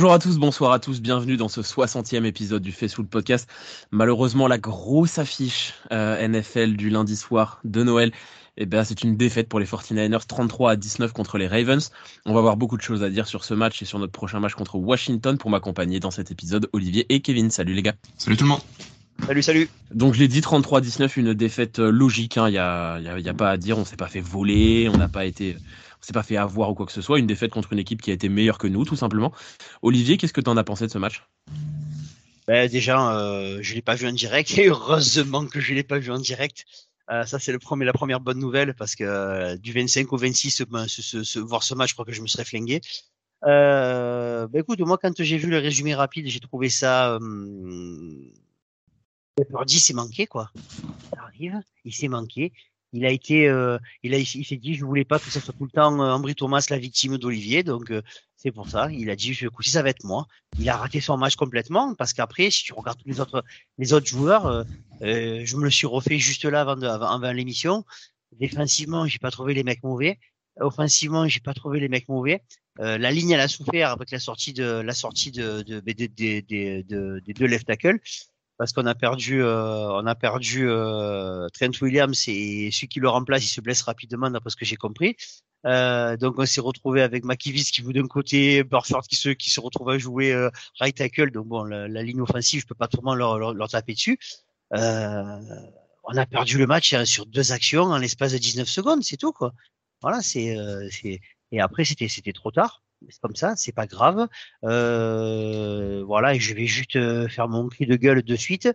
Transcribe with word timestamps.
Bonjour 0.00 0.14
à 0.14 0.18
tous, 0.18 0.38
bonsoir 0.38 0.72
à 0.72 0.78
tous, 0.78 1.02
bienvenue 1.02 1.36
dans 1.36 1.50
ce 1.50 1.60
60e 1.60 2.24
épisode 2.24 2.62
du 2.62 2.72
Facebook 2.72 3.06
Podcast. 3.06 3.46
Malheureusement, 3.90 4.48
la 4.48 4.56
grosse 4.56 5.18
affiche 5.18 5.74
euh, 5.92 6.26
NFL 6.26 6.74
du 6.76 6.88
lundi 6.88 7.16
soir 7.16 7.60
de 7.64 7.82
Noël, 7.82 8.10
eh 8.56 8.64
ben, 8.64 8.82
c'est 8.82 9.04
une 9.04 9.18
défaite 9.18 9.50
pour 9.50 9.60
les 9.60 9.66
49ers, 9.66 10.26
33 10.26 10.70
à 10.70 10.76
19 10.76 11.12
contre 11.12 11.36
les 11.36 11.46
Ravens. 11.46 11.90
On 12.24 12.32
va 12.32 12.38
avoir 12.38 12.56
beaucoup 12.56 12.78
de 12.78 12.82
choses 12.82 13.02
à 13.02 13.10
dire 13.10 13.26
sur 13.26 13.44
ce 13.44 13.52
match 13.52 13.82
et 13.82 13.84
sur 13.84 13.98
notre 13.98 14.12
prochain 14.12 14.40
match 14.40 14.54
contre 14.54 14.76
Washington 14.76 15.36
pour 15.36 15.50
m'accompagner 15.50 16.00
dans 16.00 16.10
cet 16.10 16.30
épisode, 16.30 16.70
Olivier 16.72 17.04
et 17.10 17.20
Kevin. 17.20 17.50
Salut 17.50 17.74
les 17.74 17.82
gars. 17.82 17.94
Salut 18.16 18.38
tout 18.38 18.44
le 18.44 18.50
monde. 18.52 18.62
Salut, 19.26 19.42
salut. 19.42 19.68
Donc 19.92 20.14
je 20.14 20.20
l'ai 20.20 20.28
dit, 20.28 20.40
33-19, 20.40 21.20
une 21.20 21.34
défaite 21.34 21.78
euh, 21.78 21.90
logique. 21.90 22.36
Il 22.36 22.38
hein. 22.38 22.48
n'y 22.48 22.56
a, 22.56 22.98
y 23.00 23.08
a, 23.08 23.18
y 23.18 23.28
a, 23.28 23.34
pas 23.34 23.50
à 23.50 23.58
dire. 23.58 23.76
On 23.76 23.84
s'est 23.84 23.96
pas 23.96 24.08
fait 24.08 24.22
voler, 24.22 24.88
on 24.90 24.96
n'a 24.96 25.08
pas 25.08 25.26
été, 25.26 25.58
on 26.00 26.06
s'est 26.06 26.12
pas 26.12 26.22
fait 26.22 26.36
avoir 26.36 26.70
ou 26.70 26.74
quoi 26.74 26.86
que 26.86 26.92
ce 26.92 27.02
soit. 27.02 27.18
Une 27.18 27.26
défaite 27.26 27.50
contre 27.50 27.72
une 27.72 27.78
équipe 27.78 28.00
qui 28.00 28.10
a 28.10 28.14
été 28.14 28.28
meilleure 28.28 28.58
que 28.58 28.66
nous, 28.66 28.84
tout 28.84 28.96
simplement. 28.96 29.32
Olivier, 29.82 30.16
qu'est-ce 30.16 30.32
que 30.32 30.40
tu 30.40 30.50
en 30.50 30.56
as 30.56 30.64
pensé 30.64 30.86
de 30.86 30.90
ce 30.90 30.98
match? 30.98 31.24
Ben, 32.46 32.68
Déjà, 32.68 33.16
euh, 33.16 33.58
je 33.60 33.74
l'ai 33.74 33.82
pas 33.82 33.94
vu 33.94 34.08
en 34.08 34.12
direct 34.12 34.56
et 34.58 34.68
heureusement 34.68 35.46
que 35.46 35.60
je 35.60 35.74
l'ai 35.74 35.82
pas 35.82 35.98
vu 35.98 36.10
en 36.10 36.18
direct. 36.18 36.64
Euh, 37.10 37.24
ça, 37.24 37.38
c'est 37.38 37.52
le 37.52 37.58
premier, 37.58 37.84
la 37.84 37.92
première 37.92 38.20
bonne 38.20 38.38
nouvelle 38.38 38.74
parce 38.74 38.94
que 38.94 39.04
euh, 39.04 39.56
du 39.56 39.72
25 39.72 40.12
au 40.12 40.16
26, 40.16 40.62
ben, 40.62 40.86
ce, 40.88 41.38
voir 41.38 41.62
ce 41.62 41.74
match, 41.74 41.90
je 41.90 41.94
crois 41.94 42.04
que 42.04 42.12
je 42.12 42.22
me 42.22 42.26
serais 42.26 42.44
flingué. 42.44 42.80
Euh, 43.44 44.46
ben, 44.46 44.60
écoute, 44.60 44.80
moi, 44.80 44.96
quand 44.96 45.22
j'ai 45.22 45.36
vu 45.36 45.50
le 45.50 45.58
résumé 45.58 45.94
rapide, 45.94 46.28
j'ai 46.28 46.40
trouvé 46.40 46.70
ça. 46.70 47.18
Purdy 49.48 49.80
s'est 49.80 49.94
manqué, 49.94 50.26
quoi. 50.26 50.50
Ça 51.12 51.22
arrive, 51.22 51.60
il 51.84 51.94
s'est 51.94 52.08
manqué. 52.08 52.52
Il 52.92 53.06
a 53.06 53.10
été, 53.10 53.48
euh, 53.48 53.78
il 54.02 54.14
a, 54.14 54.18
il 54.18 54.44
s'est 54.44 54.56
dit, 54.56 54.74
je 54.74 54.84
voulais 54.84 55.04
pas 55.04 55.18
que 55.18 55.30
ça 55.30 55.40
soit 55.40 55.54
tout 55.54 55.64
le 55.64 55.70
temps 55.70 56.00
euh, 56.00 56.12
Ambry 56.12 56.34
Thomas 56.34 56.66
la 56.70 56.78
victime 56.78 57.18
d'Olivier, 57.18 57.62
donc 57.62 57.90
euh, 57.90 58.02
c'est 58.36 58.52
pour 58.52 58.68
ça. 58.68 58.90
Il 58.90 59.10
a 59.10 59.16
dit, 59.16 59.34
je 59.34 59.48
si 59.60 59.70
ça 59.70 59.82
va 59.82 59.90
être 59.90 60.04
moi. 60.04 60.26
Il 60.58 60.68
a 60.68 60.76
raté 60.76 61.00
son 61.00 61.18
match 61.18 61.36
complètement 61.36 61.94
parce 61.94 62.14
qu'après, 62.14 62.50
si 62.50 62.64
tu 62.64 62.72
regardes 62.72 62.98
tous 62.98 63.08
les 63.08 63.20
autres, 63.20 63.44
les 63.78 63.92
autres 63.92 64.06
joueurs, 64.06 64.46
euh, 64.46 64.64
euh, 65.02 65.42
je 65.44 65.56
me 65.56 65.64
le 65.64 65.70
suis 65.70 65.86
refait 65.86 66.18
juste 66.18 66.44
là 66.46 66.62
avant, 66.62 66.76
de, 66.76 66.86
avant, 66.86 67.10
avant 67.10 67.32
l'émission. 67.32 67.84
Défensivement, 68.32 69.06
j'ai 69.06 69.18
pas 69.18 69.30
trouvé 69.30 69.52
les 69.54 69.62
mecs 69.62 69.82
mauvais. 69.82 70.18
Offensivement, 70.58 71.28
j'ai 71.28 71.40
pas 71.40 71.54
trouvé 71.54 71.80
les 71.80 71.88
mecs 71.88 72.08
mauvais. 72.08 72.42
Euh, 72.80 72.96
la 72.96 73.10
ligne 73.10 73.30
elle 73.32 73.40
a 73.40 73.48
souffert 73.48 73.90
avec 73.90 74.10
la 74.10 74.18
sortie 74.18 74.52
de 74.54 74.64
la 74.80 74.94
sortie 74.94 75.32
de, 75.32 75.62
de, 75.62 75.80
de, 75.80 75.92
de, 75.92 76.40
de, 76.40 76.82
de 76.82 77.20
des 77.26 77.34
deux 77.34 77.46
left 77.46 77.66
tackles 77.66 78.00
parce 78.60 78.74
qu'on 78.74 78.84
a 78.84 78.94
perdu, 78.94 79.42
euh, 79.42 79.88
on 79.88 80.04
a 80.04 80.14
perdu 80.14 80.68
euh, 80.68 81.48
Trent 81.48 81.70
Williams 81.80 82.28
et 82.28 82.70
celui 82.70 82.88
qui 82.88 83.00
le 83.00 83.08
remplace, 83.08 83.42
il 83.42 83.48
se 83.48 83.62
blesse 83.62 83.80
rapidement 83.80 84.28
d'après 84.28 84.50
ce 84.50 84.56
que 84.56 84.66
j'ai 84.66 84.76
compris. 84.76 85.16
Euh, 85.64 86.18
donc 86.18 86.34
on 86.36 86.44
s'est 86.44 86.60
retrouvé 86.60 87.00
avec 87.00 87.24
Makivis 87.24 87.70
qui 87.70 87.80
joue 87.80 87.94
d'un 87.94 88.06
côté, 88.06 88.62
Burford 88.62 89.04
qui 89.04 89.16
se 89.16 89.30
qui 89.30 89.48
se 89.48 89.60
retrouve 89.60 89.88
à 89.88 89.96
jouer 89.96 90.36
right 90.78 90.94
tackle. 90.94 91.30
Donc 91.30 91.46
bon, 91.46 91.64
la, 91.64 92.02
ligne 92.02 92.20
offensive, 92.20 92.60
je 92.60 92.66
peux 92.66 92.74
pas 92.74 92.88
vraiment 92.92 93.14
leur, 93.14 93.38
leur, 93.38 93.54
leur 93.54 93.70
taper 93.70 93.94
dessus. 93.94 94.18
On 94.72 96.16
a 96.18 96.26
perdu 96.26 96.58
le 96.58 96.66
match 96.66 96.92
hein, 96.92 97.06
sur 97.06 97.24
deux 97.24 97.52
actions 97.52 97.84
en 97.84 97.96
l'espace 97.96 98.32
de 98.32 98.38
19 98.38 98.68
secondes, 98.68 99.02
c'est 99.02 99.16
tout 99.16 99.32
quoi. 99.32 99.54
Voilà, 100.02 100.20
c'est 100.20 100.54
et 101.50 101.60
après 101.62 101.86
c'était 101.86 102.08
c'était 102.08 102.34
trop 102.34 102.50
tard 102.50 102.82
c'est 103.08 103.20
comme 103.20 103.36
ça, 103.36 103.54
c'est 103.56 103.72
pas 103.72 103.86
grave. 103.86 104.28
Euh, 104.64 106.02
voilà, 106.06 106.34
et 106.34 106.40
je 106.40 106.54
vais 106.54 106.66
juste 106.66 106.96
euh, 106.96 107.28
faire 107.28 107.48
mon 107.48 107.68
cri 107.68 107.86
de 107.86 107.96
gueule 107.96 108.22
de 108.22 108.36
suite. 108.36 108.68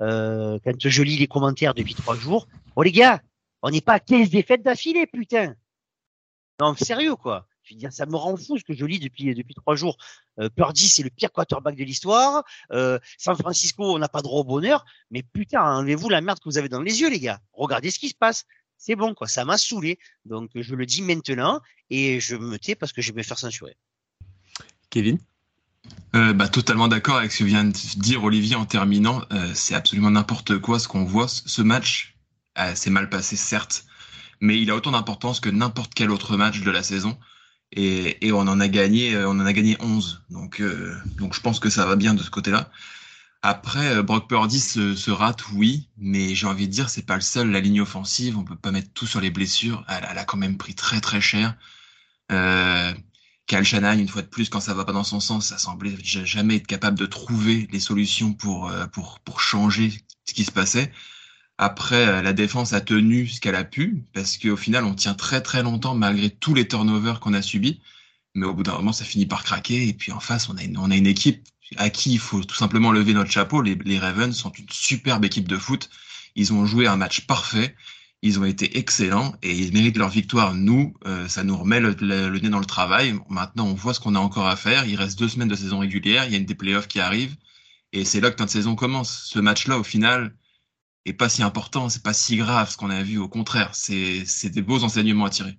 Euh, 0.00 0.58
quand 0.64 0.88
je 0.88 1.02
lis 1.02 1.16
les 1.16 1.26
commentaires 1.26 1.74
depuis 1.74 1.94
trois 1.94 2.16
jours, 2.16 2.48
oh 2.76 2.82
les 2.82 2.92
gars, 2.92 3.20
on 3.62 3.70
n'est 3.70 3.80
pas 3.80 3.94
à 3.94 4.00
15 4.00 4.30
défaites 4.30 4.62
d'affilée, 4.62 5.06
putain. 5.06 5.54
Non, 6.60 6.74
sérieux 6.74 7.16
quoi. 7.16 7.46
Je 7.62 7.74
veux 7.74 7.78
dire, 7.78 7.92
ça 7.92 8.06
me 8.06 8.16
rend 8.16 8.36
fou 8.36 8.56
ce 8.56 8.64
que 8.64 8.72
je 8.72 8.86
lis 8.86 8.98
depuis 8.98 9.34
depuis 9.34 9.54
trois 9.54 9.76
jours. 9.76 9.98
Purdy, 10.56 10.88
c'est 10.88 11.02
le 11.02 11.10
pire 11.10 11.30
quarterback 11.30 11.76
de 11.76 11.84
l'histoire. 11.84 12.42
San 12.70 13.36
Francisco, 13.36 13.94
on 13.94 13.98
n'a 13.98 14.08
pas 14.08 14.22
droit 14.22 14.40
au 14.40 14.44
bonheur. 14.44 14.86
Mais 15.10 15.22
putain, 15.22 15.60
enlevez-vous 15.60 16.08
la 16.08 16.22
merde 16.22 16.38
que 16.38 16.48
vous 16.48 16.56
avez 16.56 16.70
dans 16.70 16.80
les 16.80 17.02
yeux, 17.02 17.10
les 17.10 17.20
gars. 17.20 17.40
Regardez 17.52 17.90
ce 17.90 17.98
qui 17.98 18.08
se 18.08 18.14
passe 18.14 18.46
c'est 18.78 18.96
bon, 18.96 19.14
quoi. 19.14 19.26
Ça 19.26 19.44
m'a 19.44 19.58
saoulé. 19.58 19.98
Donc, 20.24 20.50
je 20.54 20.74
le 20.74 20.86
dis 20.86 21.02
maintenant 21.02 21.60
et 21.90 22.20
je 22.20 22.36
me 22.36 22.58
tais 22.58 22.74
parce 22.74 22.92
que 22.92 23.02
je 23.02 23.12
vais 23.12 23.18
me 23.18 23.22
faire 23.22 23.38
censurer. 23.38 23.76
Kevin? 24.90 25.18
Euh, 26.14 26.32
bah, 26.32 26.48
Totalement 26.48 26.88
d'accord 26.88 27.16
avec 27.16 27.32
ce 27.32 27.40
que 27.40 27.44
vient 27.44 27.64
de 27.64 27.72
dire 27.98 28.24
Olivier 28.24 28.56
en 28.56 28.64
terminant. 28.64 29.22
Euh, 29.32 29.50
c'est 29.54 29.74
absolument 29.74 30.10
n'importe 30.10 30.58
quoi 30.58 30.78
ce 30.78 30.88
qu'on 30.88 31.04
voit. 31.04 31.28
Ce 31.28 31.60
match 31.60 32.16
euh, 32.58 32.74
s'est 32.74 32.90
mal 32.90 33.10
passé, 33.10 33.36
certes, 33.36 33.84
mais 34.40 34.60
il 34.60 34.70
a 34.70 34.76
autant 34.76 34.92
d'importance 34.92 35.40
que 35.40 35.50
n'importe 35.50 35.92
quel 35.94 36.10
autre 36.10 36.36
match 36.36 36.60
de 36.60 36.70
la 36.70 36.82
saison. 36.82 37.18
Et, 37.72 38.26
et, 38.26 38.32
on 38.32 38.40
en 38.40 38.60
a 38.60 38.68
gagné, 38.68 39.14
on 39.26 39.30
en 39.32 39.44
a 39.44 39.52
gagné 39.52 39.76
11. 39.80 40.22
Donc, 40.30 40.60
euh, 40.60 40.96
donc 41.18 41.34
je 41.34 41.40
pense 41.40 41.60
que 41.60 41.68
ça 41.68 41.84
va 41.84 41.96
bien 41.96 42.14
de 42.14 42.22
ce 42.22 42.30
côté-là. 42.30 42.70
Après, 43.42 43.96
euh, 43.96 44.02
Brock 44.02 44.28
Purdy 44.28 44.60
se, 44.60 44.94
se, 44.94 45.10
rate, 45.10 45.48
oui, 45.52 45.88
mais 45.96 46.34
j'ai 46.34 46.46
envie 46.46 46.66
de 46.66 46.72
dire, 46.72 46.90
c'est 46.90 47.06
pas 47.06 47.14
le 47.14 47.20
seul. 47.20 47.50
La 47.50 47.60
ligne 47.60 47.80
offensive, 47.80 48.36
on 48.36 48.44
peut 48.44 48.56
pas 48.56 48.72
mettre 48.72 48.92
tout 48.92 49.06
sur 49.06 49.20
les 49.20 49.30
blessures. 49.30 49.84
Elle, 49.88 50.06
elle 50.10 50.18
a 50.18 50.24
quand 50.24 50.36
même 50.36 50.56
pris 50.58 50.74
très 50.74 51.00
très 51.00 51.20
cher. 51.20 51.56
Euh, 52.32 52.92
Shanahan, 53.62 53.98
une 53.98 54.08
fois 54.08 54.22
de 54.22 54.26
plus, 54.28 54.48
quand 54.48 54.60
ça 54.60 54.74
va 54.74 54.84
pas 54.84 54.92
dans 54.92 55.04
son 55.04 55.20
sens, 55.20 55.46
ça 55.48 55.58
semblait 55.58 55.96
jamais 56.02 56.56
être 56.56 56.66
capable 56.66 56.98
de 56.98 57.06
trouver 57.06 57.68
les 57.72 57.80
solutions 57.80 58.32
pour 58.34 58.68
euh, 58.70 58.86
pour 58.86 59.20
pour 59.20 59.40
changer 59.40 59.92
ce 60.26 60.34
qui 60.34 60.44
se 60.44 60.52
passait. 60.52 60.92
Après, 61.58 62.06
euh, 62.06 62.22
la 62.22 62.32
défense 62.32 62.72
a 62.72 62.80
tenu 62.80 63.26
ce 63.26 63.40
qu'elle 63.40 63.56
a 63.56 63.64
pu, 63.64 64.04
parce 64.12 64.38
qu'au 64.38 64.56
final, 64.56 64.84
on 64.84 64.94
tient 64.94 65.14
très 65.14 65.42
très 65.42 65.62
longtemps 65.62 65.94
malgré 65.94 66.30
tous 66.30 66.54
les 66.54 66.68
turnovers 66.68 67.20
qu'on 67.20 67.34
a 67.34 67.42
subis. 67.42 67.80
Mais 68.34 68.46
au 68.46 68.54
bout 68.54 68.62
d'un 68.62 68.74
moment, 68.74 68.92
ça 68.92 69.04
finit 69.04 69.26
par 69.26 69.44
craquer. 69.44 69.88
Et 69.88 69.94
puis 69.94 70.12
en 70.12 70.20
face, 70.20 70.48
on 70.48 70.56
a 70.56 70.62
une, 70.62 70.78
on 70.78 70.90
a 70.90 70.96
une 70.96 71.06
équipe 71.06 71.48
à 71.76 71.90
qui 71.90 72.12
il 72.12 72.18
faut 72.18 72.42
tout 72.42 72.56
simplement 72.56 72.92
lever 72.92 73.12
notre 73.12 73.30
chapeau. 73.30 73.62
Les, 73.62 73.98
Ravens 73.98 74.34
sont 74.34 74.50
une 74.52 74.68
superbe 74.70 75.24
équipe 75.24 75.48
de 75.48 75.56
foot. 75.56 75.90
Ils 76.34 76.52
ont 76.52 76.66
joué 76.66 76.86
un 76.86 76.96
match 76.96 77.26
parfait. 77.26 77.74
Ils 78.22 78.40
ont 78.40 78.44
été 78.44 78.78
excellents 78.78 79.34
et 79.42 79.56
ils 79.56 79.72
méritent 79.72 79.96
leur 79.96 80.08
victoire. 80.08 80.54
Nous, 80.54 80.94
euh, 81.06 81.28
ça 81.28 81.44
nous 81.44 81.56
remet 81.56 81.78
le, 81.78 81.94
le, 82.00 82.38
nez 82.38 82.48
dans 82.48 82.58
le 82.58 82.64
travail. 82.64 83.14
Maintenant, 83.28 83.66
on 83.66 83.74
voit 83.74 83.94
ce 83.94 84.00
qu'on 84.00 84.16
a 84.16 84.18
encore 84.18 84.48
à 84.48 84.56
faire. 84.56 84.86
Il 84.86 84.96
reste 84.96 85.18
deux 85.18 85.28
semaines 85.28 85.48
de 85.48 85.54
saison 85.54 85.78
régulière. 85.78 86.24
Il 86.24 86.32
y 86.32 86.34
a 86.34 86.38
une 86.38 86.46
des 86.46 86.54
playoffs 86.54 86.88
qui 86.88 87.00
arrivent. 87.00 87.36
Et 87.92 88.04
c'est 88.04 88.20
là 88.20 88.30
que 88.30 88.40
notre 88.40 88.52
saison 88.52 88.74
commence. 88.74 89.24
Ce 89.26 89.38
match-là, 89.38 89.78
au 89.78 89.84
final, 89.84 90.34
est 91.04 91.12
pas 91.12 91.28
si 91.28 91.42
important. 91.42 91.88
C'est 91.88 92.02
pas 92.02 92.12
si 92.12 92.36
grave 92.36 92.70
ce 92.70 92.76
qu'on 92.76 92.90
a 92.90 93.02
vu. 93.02 93.18
Au 93.18 93.28
contraire, 93.28 93.70
c'est 93.74 94.24
des 94.50 94.62
beaux 94.62 94.82
enseignements 94.82 95.26
à 95.26 95.30
tirer. 95.30 95.58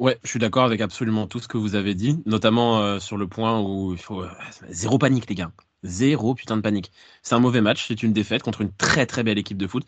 Ouais, 0.00 0.18
je 0.24 0.30
suis 0.30 0.38
d'accord 0.38 0.64
avec 0.64 0.80
absolument 0.80 1.26
tout 1.26 1.40
ce 1.40 1.46
que 1.46 1.58
vous 1.58 1.74
avez 1.74 1.94
dit, 1.94 2.22
notamment 2.24 2.80
euh, 2.80 2.98
sur 3.00 3.18
le 3.18 3.28
point 3.28 3.60
où 3.60 3.92
il 3.92 3.98
faut 3.98 4.22
euh, 4.22 4.30
zéro 4.70 4.96
panique 4.96 5.28
les 5.28 5.34
gars, 5.34 5.52
zéro 5.82 6.34
putain 6.34 6.56
de 6.56 6.62
panique. 6.62 6.90
C'est 7.22 7.34
un 7.34 7.38
mauvais 7.38 7.60
match, 7.60 7.86
c'est 7.86 8.02
une 8.02 8.14
défaite 8.14 8.42
contre 8.42 8.62
une 8.62 8.72
très 8.72 9.04
très 9.04 9.22
belle 9.22 9.36
équipe 9.36 9.58
de 9.58 9.66
foot, 9.66 9.84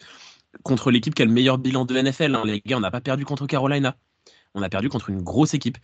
contre 0.64 0.90
l'équipe 0.90 1.14
qui 1.14 1.22
a 1.22 1.24
le 1.24 1.32
meilleur 1.32 1.56
bilan 1.56 1.86
de 1.86 1.98
NFL. 1.98 2.34
Hein. 2.34 2.42
Les 2.44 2.60
gars, 2.60 2.76
on 2.76 2.80
n'a 2.80 2.90
pas 2.90 3.00
perdu 3.00 3.24
contre 3.24 3.46
Carolina, 3.46 3.96
on 4.52 4.60
a 4.60 4.68
perdu 4.68 4.90
contre 4.90 5.08
une 5.08 5.22
grosse 5.22 5.54
équipe. 5.54 5.78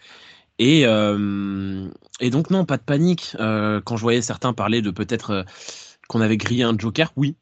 Et, 0.58 0.82
euh, 0.84 1.88
et 2.20 2.28
donc 2.28 2.50
non, 2.50 2.66
pas 2.66 2.76
de 2.76 2.82
panique. 2.82 3.34
Quand 3.38 3.96
je 3.96 4.02
voyais 4.02 4.20
certains 4.20 4.52
parler 4.52 4.82
de 4.82 4.90
peut-être 4.90 5.46
qu'on 6.06 6.20
avait 6.20 6.36
grillé 6.36 6.64
un 6.64 6.76
Joker, 6.76 7.14
oui, 7.16 7.34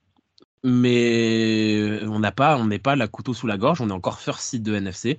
mais 0.63 1.99
on 2.05 2.21
n'a 2.21 2.31
pas, 2.31 2.57
on 2.59 2.67
n'est 2.67 2.79
pas 2.79 2.95
la 2.95 3.09
couteau 3.09 3.35
sous 3.35 3.49
la 3.49 3.59
gorge. 3.59 3.81
On 3.81 3.89
est 3.89 3.93
encore 3.93 4.21
first 4.21 4.39
seed 4.39 4.63
de 4.63 4.75
NFC. 4.77 5.19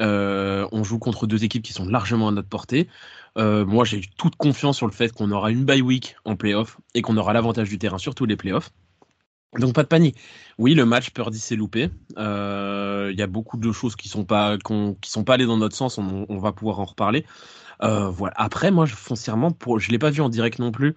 Euh, 0.00 0.68
on 0.72 0.84
joue 0.84 0.98
contre 0.98 1.26
deux 1.26 1.44
équipes 1.44 1.62
qui 1.62 1.72
sont 1.72 1.86
largement 1.86 2.28
à 2.28 2.32
notre 2.32 2.48
portée. 2.48 2.88
Euh, 3.36 3.64
moi, 3.64 3.84
j'ai 3.84 4.00
toute 4.16 4.36
confiance 4.36 4.76
sur 4.76 4.86
le 4.86 4.92
fait 4.92 5.12
qu'on 5.12 5.30
aura 5.30 5.50
une 5.50 5.64
bye 5.64 5.82
week 5.82 6.16
en 6.24 6.36
playoff 6.36 6.78
et 6.94 7.02
qu'on 7.02 7.16
aura 7.16 7.32
l'avantage 7.32 7.68
du 7.68 7.78
terrain 7.78 7.98
sur 7.98 8.14
tous 8.14 8.26
les 8.26 8.36
playoffs. 8.36 8.70
Donc 9.58 9.74
pas 9.74 9.82
de 9.82 9.88
panique. 9.88 10.16
Oui, 10.58 10.74
le 10.74 10.84
match 10.84 11.10
Purdy 11.10 11.38
s'est 11.38 11.56
loupé. 11.56 11.90
Il 12.10 12.16
euh, 12.18 13.12
y 13.16 13.22
a 13.22 13.26
beaucoup 13.26 13.56
de 13.56 13.72
choses 13.72 13.96
qui 13.96 14.08
sont 14.08 14.24
pas 14.24 14.58
qui 14.58 15.10
sont 15.10 15.24
pas 15.24 15.34
allées 15.34 15.46
dans 15.46 15.56
notre 15.56 15.74
sens. 15.74 15.96
On, 15.98 16.38
va 16.38 16.52
pouvoir 16.52 16.80
en 16.80 16.84
reparler. 16.84 17.24
Voilà. 17.80 18.34
Après, 18.36 18.70
moi, 18.70 18.86
foncièrement, 18.86 19.50
pour, 19.50 19.78
je 19.78 19.90
l'ai 19.90 19.98
pas 19.98 20.10
vu 20.10 20.20
en 20.20 20.28
direct 20.28 20.58
non 20.58 20.70
plus 20.70 20.94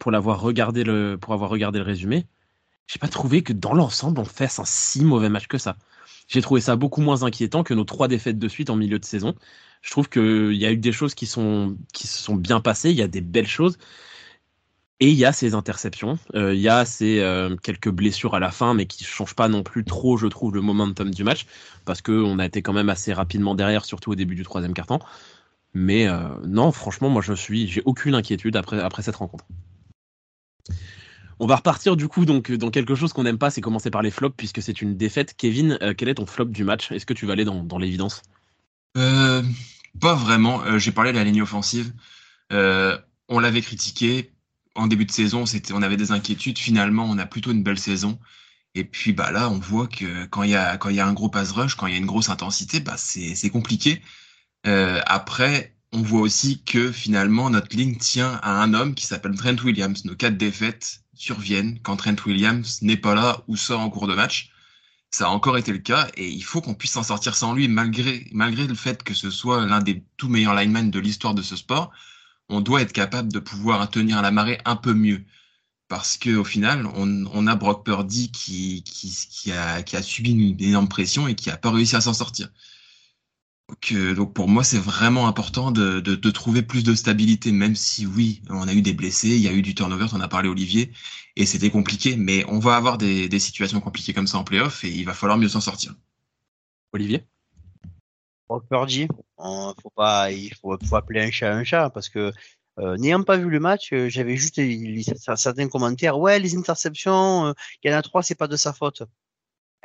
pour 0.00 0.10
l'avoir 0.10 0.40
regardé 0.40 0.84
le 0.84 1.16
pour 1.20 1.32
avoir 1.32 1.50
regardé 1.50 1.78
le 1.78 1.84
résumé. 1.84 2.26
J'ai 2.86 2.98
pas 2.98 3.08
trouvé 3.08 3.42
que 3.42 3.52
dans 3.52 3.74
l'ensemble 3.74 4.20
on 4.20 4.24
fasse 4.24 4.58
un 4.58 4.64
si 4.64 5.04
mauvais 5.04 5.28
match 5.28 5.46
que 5.48 5.58
ça. 5.58 5.76
J'ai 6.28 6.42
trouvé 6.42 6.60
ça 6.60 6.76
beaucoup 6.76 7.00
moins 7.00 7.22
inquiétant 7.22 7.62
que 7.62 7.74
nos 7.74 7.84
trois 7.84 8.08
défaites 8.08 8.38
de 8.38 8.48
suite 8.48 8.70
en 8.70 8.76
milieu 8.76 8.98
de 8.98 9.04
saison. 9.04 9.34
Je 9.82 9.90
trouve 9.90 10.08
qu'il 10.08 10.54
y 10.54 10.66
a 10.66 10.72
eu 10.72 10.76
des 10.76 10.92
choses 10.92 11.14
qui, 11.14 11.26
sont, 11.26 11.76
qui 11.92 12.06
se 12.06 12.18
sont 12.18 12.34
bien 12.34 12.60
passées, 12.60 12.90
il 12.90 12.96
y 12.96 13.02
a 13.02 13.08
des 13.08 13.20
belles 13.20 13.46
choses. 13.46 13.78
Et 14.98 15.10
il 15.10 15.16
y 15.16 15.26
a 15.26 15.32
ces 15.32 15.52
interceptions, 15.52 16.18
euh, 16.34 16.54
il 16.54 16.60
y 16.60 16.70
a 16.70 16.86
ces 16.86 17.20
euh, 17.20 17.54
quelques 17.56 17.90
blessures 17.90 18.34
à 18.34 18.40
la 18.40 18.50
fin, 18.50 18.72
mais 18.72 18.86
qui 18.86 19.04
ne 19.04 19.06
changent 19.06 19.34
pas 19.34 19.46
non 19.46 19.62
plus 19.62 19.84
trop, 19.84 20.16
je 20.16 20.26
trouve, 20.26 20.54
le 20.54 20.62
momentum 20.62 21.10
du 21.10 21.22
match, 21.22 21.46
parce 21.84 22.00
qu'on 22.00 22.38
a 22.38 22.46
été 22.46 22.62
quand 22.62 22.72
même 22.72 22.88
assez 22.88 23.12
rapidement 23.12 23.54
derrière, 23.54 23.84
surtout 23.84 24.12
au 24.12 24.14
début 24.14 24.34
du 24.34 24.42
troisième 24.42 24.72
quart-temps. 24.72 25.00
Mais 25.74 26.08
euh, 26.08 26.22
non, 26.46 26.72
franchement, 26.72 27.10
moi 27.10 27.20
je 27.20 27.34
suis, 27.34 27.68
j'ai 27.68 27.82
aucune 27.84 28.14
inquiétude 28.14 28.56
après, 28.56 28.80
après 28.80 29.02
cette 29.02 29.16
rencontre. 29.16 29.44
On 31.38 31.46
va 31.46 31.56
repartir 31.56 31.96
du 31.96 32.08
coup 32.08 32.24
donc 32.24 32.50
dans 32.50 32.70
quelque 32.70 32.94
chose 32.94 33.12
qu'on 33.12 33.24
n'aime 33.24 33.38
pas, 33.38 33.50
c'est 33.50 33.60
commencer 33.60 33.90
par 33.90 34.02
les 34.02 34.10
flops 34.10 34.36
puisque 34.36 34.62
c'est 34.62 34.80
une 34.80 34.96
défaite. 34.96 35.34
Kevin, 35.36 35.78
euh, 35.82 35.92
quel 35.96 36.08
est 36.08 36.14
ton 36.14 36.26
flop 36.26 36.46
du 36.46 36.64
match? 36.64 36.90
Est-ce 36.92 37.04
que 37.04 37.12
tu 37.12 37.26
vas 37.26 37.34
aller 37.34 37.44
dans, 37.44 37.78
l'évidence? 37.78 38.22
Euh, 38.96 39.42
Pas 40.00 40.14
vraiment. 40.14 40.62
Euh, 40.64 40.78
J'ai 40.78 40.92
parlé 40.92 41.12
de 41.12 41.18
la 41.18 41.24
ligne 41.24 41.42
offensive. 41.42 41.92
On 42.50 43.38
l'avait 43.40 43.60
critiqué 43.60 44.30
en 44.76 44.86
début 44.86 45.04
de 45.04 45.10
saison, 45.10 45.44
on 45.72 45.82
avait 45.82 45.96
des 45.96 46.12
inquiétudes. 46.12 46.58
Finalement, 46.58 47.04
on 47.04 47.18
a 47.18 47.26
plutôt 47.26 47.50
une 47.50 47.62
belle 47.62 47.78
saison. 47.78 48.18
Et 48.74 48.84
puis 48.84 49.12
bah 49.12 49.30
là, 49.30 49.50
on 49.50 49.58
voit 49.58 49.86
que 49.88 50.26
quand 50.26 50.42
il 50.42 50.50
y 50.50 50.54
a 50.54 51.06
un 51.06 51.12
gros 51.12 51.28
pass 51.28 51.50
rush, 51.50 51.74
quand 51.74 51.86
il 51.86 51.94
y 51.94 51.96
a 51.96 51.98
une 51.98 52.06
grosse 52.06 52.28
intensité, 52.28 52.80
bah 52.80 52.96
c'est 52.96 53.50
compliqué. 53.50 54.00
Après, 54.64 55.76
on 55.92 56.02
voit 56.02 56.20
aussi 56.20 56.62
que 56.62 56.92
finalement 56.92 57.50
notre 57.50 57.74
ligne 57.76 57.96
tient 57.96 58.38
à 58.42 58.62
un 58.62 58.74
homme 58.74 58.94
qui 58.94 59.06
s'appelle 59.06 59.34
Trent 59.34 59.56
Williams. 59.64 60.04
Nos 60.04 60.14
quatre 60.14 60.36
défaites 60.36 61.02
surviennent 61.16 61.80
quand 61.82 61.96
Trent 61.96 62.16
Williams 62.26 62.82
n'est 62.82 62.96
pas 62.96 63.14
là 63.14 63.42
ou 63.48 63.56
sort 63.56 63.80
en 63.80 63.90
cours 63.90 64.06
de 64.06 64.14
match. 64.14 64.50
Ça 65.10 65.26
a 65.26 65.30
encore 65.30 65.56
été 65.58 65.72
le 65.72 65.78
cas 65.78 66.08
et 66.16 66.28
il 66.28 66.42
faut 66.42 66.60
qu'on 66.60 66.74
puisse 66.74 66.92
s'en 66.92 67.02
sortir 67.02 67.36
sans 67.36 67.54
lui 67.54 67.68
malgré 67.68 68.26
malgré 68.32 68.66
le 68.66 68.74
fait 68.74 69.02
que 69.02 69.14
ce 69.14 69.30
soit 69.30 69.64
l'un 69.66 69.80
des 69.80 70.04
tout 70.16 70.28
meilleurs 70.28 70.54
linemen 70.54 70.90
de 70.90 70.98
l'histoire 71.00 71.34
de 71.34 71.42
ce 71.42 71.56
sport. 71.56 71.92
On 72.48 72.60
doit 72.60 72.82
être 72.82 72.92
capable 72.92 73.32
de 73.32 73.38
pouvoir 73.38 73.88
tenir 73.90 74.22
la 74.22 74.30
marée 74.30 74.60
un 74.64 74.76
peu 74.76 74.94
mieux 74.94 75.24
parce 75.88 76.16
que 76.16 76.36
au 76.36 76.44
final, 76.44 76.86
on, 76.94 77.26
on, 77.32 77.46
a 77.46 77.54
Brock 77.54 77.84
Purdy 77.84 78.30
qui, 78.32 78.82
qui, 78.82 79.10
qui, 79.30 79.52
a, 79.52 79.82
qui 79.82 79.96
a 79.96 80.02
subi 80.02 80.32
une 80.32 80.60
énorme 80.60 80.88
pression 80.88 81.28
et 81.28 81.34
qui 81.34 81.50
a 81.50 81.56
pas 81.56 81.70
réussi 81.70 81.96
à 81.96 82.00
s'en 82.00 82.14
sortir. 82.14 82.48
Donc, 83.68 83.92
euh, 83.92 84.14
donc, 84.14 84.32
pour 84.32 84.48
moi, 84.48 84.62
c'est 84.62 84.78
vraiment 84.78 85.26
important 85.26 85.72
de, 85.72 85.98
de, 86.00 86.14
de, 86.14 86.30
trouver 86.30 86.62
plus 86.62 86.84
de 86.84 86.94
stabilité, 86.94 87.50
même 87.50 87.74
si 87.74 88.06
oui, 88.06 88.42
on 88.48 88.68
a 88.68 88.72
eu 88.72 88.80
des 88.80 88.92
blessés, 88.92 89.30
il 89.30 89.40
y 89.40 89.48
a 89.48 89.52
eu 89.52 89.62
du 89.62 89.74
turnover, 89.74 90.06
on 90.12 90.20
a 90.20 90.28
parlé 90.28 90.48
Olivier, 90.48 90.92
et 91.34 91.46
c'était 91.46 91.70
compliqué, 91.70 92.16
mais 92.16 92.44
on 92.46 92.60
va 92.60 92.76
avoir 92.76 92.96
des, 92.96 93.28
des 93.28 93.38
situations 93.40 93.80
compliquées 93.80 94.14
comme 94.14 94.28
ça 94.28 94.38
en 94.38 94.44
playoff 94.44 94.84
et 94.84 94.90
il 94.90 95.04
va 95.04 95.14
falloir 95.14 95.36
mieux 95.36 95.48
s'en 95.48 95.60
sortir. 95.60 95.94
Olivier? 96.92 97.26
Brock 98.48 98.64
Purdy, 98.70 99.08
faut 99.36 99.90
pas, 99.96 100.30
il 100.30 100.54
faut, 100.54 100.78
faut 100.84 100.96
appeler 100.96 101.20
un 101.20 101.32
chat 101.32 101.52
un 101.52 101.64
chat 101.64 101.90
parce 101.90 102.08
que 102.08 102.32
euh, 102.78 102.96
N'ayant 102.98 103.22
pas 103.22 103.38
vu 103.38 103.48
le 103.48 103.58
match, 103.58 103.92
euh, 103.92 104.08
j'avais 104.08 104.36
juste 104.36 104.60
certains 105.36 105.68
commentaires. 105.68 106.18
Ouais, 106.18 106.38
les 106.38 106.56
interceptions, 106.56 107.46
euh, 107.46 107.52
il 107.82 107.90
y 107.90 107.94
en 107.94 107.96
a 107.96 108.02
trois, 108.02 108.22
c'est 108.22 108.34
pas 108.34 108.48
de 108.48 108.56
sa 108.56 108.72
faute. 108.72 109.02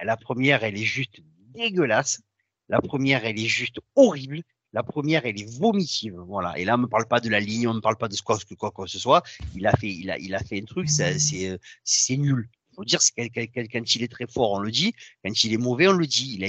La 0.01 0.18
première, 0.18 0.63
elle 0.63 0.78
est 0.78 0.83
juste 0.83 1.22
dégueulasse. 1.54 2.22
La 2.71 2.79
première, 2.79 3.25
elle 3.25 3.38
est 3.38 3.53
juste 3.59 3.79
horrible. 3.97 4.41
La 4.71 4.81
première, 4.81 5.25
elle 5.25 5.38
est 5.38 5.59
vomitive. 5.59 6.15
Voilà. 6.25 6.57
Et 6.57 6.63
là, 6.63 6.75
on 6.75 6.77
me 6.77 6.88
parle 6.88 7.06
pas 7.06 7.19
de 7.19 7.27
la 7.27 7.41
ligne, 7.41 7.68
on 7.68 7.73
me 7.73 7.81
parle 7.81 7.97
pas 7.97 8.07
de 8.07 8.15
quoi, 8.21 8.39
quoi, 8.57 8.71
quoi 8.71 8.85
que 8.85 8.91
ce 8.91 8.97
soit. 8.97 9.23
Il 9.57 9.68
a 9.68 9.73
fait, 9.73 9.89
il 9.89 10.09
a, 10.09 10.18
il 10.18 10.33
a 10.33 10.39
fait 10.39 10.62
un 10.62 10.63
truc, 10.63 10.89
c'est, 10.89 11.19
c'est 11.83 12.18
nul. 12.18 12.50
Faut 12.73 12.85
dire, 12.85 13.01
c'est 13.01 13.12
quand 13.13 13.95
il 13.95 14.03
est 14.03 14.07
très 14.07 14.25
fort, 14.25 14.53
on 14.53 14.59
le 14.59 14.71
dit. 14.71 14.94
Quand 15.21 15.44
il 15.44 15.51
est 15.51 15.57
mauvais, 15.57 15.89
on 15.89 15.94
le 15.94 16.07
dit. 16.07 16.39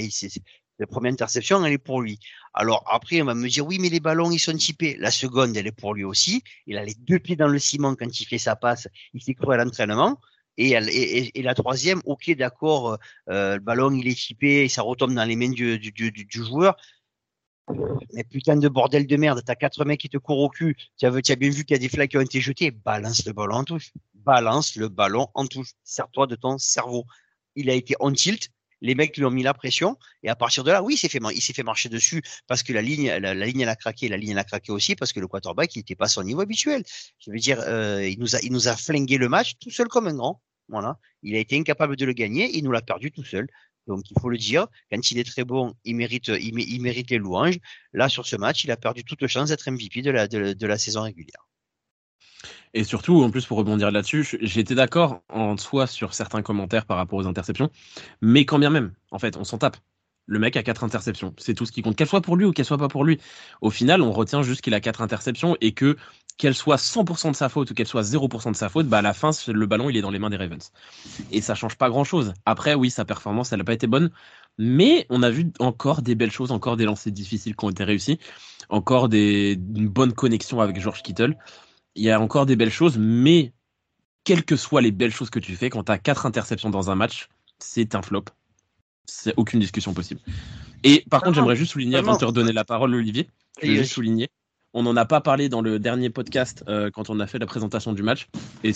La 0.79 0.87
première 0.87 1.11
interception, 1.11 1.63
elle 1.65 1.73
est 1.73 1.77
pour 1.77 2.01
lui. 2.01 2.17
Alors 2.53 2.85
après, 2.89 3.21
on 3.21 3.25
va 3.25 3.35
me 3.35 3.49
dire, 3.49 3.67
oui, 3.67 3.77
mais 3.81 3.89
les 3.89 3.99
ballons, 3.99 4.31
ils 4.31 4.39
sont 4.39 4.55
typés. 4.55 4.95
La 4.99 5.11
seconde, 5.11 5.57
elle 5.57 5.67
est 5.67 5.73
pour 5.73 5.93
lui 5.93 6.05
aussi. 6.05 6.41
Il 6.67 6.77
a 6.77 6.85
les 6.85 6.95
deux 6.95 7.19
pieds 7.19 7.35
dans 7.35 7.49
le 7.49 7.59
ciment 7.59 7.95
quand 7.95 8.17
il 8.17 8.25
fait 8.25 8.37
sa 8.37 8.55
passe. 8.55 8.87
Il 9.13 9.21
s'est 9.21 9.33
cru 9.33 9.53
à 9.53 9.57
l'entraînement. 9.57 10.21
Et, 10.57 11.41
la 11.41 11.55
troisième, 11.55 12.01
ok, 12.05 12.35
d'accord, 12.35 12.97
euh, 13.29 13.55
le 13.55 13.59
ballon, 13.59 13.91
il 13.91 14.07
est 14.07 14.17
typé, 14.17 14.63
et 14.63 14.69
ça 14.69 14.81
retombe 14.81 15.13
dans 15.13 15.25
les 15.25 15.35
mains 15.35 15.49
du, 15.49 15.79
du, 15.79 15.91
du, 15.91 16.11
du 16.11 16.43
joueur. 16.43 16.75
Mais 18.13 18.23
putain 18.23 18.57
de 18.57 18.67
bordel 18.67 19.07
de 19.07 19.15
merde, 19.15 19.41
t'as 19.45 19.55
quatre 19.55 19.85
mecs 19.85 20.01
qui 20.01 20.09
te 20.09 20.17
courent 20.17 20.39
au 20.39 20.49
cul. 20.49 20.75
Tu 20.97 21.05
as, 21.05 21.13
as 21.13 21.35
bien 21.35 21.49
vu 21.49 21.63
qu'il 21.63 21.75
y 21.75 21.79
a 21.79 21.79
des 21.79 21.89
flaques 21.89 22.11
qui 22.11 22.17
ont 22.17 22.21
été 22.21 22.41
jetés. 22.41 22.71
Balance 22.71 23.25
le 23.25 23.33
ballon 23.33 23.55
en 23.55 23.63
touche. 23.63 23.93
Balance 24.13 24.75
le 24.75 24.89
ballon 24.89 25.27
en 25.33 25.47
touche. 25.47 25.69
Sers-toi 25.83 26.27
de 26.27 26.35
ton 26.35 26.57
cerveau. 26.57 27.05
Il 27.55 27.69
a 27.69 27.73
été 27.73 27.95
on 27.99 28.11
tilt 28.11 28.49
les 28.83 28.95
mecs 28.95 29.17
lui 29.17 29.25
ont 29.25 29.31
mis 29.31 29.43
la 29.43 29.53
pression 29.53 29.97
et 30.21 30.29
à 30.29 30.35
partir 30.35 30.63
de 30.63 30.71
là, 30.71 30.83
oui, 30.83 30.93
il 30.95 30.97
s'est 30.97 31.07
fait, 31.07 31.19
il 31.19 31.63
marcher 31.63 31.89
dessus 31.89 32.21
parce 32.47 32.61
que 32.63 32.73
la 32.73 32.81
ligne, 32.81 33.09
la, 33.09 33.33
ligne 33.33 33.61
elle 33.61 33.69
a 33.69 33.75
craqué, 33.75 34.09
la 34.09 34.17
ligne 34.17 34.31
elle 34.31 34.37
a 34.37 34.43
craqué 34.43 34.71
aussi 34.71 34.95
parce 34.95 35.13
que 35.13 35.21
le 35.21 35.27
quarterback 35.27 35.73
il 35.75 35.79
n'était 35.79 35.95
pas 35.95 36.09
son 36.09 36.21
niveau 36.23 36.41
habituel. 36.41 36.83
Je 37.17 37.31
veux 37.31 37.39
dire, 37.39 37.59
euh, 37.61 38.05
il 38.07 38.19
nous 38.19 38.35
a, 38.35 38.39
il 38.43 38.51
nous 38.51 38.67
a 38.67 38.75
flingué 38.75 39.17
le 39.17 39.29
match 39.29 39.53
tout 39.59 39.71
seul 39.71 39.87
comme 39.87 40.07
un 40.07 40.13
grand. 40.13 40.41
Voilà, 40.67 40.97
il 41.23 41.35
a 41.35 41.39
été 41.39 41.57
incapable 41.57 41.95
de 41.95 42.05
le 42.05 42.13
gagner, 42.13 42.55
il 42.57 42.63
nous 42.63 42.71
l'a 42.71 42.81
perdu 42.81 43.11
tout 43.11 43.23
seul. 43.23 43.47
Donc 43.87 44.09
il 44.11 44.19
faut 44.21 44.29
le 44.29 44.37
dire, 44.37 44.67
quand 44.91 45.11
il 45.11 45.17
est 45.17 45.29
très 45.29 45.43
bon, 45.45 45.73
il 45.85 45.95
mérite, 45.95 46.27
il, 46.27 46.81
mérite 46.81 47.09
les 47.09 47.17
louanges. 47.17 47.59
Là 47.93 48.09
sur 48.09 48.25
ce 48.27 48.35
match, 48.35 48.65
il 48.65 48.71
a 48.71 48.77
perdu 48.77 49.03
toute 49.03 49.25
chance 49.27 49.49
d'être 49.49 49.69
MVP 49.69 50.01
de 50.01 50.11
la, 50.11 50.27
de 50.27 50.67
la 50.67 50.77
saison 50.77 51.03
régulière. 51.03 51.47
Et 52.73 52.83
surtout, 52.83 53.23
en 53.23 53.29
plus, 53.29 53.45
pour 53.45 53.57
rebondir 53.57 53.91
là-dessus, 53.91 54.37
j'étais 54.41 54.75
d'accord 54.75 55.21
en 55.29 55.57
soi 55.57 55.87
sur 55.87 56.13
certains 56.13 56.41
commentaires 56.41 56.85
par 56.85 56.97
rapport 56.97 57.19
aux 57.19 57.27
interceptions, 57.27 57.69
mais 58.21 58.45
quand 58.45 58.59
bien 58.59 58.69
même, 58.69 58.93
en 59.11 59.19
fait, 59.19 59.37
on 59.37 59.43
s'en 59.43 59.57
tape. 59.57 59.77
Le 60.25 60.39
mec 60.39 60.55
a 60.55 60.63
quatre 60.63 60.85
interceptions, 60.85 61.33
c'est 61.37 61.53
tout 61.53 61.65
ce 61.65 61.73
qui 61.73 61.81
compte, 61.81 61.97
qu'elle 61.97 62.07
soit 62.07 62.21
pour 62.21 62.37
lui 62.37 62.45
ou 62.45 62.53
qu'elle 62.53 62.65
soit 62.65 62.77
pas 62.77 62.87
pour 62.87 63.03
lui. 63.03 63.19
Au 63.59 63.69
final, 63.69 64.01
on 64.01 64.11
retient 64.13 64.41
juste 64.41 64.61
qu'il 64.61 64.73
a 64.73 64.79
quatre 64.79 65.01
interceptions 65.01 65.57
et 65.59 65.73
que 65.73 65.97
qu'elle 66.37 66.55
soit 66.55 66.77
100% 66.77 67.31
de 67.31 67.35
sa 67.35 67.49
faute 67.49 67.71
ou 67.71 67.73
qu'elle 67.73 67.87
soit 67.87 68.01
0% 68.01 68.51
de 68.51 68.55
sa 68.55 68.69
faute, 68.69 68.87
bah 68.87 68.99
à 68.99 69.01
la 69.01 69.13
fin, 69.13 69.31
le 69.47 69.65
ballon, 69.65 69.89
il 69.89 69.97
est 69.97 70.01
dans 70.01 70.09
les 70.09 70.19
mains 70.19 70.29
des 70.29 70.37
Ravens. 70.37 70.71
Et 71.31 71.41
ça 71.41 71.55
change 71.55 71.75
pas 71.75 71.89
grand-chose. 71.89 72.33
Après, 72.45 72.73
oui, 72.73 72.89
sa 72.89 73.05
performance, 73.05 73.51
elle 73.51 73.59
n'a 73.59 73.65
pas 73.65 73.73
été 73.73 73.85
bonne, 73.85 74.09
mais 74.57 75.05
on 75.09 75.23
a 75.23 75.29
vu 75.29 75.51
encore 75.59 76.01
des 76.01 76.15
belles 76.15 76.31
choses, 76.31 76.51
encore 76.51 76.77
des 76.77 76.85
lancers 76.85 77.11
difficiles 77.11 77.55
qui 77.55 77.65
ont 77.65 77.69
été 77.69 77.83
réussis, 77.83 78.17
encore 78.69 79.09
des, 79.09 79.59
une 79.75 79.89
bonne 79.89 80.13
connexion 80.13 80.59
avec 80.61 80.79
George 80.79 81.03
Kittle 81.03 81.37
il 81.95 82.03
y 82.03 82.11
a 82.11 82.19
encore 82.19 82.45
des 82.45 82.55
belles 82.55 82.71
choses, 82.71 82.97
mais 82.97 83.53
quelles 84.23 84.45
que 84.45 84.55
soient 84.55 84.81
les 84.81 84.91
belles 84.91 85.11
choses 85.11 85.29
que 85.29 85.39
tu 85.39 85.55
fais, 85.55 85.69
quand 85.69 85.83
tu 85.83 85.91
as 85.91 85.97
quatre 85.97 86.25
interceptions 86.25 86.69
dans 86.69 86.89
un 86.89 86.95
match, 86.95 87.29
c'est 87.59 87.95
un 87.95 88.01
flop. 88.01 88.25
C'est 89.05 89.33
aucune 89.37 89.59
discussion 89.59 89.93
possible. 89.93 90.21
Et 90.83 91.05
par 91.09 91.21
contre, 91.21 91.35
j'aimerais 91.35 91.55
juste 91.55 91.73
souligner, 91.73 91.97
avant 91.97 92.13
de 92.13 92.19
te 92.19 92.25
redonner 92.25 92.53
la 92.53 92.63
parole, 92.63 92.95
Olivier, 92.95 93.29
je 93.61 93.67
juste 93.67 93.93
souligner, 93.93 94.29
on 94.73 94.83
n'en 94.83 94.95
a 94.95 95.05
pas 95.05 95.21
parlé 95.21 95.49
dans 95.49 95.61
le 95.61 95.79
dernier 95.79 96.09
podcast 96.09 96.63
euh, 96.67 96.89
quand 96.89 97.09
on 97.09 97.19
a 97.19 97.27
fait 97.27 97.39
la 97.39 97.45
présentation 97.45 97.93
du 97.93 98.01
match, 98.01 98.27
et 98.63 98.71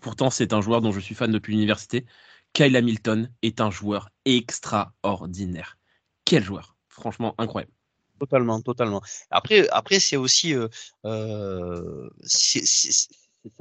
pourtant 0.00 0.30
c'est 0.30 0.52
un 0.52 0.60
joueur 0.60 0.80
dont 0.80 0.92
je 0.92 1.00
suis 1.00 1.14
fan 1.14 1.30
depuis 1.30 1.52
l'université. 1.52 2.04
Kyle 2.52 2.76
Hamilton 2.76 3.30
est 3.42 3.60
un 3.60 3.70
joueur 3.70 4.10
extraordinaire. 4.24 5.78
Quel 6.24 6.42
joueur 6.44 6.76
Franchement 6.88 7.34
incroyable. 7.38 7.72
Totalement, 8.20 8.60
totalement. 8.60 9.00
Après, 9.30 9.66
après 9.70 9.98
c'est 9.98 10.16
aussi, 10.16 10.54
euh, 10.54 10.68
euh 11.06 12.08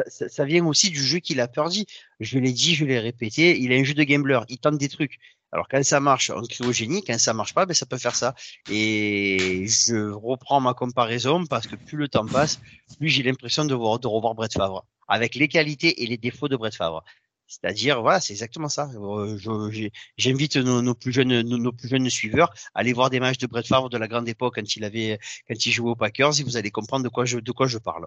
ça, 0.07 0.43
vient 0.43 0.65
aussi 0.65 0.89
du 0.89 1.01
jeu 1.01 1.19
qu'il 1.19 1.39
a 1.39 1.47
perdu. 1.47 1.85
Je 2.19 2.37
l'ai 2.39 2.51
dit, 2.51 2.75
je 2.75 2.83
l'ai 2.83 2.99
répété. 2.99 3.57
Il 3.57 3.71
a 3.71 3.77
un 3.77 3.83
jeu 3.85 3.93
de 3.93 4.03
gambler. 4.03 4.41
Il 4.49 4.59
tente 4.59 4.77
des 4.77 4.89
trucs. 4.89 5.17
Alors 5.53 5.67
quand 5.69 5.81
ça 5.83 6.01
marche, 6.01 6.29
on 6.29 6.41
crie 6.41 6.65
au 6.65 6.73
génie. 6.73 7.01
Quand 7.03 7.17
ça 7.17 7.33
marche 7.33 7.53
pas, 7.53 7.65
ben 7.65 7.73
ça 7.73 7.85
peut 7.85 7.97
faire 7.97 8.15
ça. 8.15 8.35
Et 8.69 9.65
je 9.67 10.11
reprends 10.11 10.59
ma 10.59 10.73
comparaison 10.73 11.45
parce 11.45 11.65
que 11.67 11.77
plus 11.77 11.97
le 11.97 12.09
temps 12.09 12.25
passe, 12.25 12.59
plus 12.97 13.07
j'ai 13.09 13.23
l'impression 13.23 13.63
de, 13.63 13.69
de 13.69 14.07
revoir 14.07 14.35
Brett 14.35 14.53
Favre 14.53 14.85
avec 15.07 15.35
les 15.35 15.47
qualités 15.47 16.03
et 16.03 16.07
les 16.07 16.17
défauts 16.17 16.49
de 16.49 16.57
Brett 16.57 16.75
Favre. 16.75 17.03
C'est-à-dire, 17.49 18.01
voilà, 18.01 18.19
c'est 18.19 18.33
exactement 18.33 18.69
ça. 18.69 18.91
Euh, 18.95 19.71
j'invite 20.17 20.55
nos, 20.55 20.93
plus 20.93 21.11
jeunes, 21.11 21.41
nos, 21.41 21.71
plus 21.71 21.89
jeunes 21.89 22.07
suiveurs 22.07 22.53
à 22.75 22.81
aller 22.81 22.93
voir 22.93 23.09
des 23.09 23.19
matchs 23.19 23.39
de 23.39 23.47
Brett 23.47 23.67
Favre 23.67 23.89
de 23.89 23.97
la 23.97 24.07
grande 24.07 24.29
époque 24.29 24.55
quand 24.55 24.75
il 24.75 24.83
avait, 24.83 25.19
quand 25.47 25.65
il 25.65 25.71
jouait 25.71 25.89
aux 25.89 25.95
Packers, 25.95 26.39
et 26.39 26.43
vous 26.43 26.57
allez 26.57 26.69
comprendre 26.69 27.03
de 27.03 27.09
quoi 27.09 27.25
je, 27.25 27.77
parle. 27.79 28.05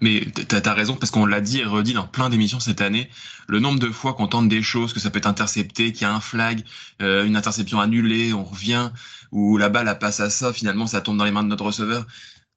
Mais 0.00 0.22
tu 0.32 0.56
as, 0.56 0.72
raison, 0.72 0.96
parce 0.96 1.10
qu'on 1.10 1.26
l'a 1.26 1.42
dit 1.42 1.60
et 1.60 1.64
redit 1.64 1.92
dans 1.92 2.08
plein 2.08 2.30
d'émissions 2.30 2.58
cette 2.58 2.80
année, 2.80 3.10
le 3.46 3.60
nombre 3.60 3.78
de 3.78 3.90
fois 3.90 4.14
qu'on 4.14 4.26
tente 4.26 4.48
des 4.48 4.62
choses, 4.62 4.94
que 4.94 5.00
ça 5.00 5.10
peut 5.10 5.18
être 5.18 5.26
intercepté, 5.26 5.92
qu'il 5.92 6.02
y 6.02 6.04
a 6.06 6.14
un 6.14 6.20
flag, 6.20 6.64
euh, 7.02 7.26
une 7.26 7.36
interception 7.36 7.78
annulée, 7.78 8.32
on 8.32 8.42
revient, 8.42 8.90
ou 9.32 9.58
la 9.58 9.68
balle 9.68 9.98
passe 9.98 10.20
à 10.20 10.30
ça, 10.30 10.54
finalement 10.54 10.86
ça 10.86 11.02
tombe 11.02 11.18
dans 11.18 11.26
les 11.26 11.30
mains 11.30 11.44
de 11.44 11.48
notre 11.48 11.66
receveur. 11.66 12.06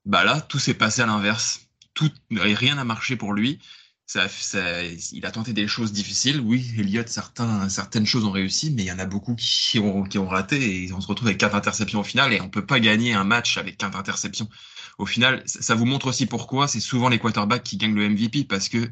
Bah 0.05 0.23
là, 0.23 0.39
tout 0.39 0.59
s'est 0.59 0.73
passé 0.73 1.01
à 1.01 1.05
l'inverse. 1.05 1.67
Tout, 1.93 2.09
rien 2.31 2.75
n'a 2.75 2.85
marché 2.85 3.17
pour 3.17 3.33
lui 3.33 3.59
ça, 4.09 4.27
ça, 4.27 4.83
il 4.83 5.23
a 5.27 5.31
tenté 5.31 5.53
des 5.53 5.67
choses 5.67 5.91
difficiles. 5.91 6.41
Oui, 6.41 6.73
Elliott, 6.79 7.07
certains, 7.07 7.69
certaines 7.69 8.07
choses 8.07 8.25
ont 8.25 8.31
réussi, 8.31 8.71
mais 8.71 8.81
il 8.81 8.87
y 8.87 8.91
en 8.91 8.97
a 8.97 9.05
beaucoup 9.05 9.35
qui 9.35 9.77
ont, 9.77 10.03
qui 10.03 10.17
ont 10.17 10.27
raté 10.27 10.85
et 10.85 10.93
on 10.93 10.99
se 10.99 11.07
retrouve 11.07 11.27
avec 11.27 11.39
quatre 11.39 11.53
interceptions 11.53 11.99
au 11.99 12.03
final 12.03 12.33
et 12.33 12.41
on 12.41 12.49
peut 12.49 12.65
pas 12.65 12.79
gagner 12.79 13.13
un 13.13 13.23
match 13.23 13.59
avec 13.59 13.77
quatre 13.77 13.95
interceptions. 13.95 14.49
Au 14.97 15.05
final, 15.05 15.43
ça 15.45 15.75
vous 15.75 15.85
montre 15.85 16.07
aussi 16.07 16.25
pourquoi 16.25 16.67
c'est 16.67 16.79
souvent 16.79 17.07
les 17.07 17.19
quarterbacks 17.19 17.61
qui 17.63 17.77
gagnent 17.77 17.93
le 17.93 18.09
MVP 18.09 18.45
parce 18.45 18.67
que 18.67 18.91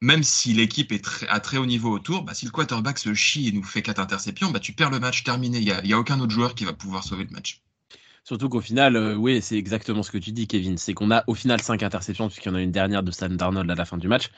même 0.00 0.24
si 0.24 0.52
l'équipe 0.52 0.90
est 0.90 1.04
très, 1.04 1.28
à 1.28 1.38
très 1.38 1.58
haut 1.58 1.66
niveau 1.66 1.92
autour, 1.92 2.24
bah, 2.24 2.34
si 2.34 2.44
le 2.44 2.50
quarterback 2.50 2.98
se 2.98 3.14
chie 3.14 3.46
et 3.48 3.52
nous 3.52 3.62
fait 3.62 3.82
quatre 3.82 4.00
interceptions, 4.00 4.50
bah, 4.50 4.58
tu 4.58 4.72
perds 4.72 4.90
le 4.90 4.98
match 4.98 5.22
terminé. 5.22 5.58
Il 5.58 5.64
y 5.64 5.70
a, 5.70 5.84
y 5.84 5.92
a, 5.92 5.98
aucun 5.98 6.18
autre 6.18 6.32
joueur 6.32 6.56
qui 6.56 6.64
va 6.64 6.72
pouvoir 6.72 7.04
sauver 7.04 7.22
le 7.24 7.30
match. 7.30 7.62
Surtout 8.26 8.48
qu'au 8.48 8.60
final, 8.60 8.96
euh, 8.96 9.14
oui, 9.14 9.40
c'est 9.40 9.56
exactement 9.56 10.02
ce 10.02 10.10
que 10.10 10.18
tu 10.18 10.32
dis, 10.32 10.46
Kevin. 10.46 10.76
C'est 10.78 10.94
qu'on 10.94 11.10
a 11.10 11.22
au 11.26 11.34
final 11.34 11.62
cinq 11.62 11.82
interceptions, 11.82 12.26
puisqu'il 12.28 12.48
y 12.48 12.52
en 12.52 12.56
a 12.56 12.60
une 12.60 12.72
dernière 12.72 13.02
de 13.02 13.10
Stan 13.10 13.28
Darnold 13.28 13.70
à 13.70 13.74
la 13.74 13.84
fin 13.84 13.98
du 13.98 14.08
match 14.08 14.30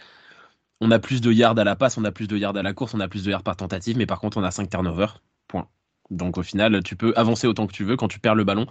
on 0.81 0.91
a 0.91 0.99
plus 0.99 1.21
de 1.21 1.33
yards 1.33 1.59
à 1.59 1.65
la 1.65 1.77
passe, 1.77 1.99
on 1.99 2.05
a 2.05 2.13
plus 2.13 2.29
de 2.29 2.37
yards 2.37 2.57
à 2.57 2.63
la 2.63 2.73
course, 2.73 2.95
on 2.95 3.01
a 3.01 3.09
plus 3.09 3.25
de 3.25 3.31
yards 3.31 3.43
par 3.43 3.57
tentative, 3.57 3.97
mais 3.97 4.07
par 4.07 4.21
contre, 4.21 4.37
on 4.37 4.45
a 4.45 4.51
5 4.51 4.71
turnovers. 4.71 5.21
Point. 5.49 5.67
Donc 6.11 6.39
au 6.39 6.43
final, 6.43 6.83
tu 6.83 6.97
peux 6.97 7.13
avancer 7.17 7.47
autant 7.47 7.67
que 7.67 7.73
tu 7.73 7.85
veux 7.85 7.97
quand 7.97 8.09
tu 8.09 8.21
perds 8.21 8.35
le 8.35 8.45
ballon 8.45 8.67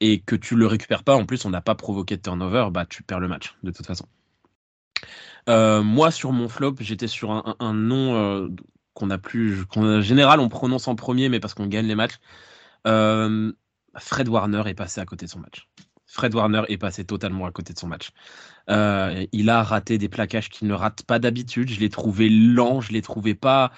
et 0.00 0.20
que 0.20 0.36
tu 0.36 0.56
le 0.56 0.66
récupères 0.66 1.04
pas. 1.04 1.14
En 1.14 1.24
plus, 1.24 1.44
on 1.44 1.50
n'a 1.50 1.60
pas 1.60 1.74
provoqué 1.74 2.16
de 2.16 2.22
turnover, 2.22 2.68
bah 2.70 2.86
tu 2.86 3.02
perds 3.02 3.20
le 3.20 3.28
match 3.28 3.54
de 3.62 3.70
toute 3.70 3.86
façon. 3.86 4.06
Euh, 5.48 5.82
moi, 5.82 6.10
sur 6.10 6.32
mon 6.32 6.48
flop, 6.48 6.76
j'étais 6.80 7.06
sur 7.06 7.30
un, 7.30 7.74
nom 7.74 8.16
euh, 8.16 8.48
qu'on 8.94 9.10
a 9.10 9.18
plus, 9.18 9.64
qu'en 9.66 10.00
général 10.00 10.40
on 10.40 10.48
prononce 10.48 10.88
en 10.88 10.96
premier, 10.96 11.28
mais 11.28 11.38
parce 11.38 11.54
qu'on 11.54 11.66
gagne 11.66 11.86
les 11.86 11.94
matchs. 11.94 12.18
Fred 13.98 14.28
Warner 14.28 14.62
est 14.66 14.74
passé 14.74 15.00
à 15.00 15.04
côté 15.04 15.26
de 15.26 15.30
son 15.30 15.40
match. 15.40 15.68
Fred 16.06 16.34
Warner 16.34 16.62
est 16.68 16.78
passé 16.78 17.04
totalement 17.04 17.46
à 17.46 17.50
côté 17.50 17.72
de 17.72 17.78
son 17.78 17.88
match. 17.88 18.10
Euh, 18.70 19.26
il 19.32 19.50
a 19.50 19.62
raté 19.62 19.98
des 19.98 20.08
plaquages 20.08 20.48
qu'il 20.48 20.68
ne 20.68 20.74
rate 20.74 21.02
pas 21.02 21.18
d'habitude. 21.18 21.68
Je 21.68 21.80
l'ai 21.80 21.90
trouvé 21.90 22.28
lent, 22.28 22.80
je 22.80 22.92
l'ai 22.92 23.02
trouvé 23.02 23.34
pas 23.34 23.72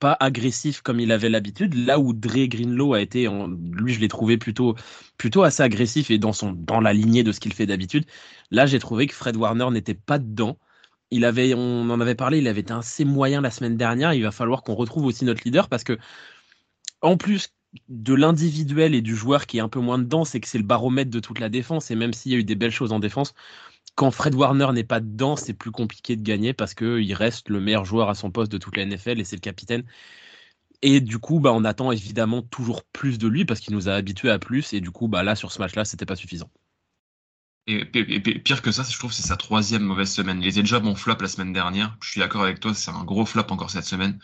pas 0.00 0.16
agressif 0.18 0.80
comme 0.80 0.98
il 0.98 1.12
avait 1.12 1.28
l'habitude. 1.28 1.74
Là 1.74 2.00
où 2.00 2.12
Dre 2.14 2.46
Greenlow 2.48 2.94
a 2.94 3.00
été, 3.02 3.28
lui, 3.72 3.92
je 3.92 4.00
l'ai 4.00 4.08
trouvé 4.08 4.38
plutôt 4.38 4.74
plutôt 5.18 5.42
assez 5.42 5.62
agressif 5.62 6.10
et 6.10 6.18
dans 6.18 6.32
son 6.32 6.52
dans 6.52 6.80
la 6.80 6.92
lignée 6.92 7.22
de 7.22 7.32
ce 7.32 7.40
qu'il 7.40 7.52
fait 7.52 7.66
d'habitude. 7.66 8.06
Là, 8.50 8.66
j'ai 8.66 8.78
trouvé 8.78 9.06
que 9.06 9.14
Fred 9.14 9.36
Warner 9.36 9.70
n'était 9.70 9.94
pas 9.94 10.18
dedans. 10.18 10.58
Il 11.10 11.24
avait, 11.24 11.54
on 11.54 11.90
en 11.90 12.00
avait 12.00 12.14
parlé, 12.14 12.38
il 12.38 12.48
avait 12.48 12.60
été 12.62 12.72
assez 12.72 13.04
moyen 13.04 13.40
la 13.42 13.50
semaine 13.50 13.76
dernière. 13.76 14.14
Il 14.14 14.22
va 14.22 14.32
falloir 14.32 14.62
qu'on 14.62 14.74
retrouve 14.74 15.04
aussi 15.06 15.24
notre 15.24 15.42
leader 15.44 15.68
parce 15.68 15.84
que 15.84 15.98
en 17.02 17.16
plus 17.16 17.50
de 17.88 18.14
l'individuel 18.14 18.94
et 18.94 19.02
du 19.02 19.14
joueur 19.14 19.46
qui 19.46 19.58
est 19.58 19.60
un 19.60 19.68
peu 19.68 19.80
moins 19.80 19.98
dedans, 19.98 20.24
c'est 20.24 20.40
que 20.40 20.48
c'est 20.48 20.58
le 20.58 20.64
baromètre 20.64 21.10
de 21.10 21.20
toute 21.20 21.38
la 21.38 21.48
défense. 21.48 21.90
Et 21.90 21.94
même 21.94 22.12
s'il 22.12 22.32
y 22.32 22.34
a 22.34 22.38
eu 22.38 22.44
des 22.44 22.56
belles 22.56 22.70
choses 22.70 22.92
en 22.92 22.98
défense, 22.98 23.34
quand 23.94 24.10
Fred 24.10 24.34
Warner 24.34 24.68
n'est 24.72 24.84
pas 24.84 25.00
dedans, 25.00 25.36
c'est 25.36 25.54
plus 25.54 25.70
compliqué 25.70 26.16
de 26.16 26.22
gagner 26.22 26.52
parce 26.52 26.74
qu'il 26.74 27.14
reste 27.14 27.48
le 27.48 27.60
meilleur 27.60 27.84
joueur 27.84 28.08
à 28.08 28.14
son 28.14 28.30
poste 28.30 28.50
de 28.52 28.58
toute 28.58 28.76
la 28.76 28.84
NFL 28.86 29.20
et 29.20 29.24
c'est 29.24 29.36
le 29.36 29.40
capitaine. 29.40 29.84
Et 30.82 31.00
du 31.00 31.18
coup, 31.18 31.40
bah, 31.40 31.52
on 31.52 31.64
attend 31.64 31.92
évidemment 31.92 32.42
toujours 32.42 32.84
plus 32.84 33.18
de 33.18 33.28
lui 33.28 33.44
parce 33.44 33.60
qu'il 33.60 33.74
nous 33.74 33.88
a 33.88 33.94
habitués 33.94 34.30
à 34.30 34.38
plus. 34.38 34.72
Et 34.72 34.80
du 34.80 34.90
coup, 34.90 35.08
bah, 35.08 35.22
là, 35.22 35.36
sur 35.36 35.52
ce 35.52 35.58
match-là, 35.58 35.84
c'était 35.84 36.06
pas 36.06 36.16
suffisant. 36.16 36.50
Et, 37.66 37.84
pire 37.84 38.62
que 38.62 38.72
ça, 38.72 38.82
je 38.82 38.98
trouve 38.98 39.12
c'est 39.12 39.22
sa 39.22 39.36
troisième 39.36 39.82
mauvaise 39.82 40.10
semaine. 40.10 40.40
Il 40.42 40.48
était 40.48 40.60
déjà 40.60 40.80
bon 40.80 40.94
flop 40.94 41.16
la 41.20 41.28
semaine 41.28 41.52
dernière. 41.52 41.96
Je 42.02 42.10
suis 42.10 42.20
d'accord 42.20 42.42
avec 42.42 42.58
toi, 42.58 42.74
c'est 42.74 42.90
un 42.90 43.04
gros 43.04 43.26
flop 43.26 43.44
encore 43.50 43.70
cette 43.70 43.84
semaine. 43.84 44.18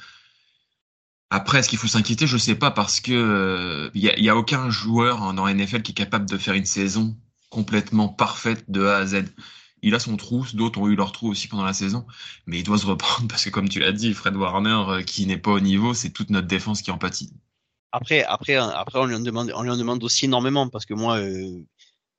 Après, 1.30 1.58
est-ce 1.58 1.68
qu'il 1.68 1.78
faut 1.78 1.88
s'inquiéter? 1.88 2.26
Je 2.26 2.36
sais 2.36 2.54
pas 2.54 2.70
parce 2.70 3.00
que 3.00 3.90
il 3.94 4.08
euh, 4.08 4.14
y, 4.16 4.28
a 4.28 4.36
aucun 4.36 4.70
joueur 4.70 5.22
en, 5.22 5.48
NFL 5.48 5.82
qui 5.82 5.92
est 5.92 5.94
capable 5.94 6.26
de 6.28 6.38
faire 6.38 6.54
une 6.54 6.66
saison 6.66 7.16
complètement 7.50 8.08
parfaite 8.08 8.70
de 8.70 8.86
A 8.86 8.98
à 8.98 9.06
Z. 9.06 9.24
Il 9.82 9.94
a 9.94 9.98
son 9.98 10.16
trou, 10.16 10.46
d'autres 10.54 10.80
ont 10.80 10.88
eu 10.88 10.94
leur 10.94 11.12
trou 11.12 11.28
aussi 11.28 11.48
pendant 11.48 11.64
la 11.64 11.72
saison, 11.72 12.06
mais 12.46 12.58
il 12.60 12.62
doit 12.62 12.78
se 12.78 12.86
reprendre 12.86 13.28
parce 13.28 13.44
que 13.44 13.50
comme 13.50 13.68
tu 13.68 13.80
l'as 13.80 13.92
dit, 13.92 14.14
Fred 14.14 14.36
Warner 14.36 14.84
euh, 14.88 15.02
qui 15.02 15.26
n'est 15.26 15.36
pas 15.38 15.52
au 15.52 15.60
niveau, 15.60 15.94
c'est 15.94 16.10
toute 16.10 16.30
notre 16.30 16.46
défense 16.46 16.80
qui 16.82 16.90
en 16.90 16.98
pâtit. 16.98 17.32
Après, 17.92 18.22
après, 18.24 18.54
après, 18.54 18.98
on 18.98 19.06
lui 19.06 19.14
en 19.14 19.20
demande, 19.20 19.52
on 19.54 19.62
lui 19.62 19.70
en 19.70 19.76
demande 19.76 20.04
aussi 20.04 20.26
énormément 20.26 20.68
parce 20.68 20.86
que 20.86 20.94
moi, 20.94 21.18
euh, 21.18 21.64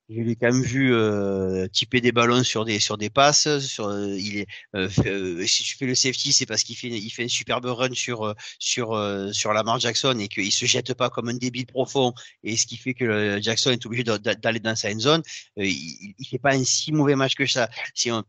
je 0.08 0.22
l'ai 0.22 0.36
quand 0.36 0.50
même 0.50 0.62
vu 0.62 0.94
euh, 0.94 1.68
tiper 1.68 2.00
des 2.00 2.12
ballons 2.12 2.42
sur 2.42 2.64
des 2.64 2.78
sur 2.78 2.96
des 2.96 3.10
passes. 3.10 3.58
Sur, 3.58 3.88
euh, 3.88 4.16
il 4.16 4.38
est, 4.38 4.46
euh, 4.74 4.88
euh, 5.04 5.46
si 5.46 5.62
tu 5.64 5.76
fais 5.76 5.86
le 5.86 5.94
safety, 5.94 6.32
c'est 6.32 6.46
parce 6.46 6.62
qu'il 6.62 6.76
fait 6.76 6.88
il 6.88 7.10
fait 7.10 7.24
un 7.24 7.28
superbe 7.28 7.66
run 7.66 7.92
sur 7.92 8.34
sur 8.58 8.98
sur 9.32 9.52
Lamar 9.52 9.78
Jackson 9.80 10.18
et 10.18 10.28
qu'il 10.28 10.50
se 10.52 10.64
jette 10.64 10.94
pas 10.94 11.10
comme 11.10 11.28
un 11.28 11.34
débile 11.34 11.66
profond. 11.66 12.14
Et 12.42 12.56
ce 12.56 12.66
qui 12.66 12.76
fait 12.78 12.94
que 12.94 13.38
Jackson 13.42 13.70
est 13.70 13.84
obligé 13.84 14.04
d'aller 14.04 14.60
dans 14.60 14.76
sa 14.76 14.90
end 14.90 14.98
zone. 14.98 15.22
il, 15.56 16.14
il 16.18 16.26
fait 16.26 16.38
pas 16.38 16.54
un 16.54 16.64
si 16.64 16.92
mauvais 16.92 17.16
match 17.16 17.34
que 17.34 17.46
ça. 17.46 17.68
Si 17.94 18.10
on, 18.10 18.24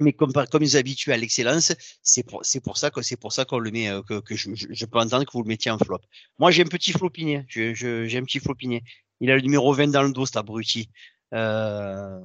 mais 0.00 0.12
comme, 0.12 0.32
comme 0.32 0.62
ils 0.62 0.76
habitués 0.76 1.12
à 1.12 1.16
l'excellence, 1.16 1.72
c'est 2.02 2.24
pour, 2.24 2.44
c'est 2.44 2.60
pour 2.60 2.76
ça 2.78 2.90
que 2.90 3.00
c'est 3.00 3.16
pour 3.16 3.32
ça 3.32 3.44
qu'on 3.44 3.58
le 3.58 3.70
met, 3.70 3.88
que, 4.08 4.20
que 4.20 4.34
je, 4.36 4.50
je, 4.54 4.86
peux 4.86 4.98
entendre 4.98 5.24
que 5.24 5.32
vous 5.32 5.42
le 5.42 5.48
mettiez 5.48 5.70
en 5.70 5.78
flop. 5.78 6.00
Moi, 6.38 6.50
j'ai 6.50 6.62
un 6.62 6.66
petit 6.66 6.92
flopiné. 6.92 7.44
Je, 7.48 7.74
j'ai 7.74 8.18
un 8.18 8.24
petit 8.24 8.40
flopiné. 8.40 8.82
Il 9.20 9.30
a 9.30 9.36
le 9.36 9.42
numéro 9.42 9.72
20 9.72 9.88
dans 9.88 10.02
le 10.02 10.12
dos, 10.12 10.26
cet 10.26 10.36
abruti. 10.36 10.90
Euh, 11.32 12.20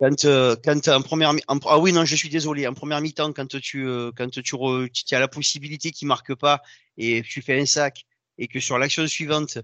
quand, 0.00 0.24
euh, 0.24 0.56
quand 0.62 0.88
en 0.88 1.02
première 1.02 1.32
ah 1.66 1.78
oui 1.78 1.92
non 1.92 2.04
je 2.04 2.16
suis 2.16 2.28
désolé. 2.28 2.66
En 2.66 2.74
première 2.74 3.00
mi-temps 3.00 3.32
quand 3.32 3.60
tu 3.60 3.86
euh, 3.86 4.10
quand 4.16 4.28
tu, 4.28 4.42
tu 4.42 5.14
as 5.14 5.20
la 5.20 5.28
possibilité 5.28 5.90
qu'il 5.92 6.08
marque 6.08 6.34
pas 6.34 6.62
et 6.96 7.22
tu 7.22 7.42
fais 7.42 7.60
un 7.60 7.66
sac 7.66 8.04
et 8.38 8.48
que 8.48 8.60
sur 8.60 8.78
l'action 8.78 9.06
suivante 9.06 9.58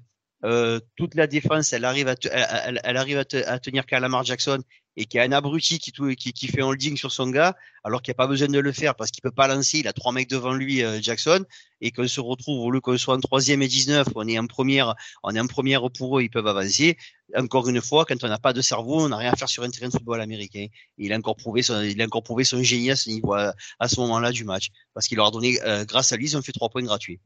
euh, 0.45 0.81
toute 0.97 1.15
la 1.17 1.27
défense 1.27 1.73
elle 1.73 1.85
arrive 1.85 2.09
à 2.09 2.15
elle, 2.33 2.81
elle, 2.85 2.97
arrive 2.97 3.19
à, 3.19 3.25
à 3.51 3.59
tenir 3.59 3.85
Jackson 4.25 4.63
et 4.97 5.07
qu'il 5.07 5.19
y 5.19 5.21
a 5.21 5.25
un 5.25 5.33
abruti 5.33 5.79
qui, 5.79 5.93
qui, 5.93 6.33
qui 6.33 6.47
fait 6.49 6.63
holding 6.63 6.97
sur 6.97 7.13
son 7.13 7.29
gars, 7.31 7.57
alors 7.85 8.03
qu'il 8.03 8.11
n'y 8.11 8.17
a 8.17 8.21
pas 8.23 8.27
besoin 8.27 8.49
de 8.49 8.59
le 8.59 8.73
faire 8.73 8.95
parce 8.95 9.11
qu'il 9.11 9.23
peut 9.23 9.31
pas 9.31 9.47
lancer, 9.47 9.79
il 9.79 9.89
a 9.89 9.93
trois 9.93 10.13
mecs 10.13 10.29
devant 10.29 10.53
lui, 10.53 10.83
euh, 10.83 11.01
Jackson, 11.01 11.45
et 11.81 11.91
qu'on 11.91 12.07
se 12.07 12.21
retrouve, 12.21 12.61
au 12.61 12.71
lieu 12.71 12.81
qu'on 12.81 12.99
soit 12.99 13.15
en 13.15 13.21
troisième 13.21 13.63
et 13.63 13.69
19, 13.69 14.09
on 14.15 14.27
est 14.29 14.39
en 14.39 14.47
première, 14.47 14.95
on 15.23 15.35
est 15.35 15.41
en 15.41 15.47
première 15.47 15.91
pour 15.91 16.19
eux, 16.19 16.23
ils 16.23 16.31
peuvent 16.31 16.47
avancer. 16.47 16.97
Encore 17.37 17.69
une 17.69 17.81
fois, 17.81 18.05
quand 18.05 18.23
on 18.25 18.29
n'a 18.29 18.39
pas 18.39 18.53
de 18.53 18.61
cerveau, 18.61 19.05
on 19.05 19.09
n'a 19.09 19.17
rien 19.17 19.33
à 19.33 19.37
faire 19.37 19.49
sur 19.49 19.63
un 19.63 19.71
terrain 19.71 19.89
de 19.89 19.93
football 19.93 20.21
américain. 20.21 20.67
il 20.99 21.13
a 21.13 21.17
encore 21.17 21.37
prouvé 21.37 21.63
son, 21.63 21.81
il 21.83 22.01
a 22.03 22.05
encore 22.05 22.25
prouvé 22.25 22.45
son 22.45 22.63
génie 22.63 22.91
à 22.91 22.97
ce 22.97 23.09
niveau, 23.09 23.35
à, 23.35 23.55
ce 23.87 24.01
moment-là 24.01 24.33
du 24.33 24.45
match, 24.45 24.69
parce 24.95 25.07
qu'il 25.07 25.17
leur 25.17 25.29
a 25.29 25.31
donné, 25.31 25.61
euh, 25.63 25.85
grâce 25.85 26.13
à 26.13 26.17
lui, 26.17 26.27
ils 26.27 26.37
ont 26.37 26.43
fait 26.43 26.53
trois 26.53 26.69
points 26.69 26.83
gratuits. 26.83 27.21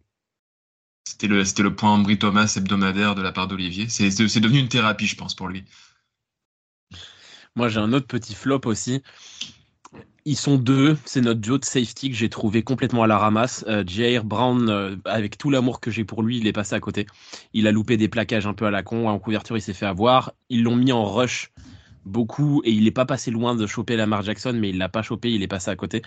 C'était 1.06 1.26
le, 1.26 1.42
le 1.42 1.76
point 1.76 1.90
Ambry 1.90 2.18
Thomas 2.18 2.52
hebdomadaire 2.56 3.14
de 3.14 3.22
la 3.22 3.30
part 3.30 3.46
d'Olivier. 3.46 3.88
C'est 3.88 4.08
devenu 4.40 4.58
une 4.58 4.68
thérapie, 4.68 5.06
je 5.06 5.16
pense, 5.16 5.34
pour 5.34 5.48
lui. 5.48 5.64
Moi, 7.56 7.68
j'ai 7.68 7.78
un 7.78 7.92
autre 7.92 8.08
petit 8.08 8.34
flop 8.34 8.62
aussi. 8.64 9.02
Ils 10.24 10.36
sont 10.36 10.56
deux, 10.56 10.96
c'est 11.04 11.20
notre 11.20 11.40
duo 11.40 11.58
de 11.58 11.64
safety 11.64 12.10
que 12.10 12.16
j'ai 12.16 12.28
trouvé 12.28 12.62
complètement 12.62 13.04
à 13.04 13.06
la 13.06 13.16
ramasse. 13.16 13.64
Euh, 13.68 13.84
Jair 13.86 14.24
Brown, 14.24 14.68
euh, 14.68 14.96
avec 15.04 15.38
tout 15.38 15.50
l'amour 15.50 15.80
que 15.80 15.90
j'ai 15.90 16.04
pour 16.04 16.22
lui, 16.22 16.38
il 16.38 16.46
est 16.48 16.52
passé 16.52 16.74
à 16.74 16.80
côté. 16.80 17.06
Il 17.52 17.68
a 17.68 17.72
loupé 17.72 17.96
des 17.96 18.08
plaquages 18.08 18.46
un 18.46 18.54
peu 18.54 18.64
à 18.66 18.72
la 18.72 18.82
con. 18.82 19.08
En 19.08 19.18
couverture, 19.20 19.56
il 19.56 19.60
s'est 19.60 19.74
fait 19.74 19.86
avoir. 19.86 20.32
Ils 20.48 20.64
l'ont 20.64 20.74
mis 20.74 20.90
en 20.90 21.04
rush 21.04 21.52
beaucoup 22.04 22.62
et 22.64 22.70
il 22.70 22.84
n'est 22.84 22.90
pas 22.90 23.04
passé 23.04 23.30
loin 23.30 23.54
de 23.54 23.66
choper 23.66 23.96
Lamar 23.96 24.22
Jackson, 24.22 24.52
mais 24.54 24.70
il 24.70 24.78
l'a 24.78 24.88
pas 24.88 25.02
chopé, 25.02 25.32
il 25.32 25.42
est 25.42 25.48
passé 25.48 25.70
à 25.70 25.76
côté. 25.76 26.02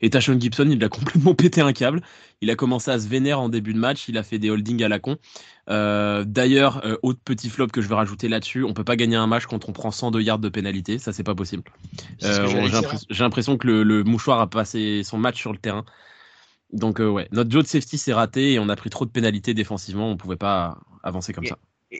Et 0.00 0.10
Tashon 0.10 0.38
Gibson, 0.38 0.68
il 0.70 0.82
a 0.84 0.88
complètement 0.90 1.34
pété 1.34 1.60
un 1.60 1.72
câble. 1.72 2.02
Il 2.40 2.50
a 2.50 2.56
commencé 2.56 2.90
à 2.90 2.98
se 2.98 3.08
vénérer 3.08 3.38
en 3.38 3.48
début 3.48 3.74
de 3.74 3.78
match, 3.78 4.08
il 4.08 4.16
a 4.16 4.22
fait 4.22 4.38
des 4.38 4.50
holdings 4.50 4.82
à 4.82 4.88
la 4.88 4.98
con. 4.98 5.16
Euh, 5.68 6.24
D'ailleurs, 6.24 6.84
euh, 6.86 6.96
autre 7.02 7.20
petit 7.24 7.50
flop 7.50 7.68
que 7.68 7.82
je 7.82 7.88
vais 7.88 7.94
rajouter 7.94 8.28
là-dessus, 8.28 8.64
on 8.64 8.72
peut 8.72 8.84
pas 8.84 8.96
gagner 8.96 9.16
un 9.16 9.26
match 9.26 9.46
quand 9.46 9.68
on 9.68 9.72
prend 9.72 9.90
102 9.90 10.20
yards 10.22 10.38
de 10.38 10.48
pénalité, 10.48 10.98
ça 10.98 11.12
c'est 11.12 11.22
pas 11.22 11.34
possible. 11.34 11.64
Euh, 12.22 12.68
J'ai 13.10 13.22
l'impression 13.22 13.58
que 13.58 13.66
le, 13.66 13.82
le, 13.82 14.04
mouchoir 14.04 14.40
a 14.40 14.48
passé 14.48 15.02
son 15.04 15.18
match 15.18 15.38
sur 15.38 15.52
le 15.52 15.58
terrain. 15.58 15.84
Donc 16.72 17.00
ouais, 17.00 17.28
notre 17.32 17.50
Joe 17.50 17.64
de 17.64 17.68
safety 17.68 17.98
s'est 17.98 18.12
raté 18.12 18.52
et 18.54 18.58
on 18.58 18.68
a 18.68 18.76
pris 18.76 18.90
trop 18.90 19.04
de 19.04 19.10
pénalités 19.10 19.54
défensivement, 19.54 20.10
on 20.10 20.16
pouvait 20.16 20.36
pas 20.36 20.78
avancer 21.02 21.32
comme 21.32 21.46
ça. 21.46 21.58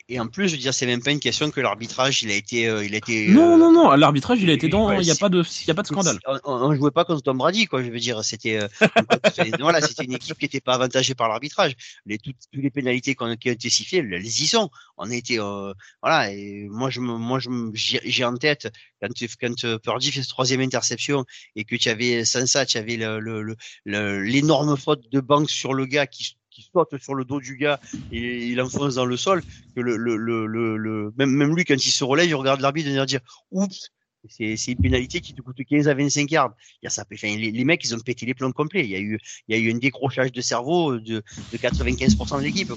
Et, 0.09 0.20
en 0.20 0.28
plus, 0.28 0.49
je 0.49 0.54
veux 0.54 0.61
dire, 0.61 0.73
c'est 0.73 0.87
même 0.87 1.02
pas 1.02 1.11
une 1.11 1.18
question 1.18 1.50
que 1.50 1.61
l'arbitrage, 1.61 2.23
il 2.23 2.30
a 2.30 2.35
été, 2.35 2.68
euh, 2.68 2.85
il 2.85 2.94
a 2.94 2.99
été. 2.99 3.26
Non, 3.28 3.56
non, 3.56 3.73
non, 3.73 3.90
l'arbitrage, 3.90 4.40
il 4.40 4.49
a 4.49 4.52
été 4.52 4.68
dans. 4.68 4.92
Il 4.92 5.00
n'y 5.00 5.11
a 5.11 5.16
pas 5.16 5.28
de, 5.28 5.42
il 5.64 5.70
a 5.70 5.75
pas 5.75 5.82
de 5.82 5.88
scandale. 5.88 6.18
On, 6.44 6.70
ne 6.70 6.76
jouait 6.76 6.92
pas 6.92 7.04
contre 7.04 7.23
Tom 7.23 7.38
Brady, 7.38 7.66
quoi. 7.66 7.82
Je 7.82 7.90
veux 7.90 7.99
dire, 7.99 8.23
c'était, 8.25 8.61
euh, 8.62 8.68
voilà, 9.59 9.80
c'était 9.80 10.04
une 10.04 10.12
équipe 10.12 10.38
qui 10.38 10.44
n'était 10.44 10.61
pas 10.61 10.75
avantagée 10.75 11.16
par 11.16 11.28
l'arbitrage. 11.28 11.75
Les 12.06 12.18
toutes, 12.18 12.37
les 12.52 12.70
pénalités 12.70 13.16
qui 13.16 13.23
ont 13.25 13.32
été 13.32 13.68
sifflées, 13.68 13.99
elles 13.99 14.25
y 14.25 14.47
sont. 14.47 14.70
On 14.97 15.11
a 15.11 15.14
été, 15.14 15.40
euh, 15.40 15.73
voilà. 16.02 16.32
Et 16.32 16.68
moi, 16.70 16.90
je, 16.90 17.00
moi, 17.00 17.40
je, 17.40 17.50
j'ai 17.75 18.25
en 18.25 18.37
tête 18.37 18.68
quand, 19.02 19.11
quand 19.40 19.78
Purdy 19.82 20.12
fait 20.12 20.23
sa 20.23 20.28
troisième 20.28 20.61
interception 20.61 21.25
et 21.56 21.64
que 21.64 21.75
tu 21.75 21.88
avais 21.88 22.25
sans 22.25 22.47
ça, 22.47 22.64
tu 22.64 22.78
avais 22.78 22.97
le, 22.97 23.56
l'énorme 23.85 24.76
faute 24.76 25.11
de 25.11 25.18
banque 25.18 25.50
sur 25.50 25.75
le 25.75 25.87
gars 25.87 26.06
qui 26.06 26.37
qui 26.50 26.69
saute 26.73 26.97
sur 26.99 27.14
le 27.14 27.25
dos 27.25 27.40
du 27.40 27.57
gars 27.57 27.80
et 28.12 28.47
il 28.47 28.61
enfonce 28.61 28.97
dans 28.97 29.07
le 29.07 29.16
sol, 29.16 29.42
que 29.75 29.80
le, 29.80 29.97
le, 29.97 30.16
le, 30.16 30.76
le 30.76 31.12
même, 31.16 31.30
même 31.30 31.54
lui, 31.54 31.64
quand 31.64 31.75
il 31.75 31.90
se 31.90 32.04
relève, 32.04 32.28
il 32.28 32.35
regarde 32.35 32.61
l'arbitre 32.61 32.88
et 32.88 32.92
il 32.92 33.07
dire 33.07 33.21
Oups, 33.50 33.90
c'est 34.28 34.54
une 34.66 34.78
pénalité 34.78 35.21
qui 35.21 35.35
te 35.35 35.40
coûte 35.40 35.57
15 35.64 35.88
à 35.88 35.95
25 35.95 36.30
yards. 36.30 36.54
Il 36.83 36.85
y 36.85 36.87
a 36.87 36.90
ça, 36.90 37.04
les, 37.23 37.64
mecs, 37.64 37.85
ils 37.85 37.95
ont 37.95 38.00
pété 38.00 38.26
les 38.26 38.35
plombs 38.35 38.52
complets. 38.52 38.85
Il 38.85 38.90
y 38.90 38.97
a 38.97 39.00
eu, 39.00 39.19
il 39.49 39.57
y 39.57 39.59
a 39.59 39.62
eu 39.62 39.73
un 39.73 39.78
décrochage 39.78 40.33
de 40.33 40.40
cerveau 40.40 40.99
de, 40.99 41.23
de 41.52 41.57
95% 41.57 42.38
de 42.38 42.42
l'équipe. 42.42 42.73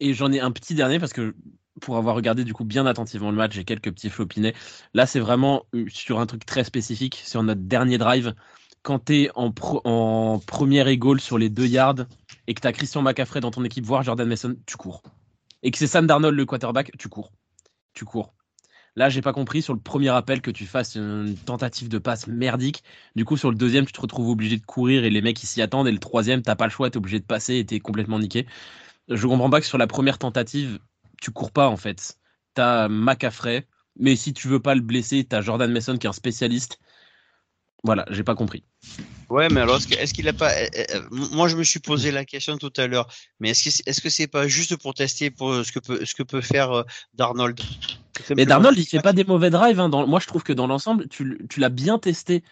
Et 0.00 0.14
j'en 0.14 0.30
ai 0.32 0.40
un 0.40 0.52
petit 0.52 0.74
dernier 0.74 0.98
parce 0.98 1.12
que 1.12 1.34
pour 1.80 1.96
avoir 1.96 2.14
regardé 2.14 2.44
du 2.44 2.54
coup 2.54 2.64
bien 2.64 2.86
attentivement 2.86 3.30
le 3.30 3.36
match, 3.36 3.54
j'ai 3.54 3.64
quelques 3.64 3.92
petits 3.92 4.10
flopinets. 4.10 4.54
Là, 4.92 5.06
c'est 5.06 5.20
vraiment 5.20 5.66
euh, 5.74 5.86
sur 5.88 6.20
un 6.20 6.26
truc 6.26 6.46
très 6.46 6.62
spécifique, 6.62 7.20
sur 7.24 7.42
notre 7.42 7.62
dernier 7.62 7.98
drive 7.98 8.34
quand 8.84 9.06
tu 9.06 9.22
es 9.22 9.30
en, 9.34 9.50
première 10.46 10.86
égale 10.86 11.18
sur 11.18 11.38
les 11.38 11.48
deux 11.48 11.66
yards 11.66 12.06
et 12.46 12.54
que 12.54 12.60
tu 12.60 12.68
as 12.68 12.72
Christian 12.72 13.02
McCaffrey 13.02 13.40
dans 13.40 13.50
ton 13.50 13.64
équipe, 13.64 13.84
voire 13.84 14.04
Jordan 14.04 14.28
Mason, 14.28 14.54
tu 14.66 14.76
cours. 14.76 15.02
Et 15.62 15.70
que 15.70 15.78
c'est 15.78 15.86
Sam 15.86 16.06
Darnold 16.06 16.36
le 16.36 16.44
quarterback, 16.44 16.92
tu 16.98 17.08
cours. 17.08 17.32
Tu 17.94 18.04
cours. 18.04 18.34
Là, 18.94 19.08
j'ai 19.08 19.22
pas 19.22 19.32
compris 19.32 19.62
sur 19.62 19.72
le 19.72 19.80
premier 19.80 20.10
appel 20.10 20.42
que 20.42 20.50
tu 20.50 20.66
fasses 20.66 20.96
une 20.96 21.34
tentative 21.34 21.88
de 21.88 21.98
passe 21.98 22.26
merdique. 22.26 22.84
Du 23.16 23.24
coup, 23.24 23.38
sur 23.38 23.50
le 23.50 23.56
deuxième, 23.56 23.86
tu 23.86 23.92
te 23.92 24.00
retrouves 24.00 24.28
obligé 24.28 24.58
de 24.58 24.64
courir 24.64 25.04
et 25.04 25.10
les 25.10 25.22
mecs 25.22 25.38
s'y 25.38 25.62
attendent. 25.62 25.88
Et 25.88 25.92
le 25.92 25.98
troisième, 25.98 26.42
t'as 26.42 26.54
pas 26.54 26.66
le 26.66 26.70
choix, 26.70 26.90
t'es 26.90 26.98
obligé 26.98 27.18
de 27.18 27.24
passer 27.24 27.56
et 27.56 27.64
t'es 27.64 27.80
complètement 27.80 28.18
niqué. 28.18 28.46
Je 29.08 29.26
comprends 29.26 29.50
pas 29.50 29.60
que 29.60 29.66
sur 29.66 29.78
la 29.78 29.86
première 29.86 30.18
tentative, 30.18 30.78
tu 31.20 31.30
cours 31.30 31.50
pas 31.50 31.68
en 31.68 31.76
fait. 31.78 32.18
T'as 32.52 32.88
McCaffrey, 32.88 33.66
mais 33.98 34.14
si 34.14 34.34
tu 34.34 34.46
veux 34.46 34.60
pas 34.60 34.74
le 34.74 34.82
blesser, 34.82 35.24
t'as 35.24 35.40
Jordan 35.40 35.72
Mason 35.72 35.96
qui 35.96 36.06
est 36.06 36.10
un 36.10 36.12
spécialiste. 36.12 36.78
Voilà, 37.84 38.06
j'ai 38.10 38.24
pas 38.24 38.34
compris. 38.34 38.64
Ouais, 39.30 39.48
mais 39.50 39.60
alors 39.60 39.76
est-ce 39.76 40.14
qu'il 40.14 40.28
a 40.28 40.32
pas 40.32 40.50
eh, 40.60 40.68
eh, 40.74 40.86
eh, 40.94 40.98
Moi, 41.10 41.48
je 41.48 41.56
me 41.56 41.64
suis 41.64 41.80
posé 41.80 42.10
la 42.10 42.24
question 42.24 42.56
tout 42.56 42.72
à 42.76 42.86
l'heure, 42.86 43.06
mais 43.40 43.50
est-ce 43.50 43.64
que 43.64 43.90
est-ce 43.90 44.00
que 44.00 44.08
c'est 44.08 44.26
pas 44.26 44.48
juste 44.48 44.76
pour 44.76 44.94
tester 44.94 45.30
pour 45.30 45.64
ce 45.64 45.70
que 45.70 45.78
peut 45.78 46.04
ce 46.04 46.14
que 46.14 46.22
peut 46.22 46.40
faire 46.40 46.72
euh, 46.72 46.82
Darnold? 47.14 47.60
Mais 48.36 48.46
Darnold, 48.46 48.78
il 48.78 48.86
fait 48.86 49.00
pas 49.00 49.12
des 49.12 49.24
mauvais 49.24 49.50
drives. 49.50 49.80
Hein, 49.80 49.88
dans... 49.88 50.06
Moi, 50.06 50.20
je 50.20 50.26
trouve 50.26 50.42
que 50.42 50.52
dans 50.52 50.66
l'ensemble, 50.66 51.08
tu, 51.08 51.38
l'as 51.56 51.68
bien 51.68 51.98
testé 51.98 52.42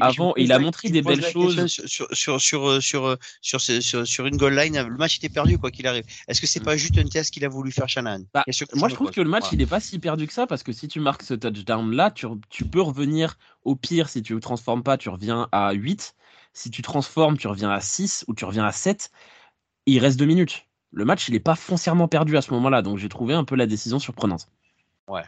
avant. 0.00 0.34
il 0.36 0.52
a 0.52 0.58
montré 0.58 0.88
des 0.90 1.02
belles 1.02 1.24
choses. 1.24 1.66
Sur, 1.66 1.86
sur, 2.12 2.40
sur, 2.40 2.82
sur, 2.82 3.16
sur, 3.40 4.06
sur, 4.06 4.26
une 4.26 4.36
goal 4.36 4.54
line, 4.54 4.82
le 4.82 4.96
match 4.96 5.18
était 5.18 5.28
perdu, 5.28 5.58
quoi 5.58 5.70
qu'il 5.70 5.86
arrive. 5.86 6.04
Est-ce 6.28 6.40
que 6.40 6.46
c'est 6.46 6.60
mm. 6.60 6.64
pas 6.64 6.76
juste 6.76 6.98
un 6.98 7.04
test 7.04 7.32
qu'il 7.32 7.44
a 7.44 7.48
voulu 7.48 7.72
faire 7.72 7.88
Shannon 7.88 8.24
bah, 8.32 8.44
Moi, 8.74 8.88
je 8.88 8.94
trouve 8.94 9.10
que 9.10 9.20
le 9.20 9.28
match, 9.28 9.46
il 9.52 9.60
est 9.60 9.66
pas 9.66 9.80
si 9.80 9.98
perdu 9.98 10.26
que 10.26 10.32
ça, 10.32 10.46
parce 10.46 10.62
que 10.62 10.72
si 10.72 10.88
tu 10.88 11.00
marques 11.00 11.22
ce 11.22 11.34
touchdown-là, 11.34 12.10
tu, 12.10 12.26
tu 12.48 12.64
peux 12.64 12.82
revenir 12.82 13.36
au 13.64 13.76
pire, 13.76 14.08
si 14.08 14.22
tu 14.22 14.34
ne 14.34 14.40
transformes 14.40 14.82
pas, 14.82 14.96
tu 14.96 15.08
reviens 15.08 15.48
à 15.52 15.72
8. 15.72 16.14
Si 16.52 16.70
tu 16.70 16.82
transformes, 16.82 17.38
tu 17.38 17.46
reviens 17.46 17.70
à 17.70 17.80
6 17.80 18.24
ou 18.26 18.34
tu 18.34 18.44
reviens 18.44 18.64
à 18.64 18.72
7. 18.72 19.10
Il 19.86 19.98
reste 19.98 20.18
2 20.18 20.24
minutes. 20.24 20.66
Le 20.92 21.04
match, 21.04 21.28
il 21.28 21.32
n'est 21.32 21.40
pas 21.40 21.54
foncièrement 21.54 22.08
perdu 22.08 22.36
à 22.36 22.42
ce 22.42 22.52
moment-là, 22.52 22.82
donc 22.82 22.98
j'ai 22.98 23.08
trouvé 23.08 23.34
un 23.34 23.44
peu 23.44 23.54
la 23.54 23.66
décision 23.66 24.00
surprenante. 24.00 24.48
Ouais. 25.10 25.22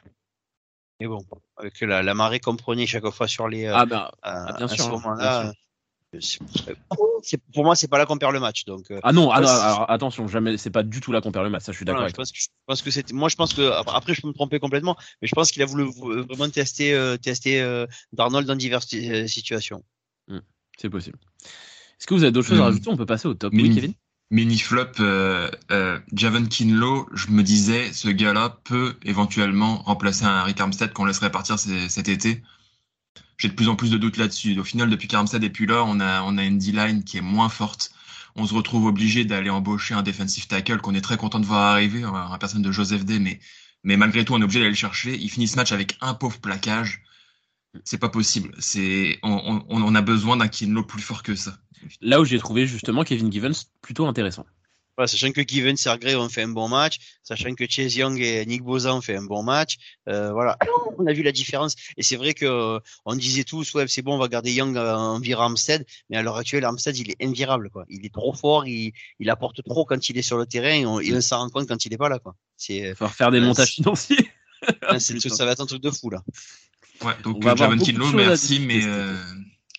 Mais 1.00 1.06
bon, 1.06 1.24
avec 1.56 1.80
la, 1.80 2.02
la 2.02 2.14
marée 2.14 2.40
comprenait 2.40 2.86
chaque 2.86 3.08
fois 3.10 3.26
sur 3.26 3.48
les. 3.48 3.66
Euh, 3.66 3.74
ah 3.74 3.86
ben, 3.86 4.10
euh, 4.24 4.52
bien, 4.56 4.68
sûr, 4.68 5.00
là 5.16 5.52
pour 7.54 7.64
moi, 7.64 7.74
c'est 7.74 7.88
pas 7.88 7.98
là 7.98 8.06
qu'on 8.06 8.18
perd 8.18 8.32
le 8.32 8.40
match. 8.40 8.64
Donc, 8.64 8.90
euh, 8.90 9.00
ah 9.02 9.12
non, 9.12 9.30
ah 9.30 9.86
attention, 9.88 10.28
jamais, 10.28 10.58
c'est 10.58 10.70
pas 10.70 10.82
du 10.82 11.00
tout 11.00 11.12
là 11.12 11.20
qu'on 11.20 11.32
perd 11.32 11.44
le 11.44 11.50
match. 11.50 11.64
Ça, 11.64 11.72
je 11.72 11.76
suis 11.76 11.84
d'accord. 11.84 12.06
pense 12.66 12.82
que 12.82 12.90
c'était, 12.90 13.14
moi, 13.14 13.28
je 13.28 13.36
pense 13.36 13.54
que 13.54 13.70
après, 13.88 14.14
je 14.14 14.20
peux 14.20 14.28
me 14.28 14.32
tromper 14.32 14.58
complètement, 14.58 14.96
mais 15.20 15.28
je 15.28 15.34
pense 15.34 15.50
qu'il 15.50 15.62
a 15.62 15.66
voulu 15.66 15.84
vraiment 15.84 16.50
tester, 16.50 16.94
euh, 16.94 17.16
tester 17.16 17.60
euh, 17.60 17.86
Darnold 18.12 18.46
dans 18.46 18.56
diverses 18.56 18.88
situations. 19.26 19.84
Hmm, 20.28 20.40
c'est 20.78 20.90
possible. 20.90 21.18
Est-ce 21.98 22.06
que 22.06 22.14
vous 22.14 22.22
avez 22.22 22.32
d'autres 22.32 22.48
choses 22.48 22.58
à 22.58 22.62
hmm. 22.62 22.66
rajouter? 22.66 22.90
On 22.90 22.96
peut 22.96 23.06
passer 23.06 23.28
au 23.28 23.34
top. 23.34 23.52
oui, 23.54 23.74
Kevin? 23.74 23.94
Mini 24.32 24.58
flop, 24.58 24.92
Javon 26.12 26.46
Kinlo, 26.46 27.08
je 27.12 27.28
me 27.28 27.42
disais, 27.44 27.92
ce 27.92 28.08
gars-là 28.08 28.58
peut 28.64 28.96
éventuellement 29.04 29.82
remplacer 29.82 30.24
un 30.24 30.42
Rick 30.42 30.60
Armstead 30.60 30.92
qu'on 30.92 31.04
laisserait 31.04 31.30
partir 31.30 31.58
cet 31.58 32.08
été 32.08 32.42
j'ai 33.42 33.48
de 33.48 33.54
plus 33.54 33.68
en 33.68 33.74
plus 33.74 33.90
de 33.90 33.98
doutes 33.98 34.18
là-dessus. 34.18 34.58
Au 34.60 34.64
final, 34.64 34.88
depuis 34.88 35.08
qu'Armstead 35.08 35.42
est 35.42 35.50
plus 35.50 35.66
là, 35.66 35.82
on 35.84 35.98
a, 35.98 36.22
on 36.22 36.38
a 36.38 36.44
une 36.44 36.58
D-line 36.58 37.02
qui 37.02 37.18
est 37.18 37.22
moins 37.22 37.48
forte. 37.48 37.92
On 38.36 38.46
se 38.46 38.54
retrouve 38.54 38.86
obligé 38.86 39.24
d'aller 39.24 39.50
embaucher 39.50 39.94
un 39.94 40.02
defensive 40.02 40.46
tackle 40.46 40.78
qu'on 40.78 40.94
est 40.94 41.00
très 41.00 41.16
content 41.16 41.40
de 41.40 41.46
voir 41.46 41.72
arriver, 41.72 42.02
la 42.02 42.38
personne 42.38 42.62
de 42.62 42.70
Joseph 42.70 43.04
D, 43.04 43.18
mais, 43.18 43.40
mais 43.82 43.96
malgré 43.96 44.24
tout, 44.24 44.32
on 44.34 44.40
est 44.40 44.44
obligé 44.44 44.60
d'aller 44.60 44.70
le 44.70 44.76
chercher. 44.76 45.18
Il 45.18 45.28
finit 45.28 45.48
ce 45.48 45.56
match 45.56 45.72
avec 45.72 45.98
un 46.00 46.14
pauvre 46.14 46.38
plaquage. 46.38 47.02
C'est 47.84 47.98
pas 47.98 48.08
possible. 48.10 48.54
C'est, 48.58 49.18
on, 49.24 49.64
on 49.68 49.94
a 49.94 50.02
besoin 50.02 50.36
d'un 50.36 50.48
Kinlo 50.48 50.84
plus 50.84 51.02
fort 51.02 51.24
que 51.24 51.34
ça. 51.34 51.58
Là 52.00 52.20
où 52.20 52.24
j'ai 52.24 52.38
trouvé 52.38 52.66
justement 52.66 53.04
Kevin 53.04 53.30
Givens 53.30 53.64
plutôt 53.80 54.06
intéressant 54.06 54.46
sachant 55.06 55.32
que 55.32 55.40
Kevin 55.40 55.76
Sergray 55.76 56.14
ont 56.14 56.28
fait 56.28 56.42
un 56.42 56.48
bon 56.48 56.68
match, 56.68 56.98
sachant 57.22 57.54
que 57.54 57.64
Chase 57.68 57.96
Young 57.96 58.20
et 58.20 58.44
Nick 58.46 58.62
Boza 58.62 58.94
ont 58.94 59.00
fait 59.00 59.16
un 59.16 59.24
bon 59.24 59.42
match, 59.42 59.76
euh, 60.08 60.32
voilà, 60.32 60.56
on 60.98 61.06
a 61.06 61.12
vu 61.12 61.22
la 61.22 61.32
différence. 61.32 61.74
Et 61.96 62.02
c'est 62.02 62.16
vrai 62.16 62.34
que 62.34 62.44
euh, 62.44 62.78
on 63.04 63.14
disait 63.14 63.44
tous, 63.44 63.74
ouais, 63.74 63.86
c'est 63.88 64.02
bon, 64.02 64.14
on 64.14 64.18
va 64.18 64.28
garder 64.28 64.52
Young 64.52 64.76
en 64.76 65.18
virant 65.18 65.44
Armstead, 65.44 65.84
mais 66.10 66.16
à 66.16 66.22
l'heure 66.22 66.36
actuelle, 66.36 66.64
Armstead, 66.64 66.96
il 66.98 67.10
est 67.10 67.22
invirable, 67.22 67.70
quoi. 67.70 67.84
Il 67.88 68.04
est 68.04 68.12
trop 68.12 68.32
fort, 68.32 68.66
il, 68.66 68.92
il 69.18 69.30
apporte 69.30 69.62
trop 69.64 69.84
quand 69.84 70.08
il 70.08 70.18
est 70.18 70.22
sur 70.22 70.38
le 70.38 70.46
terrain, 70.46 70.74
et 70.74 70.86
on, 70.86 70.96
on 70.96 71.20
s'en 71.20 71.38
rend 71.38 71.48
compte 71.48 71.68
quand 71.68 71.84
il 71.84 71.92
est 71.92 71.98
pas 71.98 72.08
là, 72.08 72.18
quoi. 72.18 72.34
C'est. 72.56 72.94
Faut 72.94 73.08
faire 73.08 73.30
des 73.30 73.40
montages 73.40 73.72
financiers. 73.72 74.30
ça 74.98 75.44
va 75.44 75.52
être 75.52 75.60
un 75.60 75.66
truc 75.66 75.82
de 75.82 75.90
fou 75.90 76.10
là. 76.10 76.22
Ouais, 77.02 77.14
donc 77.24 77.42
Javon 77.42 77.76
Kinlo, 77.78 78.12
merci, 78.12 78.60
mais 78.60 78.80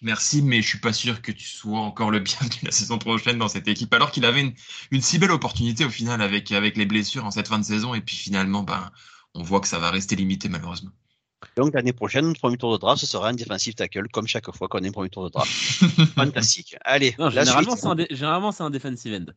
Merci, 0.03 0.41
mais 0.41 0.61
je 0.61 0.67
suis 0.67 0.79
pas 0.79 0.91
sûr 0.91 1.21
que 1.21 1.31
tu 1.31 1.45
sois 1.45 1.79
encore 1.79 2.11
le 2.11 2.19
bienvenu 2.19 2.59
la 2.63 2.71
saison 2.71 2.97
prochaine 2.97 3.37
dans 3.37 3.47
cette 3.47 3.67
équipe, 3.69 3.93
alors 3.93 4.11
qu'il 4.11 4.25
avait 4.25 4.41
une, 4.41 4.53
une, 4.91 5.01
si 5.01 5.17
belle 5.17 5.31
opportunité 5.31 5.85
au 5.85 5.89
final 5.89 6.21
avec, 6.21 6.51
avec 6.51 6.75
les 6.75 6.85
blessures 6.85 7.25
en 7.25 7.31
cette 7.31 7.47
fin 7.47 7.57
de 7.57 7.63
saison, 7.63 7.93
et 7.93 8.01
puis 8.01 8.15
finalement, 8.15 8.63
ben, 8.63 8.91
on 9.33 9.43
voit 9.43 9.61
que 9.61 9.67
ça 9.67 9.79
va 9.79 9.89
rester 9.89 10.15
limité 10.17 10.49
malheureusement. 10.49 10.91
Donc 11.55 11.73
l'année 11.73 11.93
prochaine, 11.93 12.27
notre 12.27 12.39
premier 12.39 12.57
tour 12.57 12.73
de 12.73 12.77
draft, 12.77 12.99
ce 12.99 13.07
sera 13.07 13.29
un 13.29 13.33
defensive 13.33 13.75
tackle, 13.75 14.07
comme 14.09 14.27
chaque 14.27 14.49
fois 14.55 14.67
qu'on 14.67 14.83
a 14.83 14.87
un 14.87 14.91
premier 14.91 15.09
tour 15.09 15.23
de 15.23 15.29
draft. 15.29 15.51
Fantastique. 16.15 16.75
Allez, 16.81 17.15
généralement, 17.29 17.75
c'est 17.75 17.87
un, 17.87 17.95
généralement, 18.09 18.51
c'est 18.51 18.63
un 18.63 18.69
defensive 18.69 19.13
end. 19.13 19.31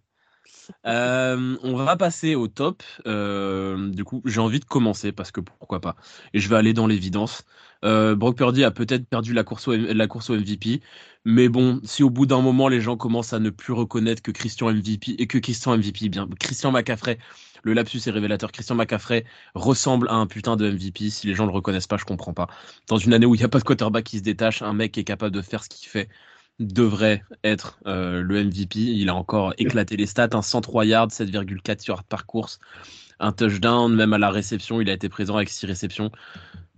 Euh, 0.87 1.57
on 1.62 1.74
va 1.74 1.96
passer 1.96 2.35
au 2.35 2.48
top. 2.48 2.83
Euh, 3.07 3.88
du 3.90 4.05
coup, 4.05 4.22
j'ai 4.24 4.40
envie 4.40 4.61
de 4.61 4.64
commencer 4.64 5.12
parce 5.12 5.31
que 5.31 5.40
pourquoi 5.40 5.81
pas. 5.81 5.96
Et 6.35 6.40
je 6.40 6.48
vais 6.48 6.57
aller 6.57 6.72
dans 6.72 6.87
l'évidence. 6.87 7.44
Euh, 7.85 8.14
Brock 8.14 8.37
Purdy 8.37 8.64
a 8.64 8.70
peut-être 8.70 9.07
perdu 9.07 9.33
la 9.33 9.44
course, 9.44 9.68
au, 9.68 10.37
MVP. 10.37 10.81
Mais 11.24 11.48
bon, 11.48 11.81
si 11.85 12.02
au 12.02 12.11
bout 12.11 12.26
d'un 12.26 12.40
moment 12.40 12.68
les 12.68 12.81
gens 12.81 12.96
commencent 12.96 13.33
à 13.33 13.38
ne 13.38 13.50
plus 13.50 13.72
reconnaître 13.72 14.22
que 14.22 14.31
Christian 14.31 14.72
MVP 14.72 15.16
et 15.18 15.26
que 15.26 15.38
Christian 15.38 15.76
MVP, 15.76 16.09
bien 16.09 16.29
Christian 16.38 16.70
McCaffrey, 16.72 17.18
le 17.62 17.72
lapsus 17.72 18.00
est 18.07 18.11
révélateur. 18.11 18.52
Christian 18.52 18.76
McCaffrey 18.76 19.24
ressemble 19.55 20.09
à 20.09 20.14
un 20.14 20.26
putain 20.26 20.57
de 20.57 20.70
MVP. 20.70 21.11
Si 21.11 21.26
les 21.26 21.35
gens 21.35 21.46
le 21.46 21.52
reconnaissent 21.52 21.88
pas, 21.88 21.96
je 21.96 22.05
comprends 22.05 22.33
pas. 22.33 22.48
Dans 22.87 22.96
une 22.96 23.12
année 23.12 23.26
où 23.26 23.35
il 23.35 23.38
n'y 23.38 23.44
a 23.44 23.48
pas 23.48 23.59
de 23.59 23.64
quarterback 23.64 24.05
qui 24.05 24.18
se 24.18 24.22
détache, 24.22 24.62
un 24.62 24.72
mec 24.72 24.96
est 24.98 25.05
capable 25.05 25.35
de 25.35 25.42
faire 25.42 25.64
ce 25.64 25.68
qu'il 25.68 25.88
fait 25.88 26.09
devrait 26.59 27.23
être 27.45 27.79
euh, 27.87 28.23
le 28.23 28.45
MVP. 28.45 28.79
Il 28.79 29.09
a 29.09 29.14
encore 29.14 29.55
éclaté 29.59 29.97
les 29.97 30.07
stats, 30.07 30.29
un 30.33 30.42
103 30.42 30.87
yards, 30.87 31.09
7,4 31.09 31.87
yards 31.88 32.05
par 32.05 32.27
course, 32.27 32.59
un 33.21 33.33
touchdown, 33.33 33.95
même 33.95 34.12
à 34.12 34.19
la 34.19 34.31
réception, 34.31 34.81
il 34.81 34.90
a 34.90 34.92
été 34.92 35.09
présent 35.09 35.37
avec 35.37 35.49
6 35.49 35.66
réceptions. 35.66 36.11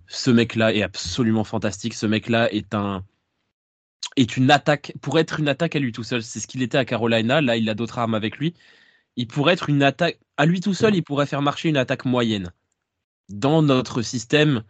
Ce 0.07 0.31
mec-là 0.31 0.73
est 0.73 0.81
absolument 0.81 1.43
fantastique. 1.43 1.93
Ce 1.93 2.05
mec-là 2.05 2.51
est 2.51 2.73
un 2.73 3.03
est 4.15 4.37
une 4.37 4.51
attaque 4.51 4.93
pour 5.01 5.19
être 5.19 5.39
une 5.39 5.47
attaque 5.47 5.75
à 5.75 5.79
lui 5.79 5.91
tout 5.91 6.03
seul. 6.03 6.23
C'est 6.23 6.39
ce 6.39 6.47
qu'il 6.47 6.61
était 6.61 6.77
à 6.77 6.85
Carolina. 6.85 7.41
Là, 7.41 7.57
il 7.57 7.69
a 7.69 7.75
d'autres 7.75 7.99
armes 7.99 8.15
avec 8.15 8.37
lui. 8.37 8.53
Il 9.15 9.27
pourrait 9.27 9.53
être 9.53 9.69
une 9.69 9.83
attaque 9.83 10.19
à 10.37 10.45
lui 10.45 10.61
tout 10.61 10.73
seul. 10.73 10.95
Il 10.95 11.03
pourrait 11.03 11.25
faire 11.25 11.41
marcher 11.41 11.69
une 11.69 11.77
attaque 11.77 12.05
moyenne. 12.05 12.51
Dans 13.29 13.61
notre 13.61 14.01
système, 14.01 14.63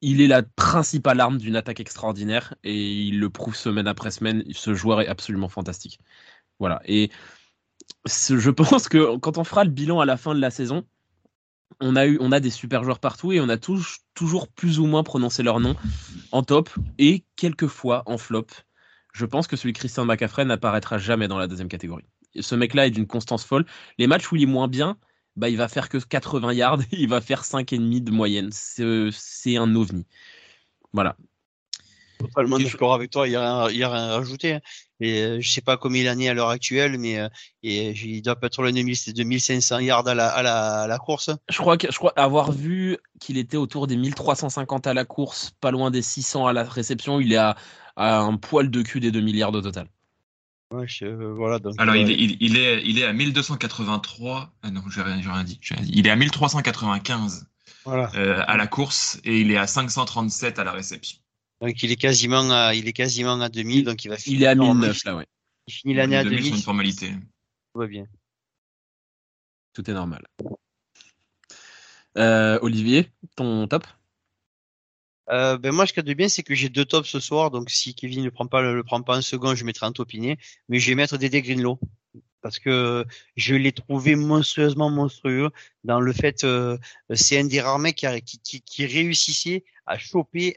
il 0.00 0.20
est 0.20 0.26
la 0.26 0.42
principale 0.42 1.20
arme 1.20 1.38
d'une 1.38 1.56
attaque 1.56 1.80
extraordinaire 1.80 2.54
et 2.64 3.06
il 3.06 3.18
le 3.18 3.30
prouve 3.30 3.56
semaine 3.56 3.86
après 3.86 4.10
semaine. 4.10 4.44
Ce 4.52 4.74
joueur 4.74 5.00
est 5.00 5.08
absolument 5.08 5.48
fantastique. 5.48 5.98
Voilà. 6.58 6.80
Et 6.84 7.10
je 8.06 8.50
pense 8.50 8.88
que 8.88 9.16
quand 9.18 9.38
on 9.38 9.44
fera 9.44 9.64
le 9.64 9.70
bilan 9.70 10.00
à 10.00 10.06
la 10.06 10.16
fin 10.16 10.34
de 10.34 10.40
la 10.40 10.50
saison, 10.50 10.84
on 11.80 11.96
a, 11.96 12.06
eu, 12.06 12.18
on 12.20 12.32
a 12.32 12.40
des 12.40 12.50
super 12.50 12.82
joueurs 12.82 12.98
partout 12.98 13.32
et 13.32 13.40
on 13.40 13.48
a 13.48 13.56
toujours 13.56 14.48
plus 14.48 14.78
ou 14.78 14.86
moins 14.86 15.02
prononcé 15.02 15.42
leur 15.42 15.60
nom 15.60 15.76
en 16.32 16.42
top 16.42 16.70
et 16.98 17.24
quelquefois 17.36 18.02
en 18.06 18.18
flop. 18.18 18.46
Je 19.12 19.26
pense 19.26 19.46
que 19.46 19.56
celui 19.56 19.72
de 19.72 19.78
Christian 19.78 20.04
McCaffrey 20.04 20.44
n'apparaîtra 20.44 20.98
jamais 20.98 21.28
dans 21.28 21.38
la 21.38 21.46
deuxième 21.46 21.68
catégorie. 21.68 22.04
Ce 22.38 22.54
mec-là 22.54 22.86
est 22.86 22.90
d'une 22.90 23.06
constance 23.06 23.44
folle. 23.44 23.64
Les 23.98 24.06
matchs 24.06 24.30
où 24.30 24.36
il 24.36 24.42
est 24.42 24.46
moins 24.46 24.68
bien, 24.68 24.96
bah, 25.38 25.48
il 25.48 25.56
va 25.56 25.68
faire 25.68 25.88
que 25.88 25.98
80 25.98 26.52
yards, 26.52 26.80
il 26.92 27.08
va 27.08 27.20
faire 27.20 27.44
5,5 27.44 28.02
de 28.04 28.10
moyenne. 28.10 28.50
C'est 28.52 29.56
un 29.56 29.74
ovni. 29.74 30.04
Voilà. 30.92 31.16
Totalement 32.18 32.58
d'accord 32.58 32.94
avec 32.94 33.10
toi, 33.10 33.28
il 33.28 33.30
n'y 33.30 33.36
a, 33.36 33.64
rien 33.66 33.92
à 33.92 34.16
rajouter. 34.16 34.54
Hein. 34.54 34.60
Et, 34.98 35.22
euh, 35.22 35.40
je 35.40 35.48
sais 35.48 35.60
pas 35.60 35.76
combien 35.76 36.02
il 36.02 36.08
en 36.10 36.18
est 36.18 36.28
à 36.28 36.34
l'heure 36.34 36.48
actuelle, 36.48 36.98
mais 36.98 37.20
euh, 37.20 37.28
et, 37.62 37.90
il 37.92 38.22
doit 38.22 38.34
peut-être 38.34 38.60
le 38.62 38.72
2500 38.72 39.78
yards 39.78 40.08
à 40.08 40.14
la, 40.16 40.28
à, 40.28 40.42
la, 40.42 40.80
à 40.82 40.86
la 40.88 40.98
course. 40.98 41.30
Je 41.48 41.58
crois, 41.58 41.76
que, 41.76 41.92
je 41.92 41.96
crois 41.96 42.12
avoir 42.16 42.50
vu 42.50 42.98
qu'il 43.20 43.38
était 43.38 43.56
autour 43.56 43.86
des 43.86 43.96
1350 43.96 44.88
à 44.88 44.94
la 44.94 45.04
course, 45.04 45.52
pas 45.60 45.70
loin 45.70 45.92
des 45.92 46.02
600 46.02 46.48
à 46.48 46.52
la 46.52 46.64
réception. 46.64 47.20
Il 47.20 47.32
est 47.32 47.36
à, 47.36 47.56
un 47.96 48.36
poil 48.36 48.70
de 48.70 48.82
cul 48.82 48.98
des 48.98 49.12
2 49.12 49.20
milliards 49.20 49.54
au 49.54 49.60
total. 49.60 49.86
Ouais, 50.70 50.86
euh, 51.02 51.32
voilà, 51.32 51.58
donc, 51.58 51.74
Alors, 51.78 51.96
il, 51.96 52.10
est, 52.10 52.36
il, 52.40 52.58
est, 52.58 52.82
il 52.84 52.98
est 52.98 53.04
à 53.04 53.12
1283. 53.14 54.52
Ah 54.62 54.70
non, 54.70 54.82
j'ai 54.90 55.00
rien, 55.00 55.16
rien, 55.16 55.44
dit, 55.44 55.58
rien, 55.62 55.82
dit, 55.82 55.90
Il 55.94 56.06
est 56.06 56.10
à 56.10 56.16
1395 56.16 57.46
voilà. 57.84 58.08
à 58.42 58.56
la 58.56 58.66
course 58.66 59.18
et 59.24 59.40
il 59.40 59.50
est 59.50 59.56
à 59.56 59.66
537 59.66 60.58
à 60.58 60.64
la 60.64 60.72
réception. 60.72 61.18
Donc 61.60 61.82
il 61.82 61.90
est 61.90 61.96
quasiment 61.96 62.50
à, 62.50 62.74
il 62.74 62.86
est 62.86 62.92
quasiment 62.92 63.40
à 63.40 63.48
2000, 63.48 63.84
donc 63.84 64.04
il 64.04 64.08
va 64.08 64.16
finir. 64.16 64.38
Il 64.38 64.44
est 64.44 64.46
à 64.46 64.54
1009 64.54 65.04
là, 65.04 65.16
ouais. 65.16 65.26
Il 65.66 65.72
finit 65.72 65.94
l'année 65.94 66.16
à 66.16 66.24
2000. 66.24 66.44
C'est 66.44 66.50
une 66.50 66.56
formalité. 66.62 67.10
Tout 67.72 67.80
va 67.80 67.86
bien. 67.86 68.06
Tout 69.72 69.90
est 69.90 69.94
normal. 69.94 70.24
Euh, 72.16 72.58
Olivier, 72.62 73.10
ton 73.36 73.66
top? 73.68 73.86
Euh, 75.30 75.58
ben 75.58 75.72
moi, 75.72 75.86
ce 75.86 75.92
qu'il 75.92 76.02
y 76.02 76.06
a 76.06 76.08
de 76.08 76.14
bien, 76.14 76.28
c'est 76.28 76.42
que 76.42 76.54
j'ai 76.54 76.68
deux 76.68 76.84
tops 76.84 77.08
ce 77.08 77.20
soir. 77.20 77.50
Donc, 77.50 77.70
si 77.70 77.94
Kevin 77.94 78.24
ne 78.24 78.30
prend 78.30 78.46
pas 78.46 78.62
le, 78.62 78.82
prend 78.82 79.02
pas 79.02 79.16
un 79.16 79.22
second, 79.22 79.54
je 79.54 79.64
mettrai 79.64 79.86
un 79.86 79.92
topiné. 79.92 80.38
Mais 80.68 80.78
je 80.78 80.88
vais 80.88 80.94
mettre 80.94 81.18
Dédé 81.18 81.42
Greenlow 81.42 81.78
parce 82.40 82.58
que 82.58 83.04
je 83.36 83.54
l'ai 83.54 83.72
trouvé 83.72 84.14
monstrueusement 84.14 84.90
monstrueux 84.90 85.50
dans 85.84 86.00
le 86.00 86.12
fait, 86.12 86.44
euh, 86.44 86.78
c'est 87.14 87.38
un 87.38 87.44
des 87.44 87.60
rares 87.60 87.78
mecs 87.78 88.06
qui, 88.24 88.86
réussissait 88.86 89.64
à 89.86 89.98
choper 89.98 90.56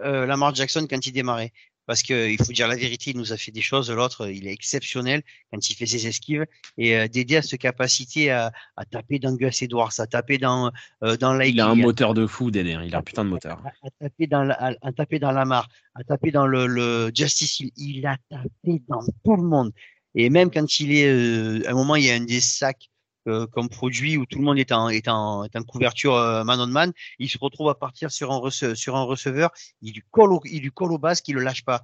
euh, 0.00 0.26
Lamar 0.26 0.54
Jackson 0.54 0.86
quand 0.88 1.04
il 1.06 1.12
démarrait. 1.12 1.52
Parce 1.86 2.02
que 2.02 2.30
il 2.30 2.38
faut 2.38 2.52
dire 2.52 2.68
la 2.68 2.76
vérité, 2.76 3.10
il 3.10 3.16
nous 3.16 3.32
a 3.32 3.36
fait 3.36 3.50
des 3.50 3.60
choses. 3.60 3.90
L'autre, 3.90 4.28
il 4.30 4.46
est 4.46 4.52
exceptionnel 4.52 5.22
quand 5.50 5.68
il 5.68 5.74
fait 5.74 5.86
ses 5.86 6.06
esquives 6.06 6.46
et 6.78 6.96
euh, 6.96 7.08
d'aider 7.08 7.36
à 7.36 7.42
cette 7.42 7.60
capacité 7.60 8.30
à, 8.30 8.52
à 8.76 8.84
taper 8.84 9.18
dans 9.18 9.34
Gus 9.34 9.62
Edwards, 9.62 9.92
à 9.98 10.06
taper 10.06 10.38
dans 10.38 10.70
euh, 11.02 11.16
dans 11.16 11.38
Il 11.40 11.60
a 11.60 11.68
un 11.68 11.74
moteur 11.74 12.14
de 12.14 12.26
fou, 12.26 12.50
Dédé. 12.50 12.78
Il 12.84 12.94
a 12.94 12.98
un 12.98 13.02
putain 13.02 13.24
de 13.24 13.30
moteur. 13.30 13.62
À, 13.82 13.90
taper 14.00 14.26
dans 14.26 14.44
la, 14.44 14.76
à, 14.80 14.92
taper 14.92 15.18
dans 15.18 15.32
Lamar, 15.32 15.68
à 15.94 16.04
taper 16.04 16.30
dans 16.30 16.46
le, 16.46 16.66
le 16.66 17.10
Justice 17.14 17.60
Hill. 17.60 17.72
Il 17.76 18.06
a 18.06 18.16
tapé 18.30 18.82
dans 18.88 19.02
tout 19.24 19.36
le 19.36 19.42
monde. 19.42 19.72
Et 20.14 20.30
même 20.30 20.50
quand 20.50 20.78
il 20.80 20.94
est, 20.94 21.08
euh, 21.08 21.66
à 21.66 21.70
un 21.70 21.74
moment, 21.74 21.96
il 21.96 22.04
y 22.04 22.10
a 22.10 22.14
un 22.14 22.24
des 22.24 22.40
sacs 22.40 22.90
comme 23.24 23.68
produit 23.68 24.16
où 24.16 24.26
tout 24.26 24.38
le 24.38 24.44
monde 24.44 24.58
est 24.58 24.72
en, 24.72 24.88
est 24.88 25.08
en, 25.08 25.44
est 25.44 25.56
en 25.56 25.62
couverture 25.62 26.14
man 26.44 26.60
on 26.60 26.66
man. 26.66 26.92
Il 27.18 27.28
se 27.28 27.38
retrouve 27.38 27.68
à 27.68 27.74
partir 27.74 28.10
sur 28.10 28.32
un, 28.32 28.50
sur 28.50 28.96
un 28.96 29.02
receveur, 29.02 29.50
il 29.80 29.94
lui 29.94 30.02
colle 30.10 30.32
au, 30.32 30.40
il 30.44 30.62
lui 30.62 30.70
colle 30.72 30.92
au 30.92 30.98
basque, 30.98 31.28
il 31.28 31.34
le 31.34 31.42
lâche 31.42 31.64
pas. 31.64 31.82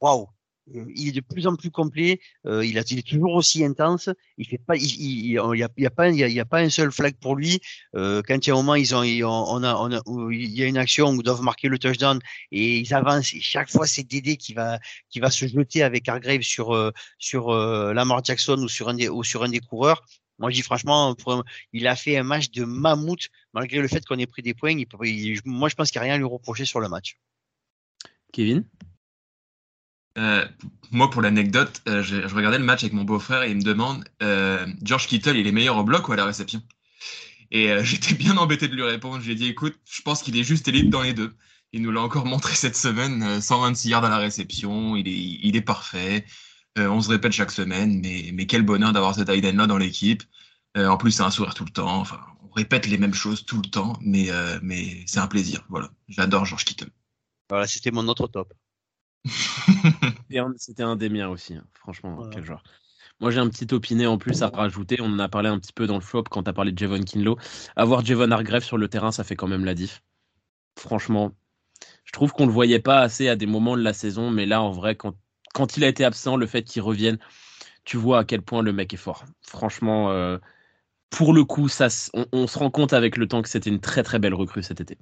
Waouh, 0.00 0.28
euh, 0.74 0.84
il 0.94 1.08
est 1.08 1.12
de 1.12 1.20
plus 1.20 1.46
en 1.46 1.56
plus 1.56 1.70
complet. 1.70 2.20
Euh, 2.46 2.64
il, 2.64 2.78
a, 2.78 2.82
il 2.90 2.98
est 2.98 3.06
toujours 3.06 3.34
aussi 3.34 3.64
intense. 3.64 4.08
Il 4.38 4.46
fait 4.46 4.58
pas, 4.58 4.76
il, 4.76 4.82
il, 4.82 5.26
y 5.32 5.38
a, 5.38 5.44
il 5.52 5.82
y 5.82 5.86
a 5.86 5.90
pas, 5.90 6.08
il 6.08 6.16
y 6.16 6.40
a, 6.40 6.44
pas 6.44 6.60
un 6.60 6.68
seul 6.70 6.92
flag 6.92 7.14
pour 7.20 7.36
lui. 7.36 7.60
Euh, 7.96 8.22
quand 8.26 8.46
il 8.46 8.48
y 8.48 8.50
a 8.50 8.54
un 8.54 8.56
moment, 8.56 8.74
ils 8.74 8.94
ont, 8.94 9.02
on 9.02 9.62
a, 9.62 9.74
on 9.76 9.92
a, 9.92 10.00
il 10.32 10.50
y 10.50 10.62
a 10.62 10.66
une 10.66 10.76
action 10.78 11.10
où 11.10 11.20
ils 11.20 11.22
doivent 11.22 11.42
marquer 11.42 11.68
le 11.68 11.78
touchdown 11.78 12.18
et 12.52 12.78
ils 12.78 12.94
avancent. 12.94 13.34
Et 13.34 13.40
chaque 13.40 13.70
fois, 13.70 13.86
c'est 13.86 14.04
Dédé 14.04 14.36
qui 14.36 14.54
va, 14.54 14.78
qui 15.10 15.20
va 15.20 15.30
se 15.30 15.46
jeter 15.46 15.82
avec 15.82 16.08
Hargrave 16.08 16.42
sur, 16.42 16.74
euh, 16.74 16.90
sur 17.18 17.50
euh, 17.50 17.92
Lamar 17.92 18.24
Jackson 18.24 18.58
ou 18.62 18.68
sur 18.68 18.88
un 18.88 18.94
des, 18.94 19.08
ou 19.08 19.24
sur 19.24 19.42
un 19.42 19.48
des 19.48 19.60
coureurs. 19.60 20.04
Moi, 20.38 20.50
je 20.50 20.56
dis 20.56 20.62
franchement, 20.62 21.14
pour, 21.14 21.44
il 21.72 21.86
a 21.86 21.96
fait 21.96 22.16
un 22.16 22.22
match 22.22 22.50
de 22.50 22.64
mammouth 22.64 23.28
malgré 23.52 23.80
le 23.80 23.88
fait 23.88 24.04
qu'on 24.04 24.18
ait 24.18 24.26
pris 24.26 24.42
des 24.42 24.54
points. 24.54 24.72
Il, 24.72 25.40
moi, 25.44 25.68
je 25.68 25.74
pense 25.74 25.90
qu'il 25.90 26.00
n'y 26.00 26.06
a 26.06 26.10
rien 26.10 26.14
à 26.14 26.18
lui 26.18 26.24
reprocher 26.24 26.64
sur 26.64 26.80
le 26.80 26.88
match. 26.88 27.18
Kevin? 28.32 28.64
Euh, 30.18 30.46
moi, 30.90 31.10
pour 31.10 31.22
l'anecdote, 31.22 31.82
euh, 31.88 32.02
je, 32.02 32.34
regardais 32.34 32.58
le 32.58 32.64
match 32.64 32.82
avec 32.82 32.92
mon 32.92 33.04
beau-frère 33.04 33.42
et 33.42 33.50
il 33.50 33.56
me 33.56 33.62
demande 33.62 34.04
euh, 34.22 34.66
George 34.82 35.06
Kittle, 35.06 35.36
il 35.36 35.46
est 35.46 35.52
meilleur 35.52 35.78
au 35.78 35.84
bloc 35.84 36.08
ou 36.08 36.12
à 36.12 36.16
la 36.16 36.26
réception? 36.26 36.62
Et 37.50 37.72
j'étais 37.84 38.14
bien 38.14 38.36
embêté 38.36 38.68
de 38.68 38.74
lui 38.74 38.82
répondre. 38.82 39.22
J'ai 39.22 39.34
dit 39.34 39.46
écoute, 39.46 39.78
je 39.90 40.02
pense 40.02 40.22
qu'il 40.22 40.36
est 40.36 40.44
juste 40.44 40.68
élite 40.68 40.90
dans 40.90 41.02
les 41.02 41.14
deux. 41.14 41.34
Il 41.72 41.80
nous 41.80 41.90
l'a 41.90 42.02
encore 42.02 42.26
montré 42.26 42.54
cette 42.54 42.76
semaine 42.76 43.40
126 43.40 43.88
yards 43.88 44.04
à 44.04 44.10
la 44.10 44.18
réception, 44.18 44.96
il 44.96 45.08
est, 45.08 45.38
il 45.42 45.56
est 45.56 45.62
parfait. 45.62 46.26
On 46.76 47.00
se 47.00 47.10
répète 47.10 47.32
chaque 47.32 47.50
semaine, 47.50 48.00
mais, 48.00 48.30
mais 48.32 48.46
quel 48.46 48.62
bonheur 48.62 48.92
d'avoir 48.92 49.14
cet 49.14 49.28
Aiden 49.28 49.56
là 49.56 49.66
dans 49.66 49.78
l'équipe. 49.78 50.22
en 50.76 50.96
plus, 50.96 51.12
c'est 51.12 51.22
un 51.22 51.30
sourire 51.30 51.54
tout 51.54 51.64
le 51.64 51.70
temps. 51.70 52.00
Enfin, 52.00 52.20
on 52.44 52.50
répète 52.50 52.86
les 52.86 52.98
mêmes 52.98 53.14
choses 53.14 53.44
tout 53.44 53.60
le 53.62 53.68
temps, 53.68 53.94
mais, 54.00 54.30
mais 54.62 55.04
c'est 55.06 55.20
un 55.20 55.26
plaisir. 55.26 55.64
Voilà, 55.68 55.90
j'adore 56.08 56.44
George 56.44 56.64
Kittle. 56.64 56.90
Voilà, 57.50 57.66
c'était 57.66 57.90
mon 57.90 58.08
autre 58.08 58.28
top. 58.28 58.54
C'était 60.56 60.82
un 60.82 60.96
des 60.96 61.08
miens 61.08 61.28
aussi, 61.28 61.54
hein. 61.54 61.64
franchement, 61.74 62.28
quel 62.30 62.44
joueur. 62.44 62.62
Moi, 63.20 63.30
j'ai 63.30 63.38
un 63.38 63.48
petit 63.48 63.72
opiné 63.72 64.06
en 64.06 64.18
plus 64.18 64.42
à 64.42 64.48
rajouter. 64.48 65.00
On 65.00 65.06
en 65.06 65.18
a 65.18 65.28
parlé 65.28 65.48
un 65.48 65.58
petit 65.58 65.72
peu 65.72 65.86
dans 65.86 65.94
le 65.94 66.00
flop 66.00 66.24
quand 66.24 66.42
tu 66.42 66.50
as 66.50 66.52
parlé 66.52 66.72
de 66.72 66.78
Javon 66.78 67.02
Kinlo. 67.02 67.38
Avoir 67.76 68.04
Javon 68.04 68.30
Hargrave 68.30 68.64
sur 68.64 68.78
le 68.78 68.88
terrain, 68.88 69.12
ça 69.12 69.22
fait 69.22 69.36
quand 69.36 69.46
même 69.46 69.64
la 69.64 69.74
diff. 69.74 70.02
Franchement, 70.76 71.32
je 72.04 72.12
trouve 72.12 72.32
qu'on 72.32 72.46
le 72.46 72.52
voyait 72.52 72.80
pas 72.80 73.00
assez 73.00 73.28
à 73.28 73.36
des 73.36 73.46
moments 73.46 73.76
de 73.76 73.82
la 73.82 73.92
saison, 73.92 74.30
mais 74.30 74.46
là, 74.46 74.60
en 74.60 74.72
vrai, 74.72 74.96
quand, 74.96 75.14
quand 75.52 75.76
il 75.76 75.84
a 75.84 75.88
été 75.88 76.04
absent, 76.04 76.36
le 76.36 76.46
fait 76.46 76.62
qu'il 76.62 76.82
revienne, 76.82 77.18
tu 77.84 77.96
vois 77.96 78.20
à 78.20 78.24
quel 78.24 78.42
point 78.42 78.62
le 78.62 78.72
mec 78.72 78.94
est 78.94 78.98
fort. 78.98 79.24
Franchement, 79.42 80.10
euh, 80.10 80.38
pour 81.10 81.32
le 81.34 81.44
coup, 81.44 81.68
ça, 81.68 81.88
on, 82.14 82.26
on, 82.32 82.46
se 82.46 82.58
rend 82.58 82.70
compte 82.70 82.92
avec 82.92 83.16
le 83.16 83.28
temps 83.28 83.42
que 83.42 83.48
c'était 83.48 83.70
une 83.70 83.80
très 83.80 84.02
très 84.02 84.18
belle 84.18 84.34
recrue 84.34 84.62
cet 84.62 84.80
été. 84.80 84.98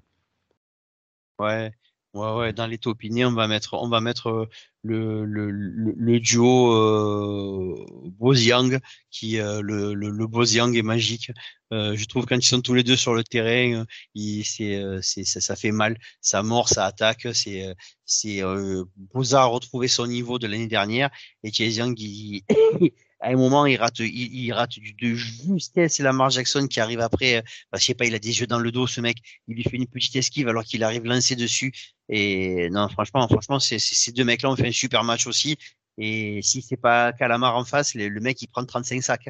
Ouais, 1.39 1.73
Ouais, 2.13 2.33
ouais, 2.33 2.53
dans 2.53 2.67
les 2.67 2.79
top 2.79 2.99
on 3.05 3.33
va 3.35 3.47
mettre, 3.47 3.75
on 3.75 3.89
va 3.89 4.01
mettre 4.01 4.29
euh, 4.31 4.49
le, 4.83 5.25
le, 5.25 5.51
le, 5.53 6.19
duo 6.19 6.73
euh, 6.73 7.87
Boziang, 8.19 8.81
qui 9.13 9.39
euh, 9.39 9.61
le, 9.63 9.95
le, 9.95 10.11
le 10.11 10.27
Boziang 10.27 10.75
est 10.75 10.83
magique. 10.83 11.31
Euh, 11.73 11.95
je 11.97 12.05
trouve 12.07 12.27
quand 12.27 12.35
ils 12.35 12.43
sont 12.43 12.63
tous 12.63 12.75
les 12.75 12.83
deux 12.83 12.97
sur 12.97 13.15
le 13.15 13.23
terrain, 13.23 13.85
il, 14.15 14.43
c'est, 14.45 14.83
c'est, 15.03 15.23
ça, 15.25 15.41
ça, 15.41 15.55
fait 15.55 15.71
mal, 15.71 15.99
ça 16.21 16.43
mord, 16.43 16.69
ça 16.69 16.85
attaque. 16.85 17.29
C'est, 17.33 17.77
c'est 18.05 18.43
euh, 18.43 18.85
Boza 18.97 19.43
a 19.43 19.45
retrouvé 19.45 19.87
son 19.87 20.09
niveau 20.09 20.41
de 20.41 20.49
l'année 20.49 20.67
dernière 20.67 21.11
et 21.45 21.53
Boziang 21.53 21.95
il, 21.97 22.43
à 23.21 23.29
un 23.29 23.37
moment, 23.37 23.67
il 23.67 23.77
rate, 23.77 24.01
il, 24.01 24.53
rate 24.53 24.79
de 24.79 25.15
justesse 25.15 25.99
la 25.99 26.07
Lamar 26.07 26.31
Jackson 26.31 26.67
qui 26.67 26.81
arrive 26.81 27.01
après, 27.01 27.37
euh, 27.37 27.43
parce 27.71 27.85
qu'il 27.85 27.95
pas, 27.95 28.07
il 28.07 28.15
a 28.15 28.19
des 28.19 28.41
yeux 28.41 28.47
dans 28.47 28.59
le 28.59 28.73
dos, 28.73 28.87
ce 28.87 29.01
mec. 29.01 29.19
Il 29.47 29.57
lui 29.57 29.63
fait 29.63 29.77
une 29.77 29.87
petite 29.87 30.17
esquive 30.17 30.49
alors 30.49 30.65
qu'il 30.65 30.83
arrive 30.83 31.05
lancé 31.05 31.37
dessus. 31.37 31.73
Et 32.11 32.69
non, 32.71 32.89
franchement, 32.89 33.27
franchement, 33.29 33.61
ces 33.61 34.13
deux 34.13 34.25
mecs-là 34.25 34.51
ont 34.51 34.57
fait 34.57 34.69
un 34.69 34.73
super 34.73 35.05
match 35.05 35.27
aussi. 35.27 35.57
Et 35.97 36.41
si 36.43 36.61
c'est 36.61 36.77
pas 36.77 37.13
Calamar 37.13 37.57
en 37.57 37.65
face, 37.65 37.95
le, 37.95 38.21
mec, 38.21 38.43
il 38.43 38.49
prend 38.49 38.65
35 38.65 39.03
sacs. 39.03 39.29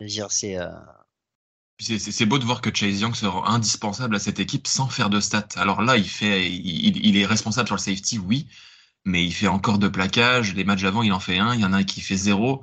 dire, 0.00 0.30
c'est, 0.30 0.58
euh... 0.58 0.68
C'est 1.80 2.26
beau 2.26 2.38
de 2.38 2.44
voir 2.44 2.60
que 2.60 2.74
Chase 2.74 3.00
Young 3.00 3.14
sera 3.14 3.52
indispensable 3.52 4.16
à 4.16 4.18
cette 4.18 4.40
équipe 4.40 4.66
sans 4.66 4.88
faire 4.88 5.10
de 5.10 5.20
stats. 5.20 5.46
Alors 5.56 5.82
là, 5.82 5.96
il 5.96 6.08
fait, 6.08 6.50
il, 6.50 7.16
est 7.16 7.26
responsable 7.26 7.68
sur 7.68 7.76
le 7.76 7.80
safety, 7.80 8.18
oui, 8.18 8.48
mais 9.04 9.24
il 9.24 9.32
fait 9.32 9.46
encore 9.46 9.78
de 9.78 9.86
plaquage. 9.86 10.54
Les 10.54 10.64
matchs 10.64 10.84
avant, 10.84 11.02
il 11.02 11.12
en 11.12 11.20
fait 11.20 11.38
un. 11.38 11.54
Il 11.54 11.60
y 11.60 11.64
en 11.64 11.72
a 11.72 11.76
un 11.76 11.84
qui 11.84 12.00
fait 12.00 12.16
zéro 12.16 12.62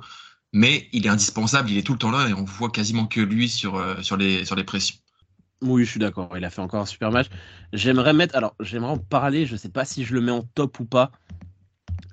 mais 0.52 0.88
il 0.92 1.06
est 1.06 1.10
indispensable, 1.10 1.70
il 1.70 1.76
est 1.76 1.82
tout 1.82 1.92
le 1.92 1.98
temps 1.98 2.10
là 2.10 2.28
et 2.28 2.32
on 2.32 2.44
voit 2.44 2.70
quasiment 2.70 3.06
que 3.06 3.20
lui 3.20 3.48
sur, 3.48 3.76
euh, 3.76 4.00
sur, 4.02 4.16
les, 4.16 4.44
sur 4.44 4.56
les 4.56 4.64
pressions. 4.64 4.96
Oui, 5.66 5.84
je 5.84 5.90
suis 5.90 6.00
d'accord. 6.00 6.36
Il 6.36 6.44
a 6.44 6.50
fait 6.50 6.60
encore 6.60 6.80
un 6.80 6.86
super 6.86 7.10
match. 7.10 7.26
J'aimerais 7.72 8.12
mettre, 8.12 8.36
alors 8.36 8.54
j'aimerais 8.60 8.92
en 8.92 8.98
parler. 8.98 9.46
Je 9.46 9.52
ne 9.52 9.58
sais 9.58 9.68
pas 9.68 9.84
si 9.84 10.04
je 10.04 10.14
le 10.14 10.20
mets 10.20 10.32
en 10.32 10.42
top 10.42 10.78
ou 10.80 10.84
pas. 10.84 11.10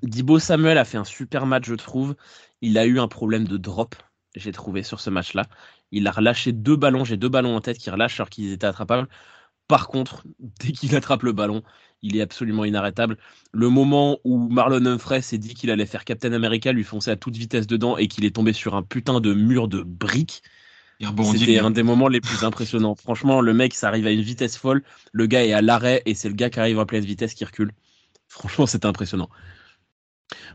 Dibo 0.02 0.38
Samuel 0.38 0.78
a 0.78 0.84
fait 0.84 0.98
un 0.98 1.04
super 1.04 1.46
match, 1.46 1.66
je 1.66 1.74
trouve. 1.74 2.16
Il 2.60 2.78
a 2.78 2.86
eu 2.86 2.98
un 2.98 3.08
problème 3.08 3.46
de 3.46 3.56
drop, 3.56 3.94
j'ai 4.34 4.52
trouvé 4.52 4.82
sur 4.82 5.00
ce 5.00 5.10
match-là. 5.10 5.46
Il 5.92 6.06
a 6.08 6.10
relâché 6.10 6.52
deux 6.52 6.76
ballons. 6.76 7.04
J'ai 7.04 7.16
deux 7.16 7.28
ballons 7.28 7.56
en 7.56 7.60
tête 7.60 7.78
qui 7.78 7.90
relâchent 7.90 8.18
alors 8.18 8.30
qu'ils 8.30 8.52
étaient 8.52 8.66
attrapables. 8.66 9.08
Par 9.68 9.88
contre, 9.88 10.24
dès 10.60 10.72
qu'il 10.72 10.94
attrape 10.96 11.22
le 11.22 11.32
ballon, 11.32 11.62
il 12.02 12.16
est 12.16 12.20
absolument 12.20 12.64
inarrêtable. 12.64 13.16
Le 13.52 13.68
moment 13.68 14.18
où 14.24 14.48
Marlon 14.48 14.84
Humphrey 14.84 15.22
s'est 15.22 15.38
dit 15.38 15.54
qu'il 15.54 15.70
allait 15.70 15.86
faire 15.86 16.04
Captain 16.04 16.32
America, 16.32 16.72
lui 16.72 16.84
foncer 16.84 17.10
à 17.10 17.16
toute 17.16 17.36
vitesse 17.36 17.66
dedans 17.66 17.96
et 17.96 18.08
qu'il 18.08 18.24
est 18.24 18.34
tombé 18.34 18.52
sur 18.52 18.74
un 18.74 18.82
putain 18.82 19.20
de 19.20 19.32
mur 19.32 19.68
de 19.68 19.82
briques. 19.82 20.42
C'était 21.00 21.58
un 21.58 21.70
des 21.70 21.82
moments 21.82 22.08
les 22.08 22.20
plus 22.20 22.44
impressionnants. 22.44 22.94
Franchement, 22.94 23.40
le 23.40 23.52
mec, 23.52 23.74
ça 23.74 23.88
arrive 23.88 24.06
à 24.06 24.10
une 24.10 24.20
vitesse 24.20 24.56
folle. 24.56 24.82
Le 25.12 25.26
gars 25.26 25.44
est 25.44 25.52
à 25.52 25.62
l'arrêt 25.62 26.02
et 26.06 26.14
c'est 26.14 26.28
le 26.28 26.34
gars 26.34 26.50
qui 26.50 26.60
arrive 26.60 26.78
à 26.78 26.86
pleine 26.86 27.04
vitesse 27.04 27.34
qui 27.34 27.44
recule. 27.44 27.72
Franchement, 28.28 28.66
c'est 28.66 28.84
impressionnant. 28.84 29.28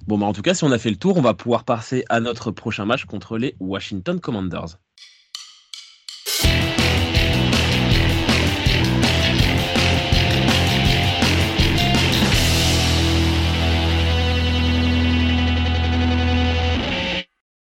Bon, 0.08 0.18
bah 0.18 0.26
en 0.26 0.34
tout 0.34 0.42
cas, 0.42 0.54
si 0.54 0.64
on 0.64 0.72
a 0.72 0.78
fait 0.78 0.90
le 0.90 0.96
tour, 0.96 1.18
on 1.18 1.22
va 1.22 1.34
pouvoir 1.34 1.64
passer 1.64 2.04
à 2.10 2.20
notre 2.20 2.52
prochain 2.52 2.86
match 2.86 3.06
contre 3.06 3.38
les 3.38 3.56
Washington 3.60 4.20
Commanders. 4.20 4.80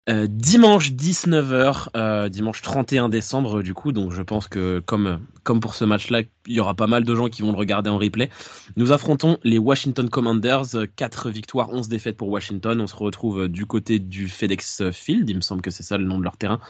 Euh, 0.08 0.26
dimanche 0.26 0.92
19h, 0.92 1.88
euh, 1.94 2.30
dimanche 2.30 2.62
31 2.62 3.10
décembre 3.10 3.62
du 3.62 3.74
coup, 3.74 3.92
donc 3.92 4.10
je 4.10 4.22
pense 4.22 4.48
que 4.48 4.80
comme, 4.80 5.20
comme 5.42 5.60
pour 5.60 5.74
ce 5.74 5.84
match-là, 5.84 6.22
il 6.46 6.54
y 6.54 6.60
aura 6.60 6.74
pas 6.74 6.86
mal 6.86 7.04
de 7.04 7.14
gens 7.14 7.28
qui 7.28 7.42
vont 7.42 7.52
le 7.52 7.58
regarder 7.58 7.90
en 7.90 7.98
replay. 7.98 8.30
Nous 8.76 8.92
affrontons 8.92 9.36
les 9.44 9.58
Washington 9.58 10.08
Commanders, 10.08 10.64
4 10.96 11.28
victoires, 11.28 11.68
11 11.70 11.88
défaites 11.88 12.16
pour 12.16 12.30
Washington. 12.30 12.80
On 12.80 12.86
se 12.86 12.96
retrouve 12.96 13.48
du 13.48 13.66
côté 13.66 13.98
du 13.98 14.28
FedEx 14.28 14.90
Field, 14.92 15.28
il 15.28 15.36
me 15.36 15.40
semble 15.42 15.60
que 15.60 15.70
c'est 15.70 15.82
ça 15.82 15.98
le 15.98 16.04
nom 16.04 16.18
de 16.18 16.24
leur 16.24 16.38
terrain, 16.38 16.60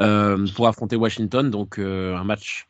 euh, 0.00 0.46
pour 0.54 0.66
affronter 0.66 0.96
Washington. 0.96 1.50
Donc 1.50 1.78
un 1.78 2.24
match 2.24 2.68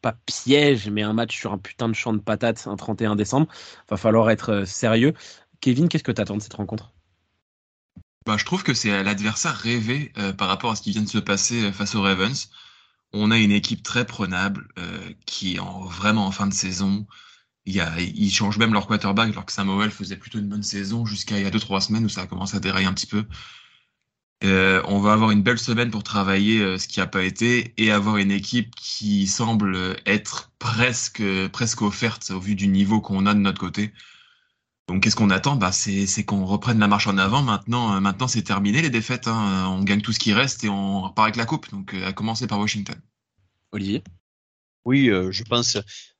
pas 0.00 0.14
piège, 0.26 0.88
mais 0.90 1.02
un 1.02 1.12
match 1.12 1.36
sur 1.36 1.52
un 1.52 1.58
putain 1.58 1.88
de 1.88 1.94
champ 1.94 2.12
de 2.12 2.20
patates 2.20 2.68
un 2.68 2.76
31 2.76 3.16
décembre. 3.16 3.48
Va 3.88 3.96
falloir 3.96 4.30
être 4.30 4.64
sérieux. 4.64 5.12
Kevin, 5.60 5.88
qu'est-ce 5.88 6.04
que 6.04 6.12
tu 6.12 6.22
attends 6.22 6.36
de 6.36 6.42
cette 6.42 6.54
rencontre? 6.54 6.92
Bah, 8.26 8.36
je 8.36 8.44
trouve 8.44 8.62
que 8.62 8.74
c'est 8.74 9.02
l'adversaire 9.02 9.56
rêvé 9.56 10.12
euh, 10.18 10.32
par 10.32 10.48
rapport 10.48 10.70
à 10.70 10.76
ce 10.76 10.82
qui 10.82 10.90
vient 10.92 11.02
de 11.02 11.08
se 11.08 11.18
passer 11.18 11.64
euh, 11.64 11.72
face 11.72 11.94
aux 11.94 12.02
Ravens. 12.02 12.50
On 13.12 13.30
a 13.30 13.38
une 13.38 13.52
équipe 13.52 13.82
très 13.82 14.06
prenable 14.06 14.68
euh, 14.78 15.12
qui 15.26 15.56
est 15.56 15.58
en, 15.58 15.80
vraiment 15.86 16.26
en 16.26 16.30
fin 16.30 16.46
de 16.46 16.54
saison. 16.54 17.06
Il 17.66 17.74
y 17.74 17.80
a, 17.80 17.98
ils 18.00 18.30
changent 18.30 18.58
même 18.58 18.72
leur 18.72 18.86
quarterback 18.86 19.30
alors 19.30 19.46
que 19.46 19.52
Samuel 19.52 19.90
faisait 19.90 20.16
plutôt 20.16 20.38
une 20.38 20.48
bonne 20.48 20.62
saison 20.62 21.06
jusqu'à 21.06 21.38
il 21.38 21.44
y 21.44 21.46
a 21.46 21.50
deux 21.50 21.60
trois 21.60 21.80
semaines 21.80 22.04
où 22.04 22.08
ça 22.08 22.22
a 22.22 22.26
commencé 22.26 22.56
à 22.56 22.60
dérailler 22.60 22.86
un 22.86 22.94
petit 22.94 23.06
peu. 23.06 23.24
Euh, 24.44 24.82
on 24.86 25.00
va 25.00 25.12
avoir 25.12 25.30
une 25.30 25.42
belle 25.42 25.58
semaine 25.58 25.90
pour 25.90 26.02
travailler 26.02 26.78
ce 26.78 26.88
qui 26.88 27.00
n'a 27.00 27.06
pas 27.06 27.22
été 27.24 27.74
et 27.76 27.92
avoir 27.92 28.16
une 28.16 28.30
équipe 28.30 28.74
qui 28.74 29.26
semble 29.26 29.96
être 30.06 30.50
presque 30.58 31.22
presque 31.48 31.82
offerte 31.82 32.30
au 32.30 32.40
vu 32.40 32.54
du 32.54 32.68
niveau 32.68 33.00
qu'on 33.00 33.26
a 33.26 33.34
de 33.34 33.40
notre 33.40 33.60
côté. 33.60 33.92
Donc 34.90 35.04
qu'est-ce 35.04 35.14
qu'on 35.14 35.30
attend? 35.30 35.54
Bah, 35.54 35.70
C'est 35.70 36.24
qu'on 36.24 36.44
reprenne 36.44 36.80
la 36.80 36.88
marche 36.88 37.06
en 37.06 37.16
avant. 37.16 37.42
Maintenant, 37.42 37.94
euh, 37.94 38.00
maintenant 38.00 38.26
c'est 38.26 38.42
terminé 38.42 38.82
les 38.82 38.90
défaites. 38.90 39.28
Hein. 39.28 39.68
On 39.68 39.84
gagne 39.84 40.00
tout 40.00 40.12
ce 40.12 40.18
qui 40.18 40.32
reste 40.32 40.64
et 40.64 40.68
on 40.68 41.02
repart 41.02 41.26
avec 41.26 41.36
la 41.36 41.44
coupe. 41.44 41.70
Donc 41.70 41.94
euh, 41.94 42.08
à 42.08 42.12
commencer 42.12 42.48
par 42.48 42.58
Washington. 42.58 42.96
Olivier? 43.70 44.02
Oui, 44.84 45.08
euh, 45.08 45.30
je 45.30 45.44
pense, 45.44 45.78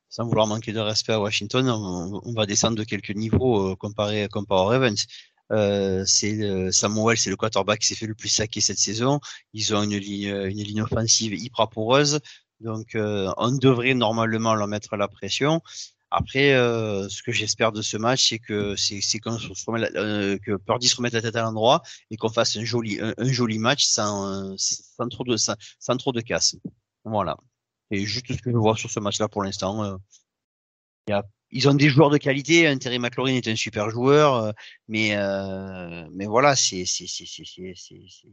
sans 0.09 0.25
vouloir 0.25 0.47
manquer 0.47 0.73
de 0.73 0.79
respect 0.79 1.13
à 1.13 1.21
Washington, 1.21 1.69
on, 1.69 2.33
va 2.33 2.47
descendre 2.47 2.77
de 2.77 2.85
quelques 2.85 3.11
niveaux 3.11 3.75
comparé, 3.75 4.29
comparé 4.31 4.61
aux 4.61 4.69
Ravens. 4.69 5.07
c'est 6.07 6.71
Samuel, 6.71 7.17
c'est 7.17 7.31
le 7.31 7.37
quarterback 7.37 7.81
qui 7.81 7.89
s'est 7.89 7.97
fait 7.97 8.07
le 8.07 8.15
plus 8.15 8.29
saquer 8.29 8.61
cette 8.61 8.79
saison. 8.79 9.19
Ils 9.53 9.75
ont 9.75 9.83
une 9.83 9.97
ligne, 9.97 10.29
une 10.29 10.63
ligne 10.63 10.83
offensive 10.83 11.35
hyper 11.35 11.69
poreuse. 11.71 12.21
Donc, 12.61 12.91
on 12.95 13.51
devrait 13.51 13.95
normalement 13.95 14.55
leur 14.55 14.69
mettre 14.69 14.97
la 14.97 15.09
pression. 15.09 15.61
Après, 16.11 16.55
euh, 16.55 17.09
ce 17.09 17.23
que 17.23 17.31
j'espère 17.31 17.73
de 17.73 17.83
ce 17.83 17.97
match, 17.97 18.31
c'est 18.31 18.39
que 18.39 18.75
c'est 18.77 19.19
qu'on 19.21 19.39
se 19.39 19.49
euh, 19.97 20.39
que 20.39 20.57
Purdy 20.57 20.89
se 20.89 20.97
remette 20.97 21.13
la 21.13 21.23
tête 21.23 21.37
à 21.37 21.43
l'endroit 21.43 21.83
et 22.11 22.17
qu'on 22.17 22.29
fasse 22.29 22.57
un 22.57 22.65
joli 22.65 22.99
un, 23.01 23.33
joli 23.33 23.59
match 23.59 23.85
sans 23.85 24.57
sans 24.57 25.09
trop 25.09 25.25
de 25.25 25.37
sans, 25.37 25.57
trop 25.99 26.13
de 26.13 26.21
casse. 26.21 26.57
Voilà. 27.05 27.37
Et 27.91 28.05
juste 28.07 28.33
ce 28.33 28.43
que 28.43 28.51
je 28.51 28.57
vois 28.57 28.77
sur 28.77 28.91
ce 28.91 29.01
match-là 29.01 29.29
pour 29.29 29.43
l'instant. 29.43 29.85
Euh, 29.85 29.97
y 31.09 31.13
a, 31.13 31.25
ils 31.51 31.69
ont 31.69 31.75
des 31.75 31.91
joueurs 31.91 32.11
de 32.11 32.19
qualité. 32.19 32.67
Hein, 32.67 32.79
Terry 32.79 32.99
McLaurin 32.99 33.35
est 33.35 33.49
un 33.49 33.57
super 33.57 33.91
joueur, 33.91 34.35
euh, 34.35 34.53
mais 34.89 35.17
euh, 35.17 36.09
mais 36.13 36.27
voilà, 36.27 36.57
c'est 36.57 36.85
c'est 36.87 37.07
c'est 37.07 37.27
c'est 37.27 37.75
c'est 37.75 38.29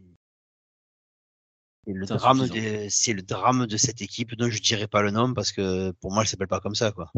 le 1.94 2.06
drame 2.06 2.48
c'est 2.90 3.14
le 3.14 3.22
drame 3.22 3.66
de 3.66 3.78
cette 3.78 4.02
équipe 4.02 4.36
dont 4.36 4.50
je 4.50 4.62
dirais 4.62 4.88
pas 4.88 5.02
le 5.02 5.12
nom 5.12 5.34
parce 5.34 5.54
que 5.54 5.92
pour 6.02 6.12
moi 6.12 6.24
elle 6.24 6.28
s'appelle 6.28 6.48
pas 6.48 6.60
comme 6.60 6.76
ça 6.76 6.92
quoi. 6.92 7.12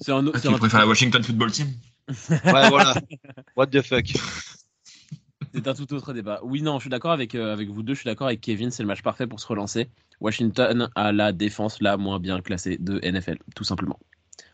C'est 0.00 0.12
un, 0.12 0.26
ah, 0.26 0.40
tu 0.40 0.50
préfères 0.52 0.80
la 0.80 0.86
Washington 0.86 1.22
Football 1.22 1.52
Team 1.52 1.68
Ouais 2.30 2.68
voilà. 2.68 2.94
What 3.56 3.68
the 3.68 3.82
fuck. 3.82 4.06
C'est 5.54 5.68
un 5.68 5.74
tout 5.74 5.92
autre 5.94 6.12
débat. 6.12 6.40
Oui, 6.42 6.60
non, 6.60 6.78
je 6.78 6.82
suis 6.82 6.90
d'accord 6.90 7.12
avec, 7.12 7.34
euh, 7.34 7.52
avec 7.52 7.70
vous 7.70 7.82
deux. 7.82 7.94
Je 7.94 8.00
suis 8.00 8.06
d'accord 8.06 8.26
avec 8.26 8.42
Kevin. 8.42 8.70
C'est 8.70 8.82
le 8.82 8.86
match 8.88 9.00
parfait 9.00 9.26
pour 9.26 9.40
se 9.40 9.46
relancer. 9.46 9.88
Washington 10.20 10.90
a 10.94 11.12
la 11.12 11.32
défense 11.32 11.80
la 11.80 11.96
moins 11.96 12.20
bien 12.20 12.40
classée 12.42 12.76
de 12.78 13.00
NFL, 13.02 13.38
tout 13.54 13.64
simplement. 13.64 13.98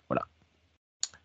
Voilà. 0.08 0.26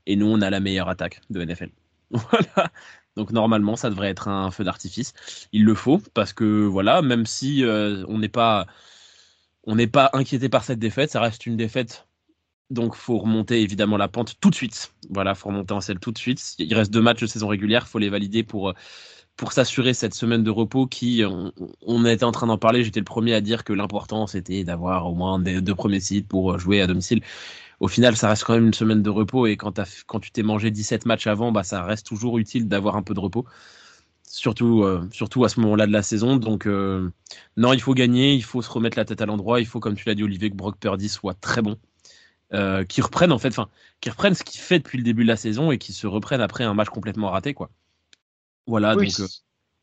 Et 0.08 0.15
nous, 0.15 0.26
on 0.26 0.41
a 0.41 0.50
la 0.50 0.60
meilleure 0.60 0.89
attaque 0.89 1.21
de 1.30 1.43
NFL. 1.43 1.69
Voilà. 2.10 2.71
Donc 3.15 3.32
normalement, 3.32 3.76
ça 3.76 3.89
devrait 3.89 4.10
être 4.10 4.28
un 4.28 4.50
feu 4.52 4.63
d'artifice. 4.63 5.13
Il 5.52 5.65
le 5.65 5.76
faut 5.76 6.02
parce 6.13 6.34
que 6.34 6.65
voilà, 6.65 7.02
même 7.02 7.26
si 7.26 7.63
euh, 7.63 8.06
on 8.08 8.19
n'est 8.19 8.30
pas 8.30 8.67
on 9.63 9.76
n'est 9.76 9.88
pas 9.88 10.10
inquiété 10.13 10.50
par 10.50 10.63
cette 10.63 10.80
défaite, 10.80 11.12
ça 11.12 11.19
reste 11.19 11.45
une 11.45 11.58
défaite. 11.58 12.07
Donc 12.69 12.95
faut 12.95 13.17
remonter 13.19 13.62
évidemment 13.62 13.97
la 13.97 14.08
pente 14.08 14.36
tout 14.41 14.49
de 14.49 14.56
suite. 14.56 14.93
Voilà, 15.10 15.36
faut 15.36 15.49
remonter 15.49 15.73
en 15.73 15.82
selle 15.82 15.99
tout 15.99 16.12
de 16.12 16.17
suite. 16.17 16.56
Il 16.60 16.73
reste 16.73 16.91
deux 16.91 17.01
matchs 17.01 17.21
de 17.21 17.27
saison 17.27 17.47
régulière, 17.47 17.88
faut 17.88 17.99
les 17.99 18.10
valider 18.10 18.43
pour 18.43 18.73
pour 19.38 19.51
s'assurer 19.53 19.93
cette 19.93 20.15
semaine 20.15 20.43
de 20.43 20.49
repos 20.49 20.88
qui, 20.88 21.23
on, 21.86 22.06
était 22.06 22.23
en 22.23 22.32
train 22.32 22.47
d'en 22.47 22.58
parler, 22.58 22.84
j'étais 22.84 22.99
le 22.99 23.06
premier 23.06 23.36
à 23.36 23.41
dire 23.41 23.63
que 23.63 23.71
l'important 23.71 24.25
c'était 24.25 24.63
d'avoir 24.63 25.06
au 25.06 25.13
moins 25.13 25.39
deux 25.39 25.75
premiers 25.75 25.99
sites 25.99 26.27
pour 26.27 26.58
jouer 26.58 26.82
à 26.82 26.88
domicile. 26.88 27.21
Au 27.80 27.88
final, 27.88 28.15
ça 28.17 28.30
reste 28.30 28.43
quand 28.43 28.53
même 28.56 28.65
une 28.65 28.73
semaine 28.73 29.03
de 29.03 29.10
repos 29.10 29.45
et 29.45 29.56
quand, 29.56 29.80
tu 30.21 30.32
t'es 30.32 30.43
mangé 30.43 30.71
17 30.71 31.06
matchs 31.06 31.27
avant, 31.27 31.51
bah, 31.51 31.63
ça 31.63 31.84
reste 31.84 32.08
toujours 32.08 32.39
utile 32.39 32.67
d'avoir 32.67 32.95
un 32.95 33.03
peu 33.03 33.13
de 33.13 33.19
repos. 33.19 33.45
Surtout, 34.23 34.84
euh, 34.84 35.08
surtout 35.12 35.45
à 35.45 35.49
ce 35.49 35.60
moment-là 35.62 35.88
de 35.88 35.91
la 35.91 36.03
saison. 36.03 36.38
Donc, 36.38 36.65
euh, 36.67 37.10
non, 37.56 37.73
il 37.73 37.80
faut 37.82 37.93
gagner, 37.93 38.34
il 38.34 38.43
faut 38.43 38.62
se 38.62 38.69
remettre 38.69 38.97
la 38.97 39.06
tête 39.06 39.21
à 39.21 39.25
l'endroit. 39.25 39.62
Il 39.62 39.67
faut, 39.67 39.80
comme 39.80 39.95
tu 39.95 40.06
l'as 40.08 40.15
dit, 40.15 40.23
Olivier, 40.23 40.49
que 40.49 40.56
Brock 40.56 40.77
Purdy 40.80 41.08
soit 41.10 41.36
très 41.36 41.62
bon. 41.62 41.77
Euh, 42.54 42.86
qui 42.86 43.02
reprenne 43.02 43.34
en 43.34 43.40
fait, 43.40 43.50
enfin, 43.50 43.68
qui 44.00 44.10
reprenne 44.10 44.34
ce 44.34 44.44
qu'il 44.44 44.62
fait 44.62 44.80
depuis 44.80 44.98
le 44.98 45.04
début 45.04 45.24
de 45.24 45.28
la 45.28 45.36
saison 45.36 45.70
et 45.72 45.78
qui 45.78 45.92
se 45.92 46.08
reprenne 46.08 46.40
après 46.40 46.64
un 46.64 46.74
match 46.74 46.88
complètement 46.88 47.30
raté, 47.30 47.54
quoi. 47.54 47.70
Voilà, 48.68 48.96
donc. 48.96 49.12
Euh, 49.20 49.28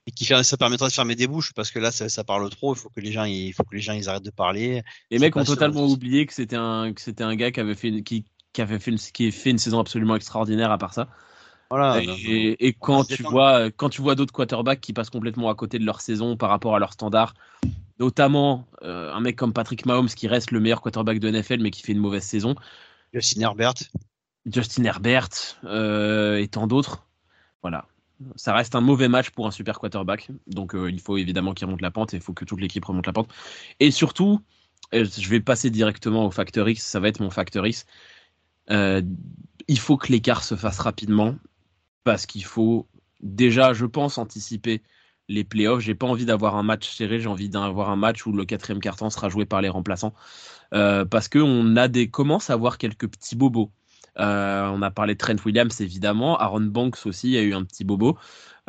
et 0.07 0.11
qui 0.11 0.25
ça 0.25 0.57
permettra 0.57 0.89
de 0.89 0.93
fermer 0.93 1.15
des 1.15 1.27
bouches 1.27 1.53
parce 1.55 1.71
que 1.71 1.79
là, 1.79 1.91
ça, 1.91 2.09
ça 2.09 2.25
parle 2.25 2.49
trop. 2.51 2.75
Il 2.75 2.79
faut 2.79 2.91
que 2.91 3.01
les 3.01 3.13
gens, 3.13 3.25
il 3.25 3.53
faut 3.53 3.65
que 3.65 3.75
les 3.75 3.81
gens, 3.81 3.95
ils 3.95 4.09
arrêtent 4.09 4.25
de 4.25 4.31
parler. 4.31 4.83
Les 5.11 5.19
mecs 5.19 5.35
ont 5.37 5.45
totalement 5.45 5.87
oublié 5.87 6.27
que 6.27 6.35
c'était 6.35 6.57
un, 6.57 6.93
que 6.93 7.01
c'était 7.01 7.25
un 7.25 7.35
gars 7.37 7.51
qui 7.51 7.61
avait 7.61 7.75
fait, 7.75 7.89
une, 7.89 8.05
qui, 8.05 8.27
qui 8.53 8.63
avait 8.63 8.79
fait, 8.79 8.91
une, 8.91 8.99
qui 8.99 9.31
fait 9.33 9.51
une 9.51 9.59
saison 9.59 9.81
absolument 9.81 10.17
extraordinaire 10.17 10.71
à 10.71 10.79
part 10.79 10.93
ça. 10.93 11.09
Voilà. 11.71 12.01
Et, 12.03 12.67
et 12.67 12.73
quand 12.73 13.05
tu 13.05 13.23
vois, 13.23 13.71
quand 13.71 13.89
tu 13.89 14.03
vois 14.03 14.15
d'autres 14.15 14.33
quarterbacks 14.33 14.81
qui 14.81 14.93
passent 14.93 15.11
complètement 15.11 15.49
à 15.49 15.55
côté 15.55 15.79
de 15.79 15.85
leur 15.85 16.01
saison 16.01 16.37
par 16.37 16.51
rapport 16.51 16.77
à 16.77 16.79
leur 16.79 16.93
standard, 16.93 17.35
notamment 17.99 18.67
euh, 18.83 19.13
un 19.13 19.21
mec 19.21 19.37
comme 19.37 19.53
Patrick 19.53 19.87
Mahomes 19.87 20.09
qui 20.09 20.29
reste 20.29 20.51
le 20.51 20.61
meilleur 20.61 20.81
quarterback 20.81 21.19
de 21.19 21.31
NFL 21.31 21.61
mais 21.61 21.71
qui 21.71 21.83
fait 21.83 21.93
une 21.93 21.99
mauvaise 21.99 22.25
saison. 22.25 22.55
Justin 23.13 23.41
Herbert. 23.41 23.75
Justin 24.47 24.85
Herbert 24.85 25.29
euh, 25.65 26.37
et 26.37 26.49
tant 26.49 26.67
d'autres. 26.67 27.07
Voilà 27.63 27.87
ça 28.37 28.55
reste 28.55 28.75
un 28.75 28.81
mauvais 28.81 29.09
match 29.09 29.31
pour 29.31 29.47
un 29.47 29.51
super 29.51 29.79
quarterback. 29.79 30.31
Donc 30.47 30.75
euh, 30.75 30.91
il 30.91 31.01
faut 31.01 31.17
évidemment 31.17 31.55
qu'il 31.55 31.67
remonte 31.67 31.81
la 31.81 31.91
pente 31.91 32.15
et 32.15 32.19
il 32.19 32.23
faut 32.23 32.33
que 32.33 32.45
toute 32.45 32.61
l'équipe 32.61 32.85
remonte 32.85 33.07
la 33.07 33.13
pente. 33.13 33.29
Et 33.81 33.91
surtout, 33.91 34.41
je 34.93 35.29
vais 35.29 35.41
passer 35.41 35.71
directement 35.71 36.27
au 36.27 36.31
facteur 36.31 36.69
X, 36.69 36.83
ça 36.83 37.01
va 37.01 37.09
être 37.09 37.21
mon 37.21 37.31
facteur 37.31 37.67
X. 37.67 37.87
Euh, 38.71 39.03
il 39.69 39.79
faut 39.79 39.97
que 39.97 40.13
l'écart 40.13 40.45
se 40.45 40.57
fasse 40.57 40.79
rapidement 40.79 41.35
parce 42.05 42.27
qu'il 42.27 42.45
faut 42.45 42.89
déjà, 43.21 43.73
je 43.73 43.87
pense, 43.87 44.19
anticiper 44.19 44.83
les 45.29 45.45
playoffs. 45.45 45.81
J'ai 45.81 45.95
pas 45.95 46.07
envie 46.07 46.27
d'avoir 46.27 46.57
un 46.57 46.63
match 46.63 46.89
serré, 46.95 47.19
j'ai 47.21 47.29
envie 47.29 47.49
d'avoir 47.49 47.91
un 47.91 47.97
match 47.97 48.27
où 48.27 48.33
le 48.33 48.45
quatrième 48.45 48.81
carton 48.81 49.11
sera 49.11 49.29
joué 49.29 49.47
par 49.47 49.63
les 49.63 49.69
remplaçants. 49.69 50.15
parce 50.71 51.29
qu'on 51.29 51.77
a 51.77 51.89
des 51.89 52.11
commence 52.11 52.51
à 52.51 52.55
avoir 52.55 52.79
quelques 52.79 53.09
petits 53.09 53.37
bobos. 53.37 53.71
Euh, 54.19 54.69
on 54.69 54.83
a 54.83 54.91
parlé 54.91 55.15
de 55.15 55.19
Trent 55.19 55.37
Williams 55.45 55.81
évidemment, 55.81 56.39
Aaron 56.39 56.61
Banks 56.61 57.05
aussi 57.07 57.37
a 57.37 57.43
eu 57.43 57.55
un 57.55 57.65
petit 57.65 57.85
bobo. 57.85 58.17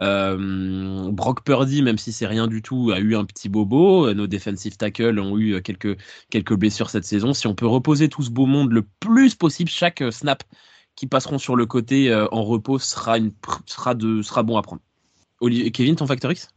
Euh, 0.01 1.09
Brock 1.11 1.43
Purdy, 1.43 1.81
même 1.81 1.97
si 1.97 2.11
c'est 2.11 2.27
rien 2.27 2.47
du 2.47 2.61
tout, 2.61 2.91
a 2.93 2.99
eu 2.99 3.15
un 3.15 3.25
petit 3.25 3.49
bobo. 3.49 4.13
Nos 4.13 4.27
defensive 4.27 4.77
tackles 4.77 5.19
ont 5.19 5.37
eu 5.37 5.61
quelques, 5.61 5.97
quelques 6.29 6.55
blessures 6.55 6.89
cette 6.89 7.05
saison. 7.05 7.33
Si 7.33 7.47
on 7.47 7.55
peut 7.55 7.67
reposer 7.67 8.09
tout 8.09 8.23
ce 8.23 8.31
beau 8.31 8.45
monde 8.45 8.71
le 8.71 8.85
plus 8.99 9.35
possible, 9.35 9.69
chaque 9.69 10.03
snap 10.11 10.43
qui 10.95 11.07
passeront 11.07 11.37
sur 11.37 11.55
le 11.55 11.65
côté 11.65 12.09
euh, 12.09 12.27
en 12.31 12.43
repos 12.43 12.79
sera, 12.79 13.17
une, 13.17 13.31
sera, 13.65 13.93
de, 13.93 14.21
sera 14.21 14.43
bon 14.43 14.57
à 14.57 14.61
prendre. 14.61 14.81
Olivier, 15.41 15.71
Kevin, 15.71 15.95
ton 15.95 16.07
facteur 16.07 16.31
X? 16.31 16.49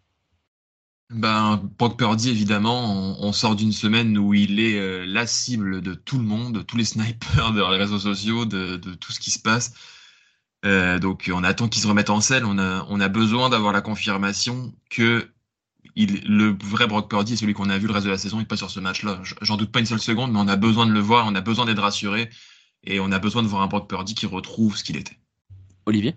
Ben, 1.10 1.56
Brock 1.78 1.96
Purdy, 1.98 2.28
évidemment, 2.28 3.16
on, 3.20 3.32
sort 3.32 3.56
d'une 3.56 3.72
semaine 3.72 4.18
où 4.18 4.34
il 4.34 4.60
est 4.60 4.78
euh, 4.78 5.06
la 5.06 5.26
cible 5.26 5.80
de 5.80 5.94
tout 5.94 6.18
le 6.18 6.24
monde, 6.24 6.66
tous 6.66 6.76
les 6.76 6.84
snipers 6.84 7.52
de 7.54 7.60
les 7.60 7.78
réseaux 7.78 7.98
sociaux, 7.98 8.44
de, 8.44 8.76
tout 8.76 9.12
ce 9.12 9.18
qui 9.18 9.30
se 9.30 9.38
passe. 9.38 9.72
Euh, 10.64 10.98
donc, 10.98 11.30
on 11.32 11.44
attend 11.44 11.68
qu'il 11.68 11.82
se 11.82 11.88
remette 11.88 12.10
en 12.10 12.20
selle. 12.20 12.44
On 12.44 12.58
a, 12.58 12.86
on 12.90 13.00
a 13.00 13.08
besoin 13.08 13.48
d'avoir 13.48 13.72
la 13.72 13.80
confirmation 13.80 14.74
que 14.90 15.28
le 15.96 16.56
vrai 16.62 16.86
Brock 16.86 17.08
Purdy 17.08 17.32
est 17.32 17.36
celui 17.36 17.54
qu'on 17.54 17.70
a 17.70 17.78
vu 17.78 17.86
le 17.86 17.92
reste 17.92 18.06
de 18.06 18.10
la 18.10 18.18
saison 18.18 18.40
et 18.40 18.44
pas 18.44 18.56
sur 18.56 18.70
ce 18.70 18.78
match-là. 18.78 19.20
J'en 19.40 19.56
doute 19.56 19.72
pas 19.72 19.80
une 19.80 19.86
seule 19.86 20.00
seconde, 20.00 20.32
mais 20.32 20.38
on 20.38 20.48
a 20.48 20.56
besoin 20.56 20.86
de 20.86 20.92
le 20.92 21.00
voir, 21.00 21.26
on 21.26 21.34
a 21.34 21.40
besoin 21.40 21.64
d'être 21.64 21.82
rassuré 21.82 22.28
et 22.84 23.00
on 23.00 23.12
a 23.12 23.18
besoin 23.18 23.42
de 23.42 23.48
voir 23.48 23.62
un 23.62 23.66
Brock 23.66 23.88
Purdy 23.88 24.14
qui 24.14 24.26
retrouve 24.26 24.76
ce 24.76 24.84
qu'il 24.84 24.96
était. 24.96 25.16
Olivier? 25.86 26.14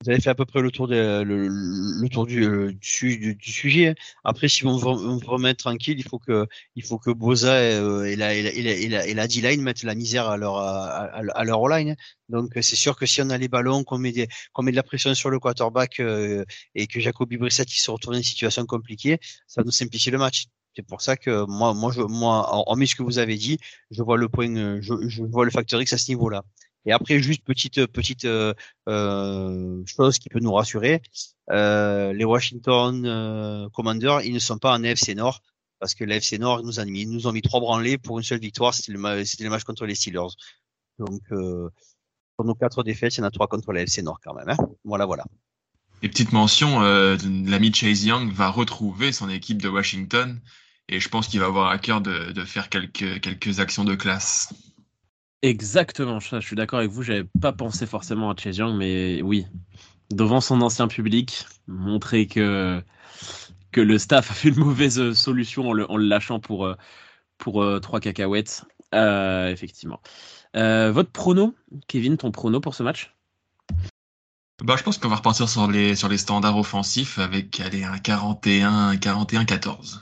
Vous 0.00 0.10
avez 0.10 0.20
fait 0.20 0.30
à 0.30 0.34
peu 0.36 0.44
près 0.44 0.60
le 0.60 0.70
tour, 0.70 0.86
le, 0.86 1.24
le, 1.24 2.08
tour 2.08 2.24
du, 2.24 2.44
euh, 2.44 2.72
du, 2.72 3.34
du, 3.34 3.52
sujet. 3.52 3.96
Après, 4.22 4.46
si 4.46 4.64
on 4.64 4.76
veut, 4.76 4.86
on 4.86 5.16
veut 5.16 5.26
remettre 5.26 5.64
tranquille, 5.64 5.98
il 5.98 6.04
faut 6.04 6.20
que, 6.20 6.46
il 6.76 6.84
faut 6.84 6.98
que 6.98 7.10
Boza 7.10 7.60
et, 7.64 8.12
et, 8.12 8.16
la, 8.16 8.32
et, 8.32 8.88
la, 8.88 9.06
et, 9.06 9.14
la, 9.14 9.26
D-line 9.26 9.60
mettent 9.60 9.82
la 9.82 9.96
misère 9.96 10.28
à 10.28 10.36
leur, 10.36 10.56
à, 10.56 11.06
à 11.06 11.44
leur 11.44 11.66
line. 11.66 11.96
Donc, 12.28 12.52
c'est 12.54 12.76
sûr 12.76 12.96
que 12.96 13.06
si 13.06 13.22
on 13.22 13.30
a 13.30 13.38
les 13.38 13.48
ballons, 13.48 13.82
qu'on 13.82 13.98
met, 13.98 14.12
des, 14.12 14.28
qu'on 14.52 14.62
met 14.62 14.70
de 14.70 14.76
la 14.76 14.84
pression 14.84 15.12
sur 15.14 15.30
le 15.30 15.40
quarterback 15.40 15.98
euh, 15.98 16.44
et 16.76 16.86
que 16.86 17.00
Jacoby 17.00 17.36
Brissett 17.36 17.66
qui 17.66 17.80
se 17.80 17.90
retrouve 17.90 18.12
dans 18.12 18.18
une 18.18 18.24
situation 18.24 18.64
compliquée, 18.66 19.18
ça 19.48 19.64
nous 19.64 19.72
simplifie 19.72 20.12
le 20.12 20.18
match. 20.18 20.44
C'est 20.78 20.86
pour 20.86 21.00
ça 21.00 21.16
que 21.16 21.44
moi, 21.46 21.74
moi, 21.74 21.90
je, 21.90 22.02
moi, 22.02 22.48
en 22.52 22.86
ce 22.86 22.94
que 22.94 23.02
vous 23.02 23.18
avez 23.18 23.36
dit, 23.36 23.58
je 23.90 24.00
vois 24.00 24.16
le 24.16 24.28
point, 24.28 24.80
je, 24.80 24.94
je 25.08 25.24
vois 25.24 25.44
le 25.44 25.50
facteur 25.50 25.82
X 25.82 25.92
à 25.92 25.98
ce 25.98 26.08
niveau-là. 26.12 26.44
Et 26.86 26.92
après, 26.92 27.18
juste 27.18 27.42
petite 27.44 27.84
petite 27.86 28.26
euh, 28.26 28.54
euh, 28.88 29.82
chose 29.86 30.20
qui 30.20 30.28
peut 30.28 30.38
nous 30.38 30.52
rassurer, 30.52 31.02
euh, 31.50 32.12
les 32.12 32.24
Washington 32.24 33.04
euh, 33.04 33.68
Commanders, 33.70 34.20
ils 34.20 34.32
ne 34.32 34.38
sont 34.38 34.58
pas 34.58 34.72
en 34.72 34.84
NFC 34.84 35.16
Nord 35.16 35.42
parce 35.80 35.96
que 35.96 36.04
l'AFC 36.04 36.38
Nord 36.38 36.62
nous 36.62 36.78
a 36.78 36.84
mis, 36.84 37.06
nous 37.06 37.26
ont 37.26 37.32
mis 37.32 37.42
trois 37.42 37.58
branlés 37.58 37.98
pour 37.98 38.18
une 38.18 38.24
seule 38.24 38.38
victoire, 38.38 38.72
c'était 38.72 38.92
le, 38.92 38.98
match 39.00 39.64
contre 39.64 39.84
les 39.84 39.96
Steelers. 39.96 40.36
Donc 41.00 41.22
euh, 41.32 41.68
pour 42.36 42.46
nos 42.46 42.54
quatre 42.54 42.84
défaites, 42.84 43.16
il 43.16 43.18
y 43.18 43.22
en 43.24 43.26
a 43.26 43.32
trois 43.32 43.48
contre 43.48 43.72
l'AFC 43.72 43.98
Nord 44.04 44.20
quand 44.22 44.34
même. 44.34 44.48
Hein 44.48 44.56
voilà, 44.84 45.06
voilà. 45.06 45.24
Et 46.02 46.08
petite 46.08 46.32
mention, 46.32 46.82
euh, 46.82 47.16
l'ami 47.44 47.74
Chase 47.74 48.04
Young 48.04 48.32
va 48.32 48.50
retrouver 48.50 49.10
son 49.10 49.28
équipe 49.28 49.60
de 49.60 49.68
Washington 49.68 50.40
et 50.88 51.00
je 51.00 51.08
pense 51.08 51.28
qu'il 51.28 51.40
va 51.40 51.46
avoir 51.46 51.70
à 51.70 51.78
cœur 51.78 52.00
de, 52.00 52.32
de 52.32 52.44
faire 52.44 52.68
quelques 52.68 53.20
quelques 53.20 53.60
actions 53.60 53.84
de 53.84 53.94
classe. 53.94 54.52
Exactement, 55.42 56.18
je, 56.18 56.40
suis 56.40 56.56
d'accord 56.56 56.80
avec 56.80 56.90
vous. 56.90 57.02
J'avais 57.02 57.26
pas 57.40 57.52
pensé 57.52 57.86
forcément 57.86 58.30
à 58.30 58.36
Chase 58.36 58.56
Young, 58.56 58.76
mais 58.76 59.22
oui, 59.22 59.46
devant 60.10 60.40
son 60.40 60.60
ancien 60.62 60.88
public, 60.88 61.46
montrer 61.68 62.26
que 62.26 62.82
que 63.70 63.80
le 63.80 63.98
staff 63.98 64.30
a 64.30 64.34
fait 64.34 64.48
une 64.48 64.58
mauvaise 64.58 65.12
solution 65.12 65.68
en 65.68 65.72
le, 65.72 65.86
lâchant 65.98 66.40
pour 66.40 66.66
euh, 66.66 66.74
pour 67.36 67.62
euh, 67.62 67.78
trois 67.78 68.00
cacahuètes. 68.00 68.64
Euh, 68.94 69.48
effectivement. 69.48 70.00
votre 70.54 71.10
prono, 71.10 71.54
Kevin, 71.88 72.16
ton 72.16 72.30
prono 72.30 72.58
pour 72.58 72.74
ce 72.74 72.82
match? 72.82 73.14
Bah, 74.64 74.74
je 74.76 74.82
pense 74.82 74.98
qu'on 74.98 75.08
va 75.08 75.16
repartir 75.16 75.48
sur 75.48 75.70
les 75.70 75.94
sur 75.94 76.08
les 76.08 76.18
standards 76.18 76.56
offensifs 76.56 77.18
avec 77.18 77.60
allez, 77.60 77.84
un 77.84 77.98
41 77.98 78.96
41 78.96 79.44
14. 79.44 80.00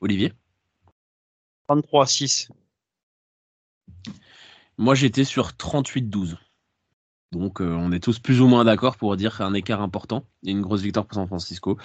Olivier? 0.00 0.32
33 1.68 2.06
6. 2.06 2.48
Moi, 4.78 4.94
j'étais 4.94 5.24
sur 5.24 5.50
38-12. 5.50 6.36
Donc, 7.32 7.60
euh, 7.60 7.74
on 7.74 7.90
est 7.92 7.98
tous 8.00 8.18
plus 8.18 8.40
ou 8.40 8.46
moins 8.46 8.64
d'accord 8.64 8.96
pour 8.96 9.16
dire 9.16 9.40
un 9.40 9.52
écart 9.52 9.82
important 9.82 10.24
et 10.44 10.52
une 10.52 10.62
grosse 10.62 10.82
victoire 10.82 11.06
pour 11.06 11.14
San 11.16 11.26
Francisco, 11.26 11.76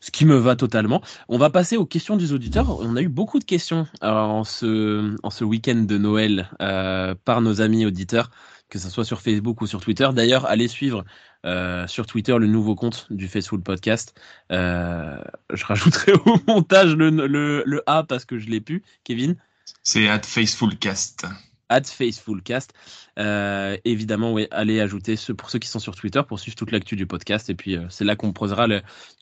ce 0.00 0.10
qui 0.10 0.26
me 0.26 0.36
va 0.36 0.56
totalement. 0.56 1.00
On 1.28 1.38
va 1.38 1.48
passer 1.48 1.76
aux 1.76 1.86
questions 1.86 2.16
des 2.16 2.32
auditeurs. 2.32 2.80
On 2.80 2.94
a 2.96 3.00
eu 3.00 3.08
beaucoup 3.08 3.38
de 3.38 3.44
questions 3.44 3.86
euh, 4.02 4.10
en 4.10 4.44
ce, 4.44 5.16
en 5.22 5.30
ce 5.30 5.44
week-end 5.44 5.84
de 5.88 5.96
Noël 5.96 6.50
euh, 6.60 7.14
par 7.24 7.40
nos 7.40 7.60
amis 7.62 7.86
auditeurs, 7.86 8.30
que 8.68 8.78
ce 8.78 8.90
soit 8.90 9.04
sur 9.04 9.20
Facebook 9.20 9.60
ou 9.60 9.66
sur 9.66 9.80
Twitter. 9.80 10.08
D'ailleurs, 10.14 10.46
allez 10.46 10.68
suivre 10.68 11.04
sur 11.86 12.06
Twitter 12.06 12.36
le 12.38 12.46
nouveau 12.46 12.74
compte 12.74 13.06
du 13.10 13.28
Facebook 13.28 13.62
Podcast. 13.62 14.18
je 14.50 15.64
rajouterai 15.64 16.12
au 16.26 16.38
montage 16.46 16.94
le, 16.96 17.10
le, 17.10 17.82
A 17.86 18.02
parce 18.02 18.24
que 18.24 18.38
je 18.38 18.48
l'ai 18.48 18.60
pu. 18.60 18.82
Kevin 19.04 19.36
C'est 19.82 20.08
at 20.08 20.22
Facefulcast. 20.22 21.26
At 21.68 21.84
Facefulcast. 21.84 22.72
Euh, 23.18 23.76
évidemment, 23.84 24.36
allez 24.50 24.80
ajouter 24.80 25.16
ce, 25.16 25.32
pour 25.32 25.50
ceux 25.50 25.58
qui 25.58 25.68
sont 25.68 25.78
sur 25.78 25.94
Twitter 25.94 26.22
pour 26.26 26.38
suivre 26.38 26.56
toute 26.56 26.70
l'actu 26.70 26.96
du 26.96 27.06
podcast. 27.06 27.50
Et 27.50 27.54
puis, 27.54 27.76
euh, 27.76 27.86
c'est 27.88 28.04
là 28.04 28.16
qu'on 28.16 28.32
posera 28.32 28.66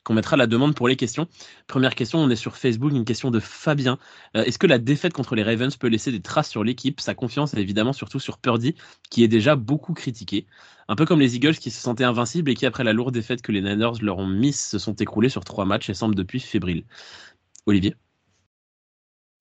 mettra 0.09 0.37
la 0.37 0.47
demande 0.47 0.75
pour 0.75 0.87
les 0.87 0.95
questions. 0.95 1.27
Première 1.67 1.95
question, 1.95 2.19
on 2.19 2.29
est 2.29 2.35
sur 2.35 2.57
Facebook, 2.57 2.91
une 2.91 3.05
question 3.05 3.31
de 3.31 3.39
Fabien. 3.39 3.97
Euh, 4.35 4.43
est-ce 4.43 4.59
que 4.59 4.67
la 4.67 4.77
défaite 4.77 5.13
contre 5.13 5.35
les 5.35 5.43
Ravens 5.43 5.75
peut 5.77 5.87
laisser 5.87 6.11
des 6.11 6.21
traces 6.21 6.49
sur 6.49 6.63
l'équipe? 6.63 6.99
Sa 6.99 7.15
confiance, 7.15 7.53
évidemment, 7.53 7.93
surtout 7.93 8.19
sur 8.19 8.37
Purdy, 8.37 8.75
qui 9.09 9.23
est 9.23 9.27
déjà 9.27 9.55
beaucoup 9.55 9.93
critiqué. 9.93 10.45
Un 10.87 10.95
peu 10.95 11.05
comme 11.05 11.19
les 11.19 11.35
Eagles 11.35 11.55
qui 11.55 11.71
se 11.71 11.81
sentaient 11.81 12.03
invincibles 12.03 12.51
et 12.51 12.55
qui, 12.55 12.65
après 12.65 12.83
la 12.83 12.93
lourde 12.93 13.13
défaite 13.13 13.41
que 13.41 13.51
les 13.51 13.61
Niners 13.61 14.01
leur 14.01 14.17
ont 14.17 14.27
mise, 14.27 14.59
se 14.59 14.79
sont 14.79 14.95
écroulés 14.95 15.29
sur 15.29 15.45
trois 15.45 15.65
matchs 15.65 15.89
et 15.89 15.93
semblent 15.93 16.15
depuis 16.15 16.39
fébriles. 16.39 16.85
Olivier? 17.65 17.95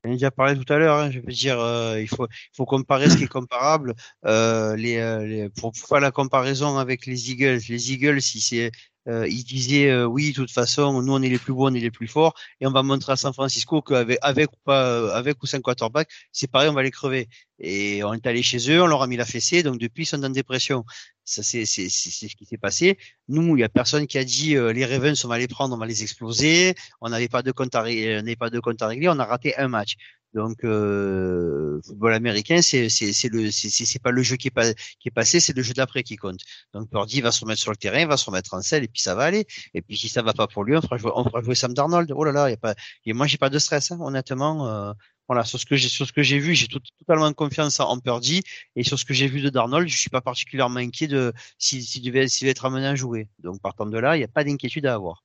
J'en 0.04 0.10
ai 0.10 0.14
déjà 0.14 0.30
parlé 0.32 0.58
tout 0.58 0.72
à 0.72 0.78
l'heure. 0.78 0.96
Hein, 0.98 1.10
je 1.10 1.20
veux 1.20 1.32
dire, 1.32 1.60
euh, 1.60 2.00
il 2.00 2.08
faut, 2.08 2.26
il 2.26 2.56
faut 2.56 2.64
comparer 2.66 3.08
ce 3.08 3.16
qui 3.16 3.24
est 3.24 3.26
comparable. 3.28 3.94
Euh, 4.24 4.74
les, 4.76 4.96
euh, 4.98 5.24
les, 5.26 5.48
pour 5.50 5.76
faire 5.76 6.00
la 6.00 6.10
comparaison 6.10 6.76
avec 6.78 7.06
les 7.06 7.30
Eagles, 7.30 7.60
les 7.68 7.92
Eagles, 7.92 8.20
si 8.20 8.40
c'est 8.40 8.72
euh, 9.08 9.26
il 9.28 9.42
disait 9.44 9.90
euh, 9.90 10.04
oui, 10.06 10.30
de 10.30 10.36
toute 10.36 10.50
façon, 10.52 11.02
nous 11.02 11.12
on 11.12 11.22
est 11.22 11.28
les 11.28 11.38
plus 11.38 11.52
beaux, 11.52 11.68
on 11.68 11.74
est 11.74 11.80
les 11.80 11.90
plus 11.90 12.06
forts, 12.06 12.34
et 12.60 12.66
on 12.68 12.70
va 12.70 12.82
montrer 12.84 13.12
à 13.12 13.16
San 13.16 13.32
Francisco 13.32 13.82
qu'avec 13.82 14.18
avec 14.22 14.52
ou 14.52 14.56
pas, 14.64 14.86
euh, 14.86 15.10
avec 15.12 15.42
ou 15.42 15.46
sans 15.46 15.60
quarterback, 15.60 16.08
c'est 16.30 16.48
pareil, 16.50 16.68
on 16.68 16.72
va 16.74 16.82
les 16.84 16.92
crever. 16.92 17.28
Et 17.58 18.02
on 18.04 18.12
est 18.14 18.26
allé 18.26 18.42
chez 18.44 18.58
eux, 18.70 18.80
on 18.82 18.86
leur 18.86 19.02
a 19.02 19.06
mis 19.08 19.16
la 19.16 19.24
fessée, 19.24 19.62
donc 19.64 19.78
depuis 19.78 20.04
ils 20.04 20.06
sont 20.06 20.22
en 20.24 20.30
dépression. 20.30 20.84
Ça 21.32 21.42
c'est 21.42 21.64
c'est 21.66 21.88
c'est 21.88 22.28
ce 22.28 22.36
qui 22.36 22.44
s'est 22.44 22.58
passé. 22.58 22.98
Nous, 23.28 23.56
il 23.56 23.60
y 23.60 23.64
a 23.64 23.68
personne 23.68 24.06
qui 24.06 24.18
a 24.18 24.24
dit 24.24 24.54
les 24.54 24.86
Ravens 24.86 25.24
on 25.24 25.28
va 25.28 25.38
les 25.38 25.48
prendre, 25.48 25.74
on 25.74 25.78
va 25.78 25.86
les 25.86 26.02
exploser. 26.02 26.74
On 27.00 27.08
n'avait 27.08 27.28
pas 27.28 27.42
de 27.42 27.52
compte 27.52 27.74
à 27.74 27.82
on 27.82 27.84
n'avait 27.84 28.36
pas 28.36 28.50
de 28.50 28.60
compte 28.60 28.80
à 28.82 28.86
régler, 28.88 29.08
on 29.08 29.18
a 29.18 29.24
raté 29.24 29.56
un 29.56 29.68
match. 29.68 29.96
Donc, 30.34 30.64
euh, 30.64 31.80
football 31.84 32.14
américain, 32.14 32.62
c'est 32.62 32.88
c'est 32.88 33.28
le 33.28 33.50
c'est 33.50 34.02
pas 34.02 34.10
le 34.10 34.22
jeu 34.22 34.36
qui 34.36 34.48
est 34.48 34.50
pas 34.50 34.72
qui 34.98 35.08
est 35.08 35.10
passé, 35.10 35.40
c'est 35.40 35.54
le 35.54 35.62
jeu 35.62 35.74
d'après 35.74 36.02
qui 36.02 36.16
compte. 36.16 36.40
Donc 36.72 36.88
Purdy 36.90 37.20
va 37.20 37.32
se 37.32 37.40
remettre 37.42 37.60
sur 37.60 37.70
le 37.70 37.76
terrain, 37.76 38.06
va 38.06 38.16
se 38.16 38.24
remettre 38.24 38.54
en 38.54 38.62
selle 38.62 38.84
et 38.84 38.88
puis 38.88 39.02
ça 39.02 39.14
va 39.14 39.24
aller. 39.24 39.46
Et 39.74 39.82
puis 39.82 39.96
si 39.96 40.08
ça 40.08 40.22
va 40.22 40.32
pas 40.32 40.46
pour 40.46 40.64
lui, 40.64 40.74
on 40.76 40.80
fera 40.80 40.96
jouer 40.96 41.12
on 41.14 41.24
fera 41.24 41.42
jouer 41.42 41.54
Sam 41.54 41.74
Darnold. 41.74 42.12
Oh 42.16 42.24
là 42.24 42.32
là, 42.32 42.50
y 42.50 42.54
a 42.54 42.56
pas 42.56 42.74
et 43.04 43.12
moi 43.12 43.26
j'ai 43.26 43.36
pas 43.36 43.50
de 43.50 43.58
stress 43.58 43.90
hein, 43.92 43.98
honnêtement. 44.00 44.68
Euh, 44.68 44.92
voilà, 45.32 45.44
sur 45.44 45.58
ce 45.58 46.12
que 46.12 46.22
j'ai 46.22 46.38
vu, 46.38 46.54
j'ai 46.54 46.68
totalement 46.68 47.32
confiance 47.32 47.80
en 47.80 47.98
Purdy 47.98 48.42
et 48.76 48.84
sur 48.84 48.98
ce 48.98 49.06
que 49.06 49.14
j'ai 49.14 49.28
vu 49.28 49.40
de 49.40 49.48
Darnold, 49.48 49.88
je 49.88 49.96
suis 49.96 50.10
pas 50.10 50.20
particulièrement 50.20 50.80
inquiet 50.80 51.06
de 51.06 51.32
s'il 51.56 51.82
si, 51.82 52.02
devait 52.02 52.28
s'il 52.28 52.48
être 52.48 52.66
amené 52.66 52.86
à 52.86 52.94
jouer. 52.96 53.28
Donc 53.38 53.58
partant 53.62 53.86
de 53.86 53.96
là, 53.96 54.14
il 54.14 54.18
n'y 54.18 54.26
a 54.26 54.28
pas 54.28 54.44
d'inquiétude 54.44 54.84
à 54.84 54.92
avoir. 54.92 55.24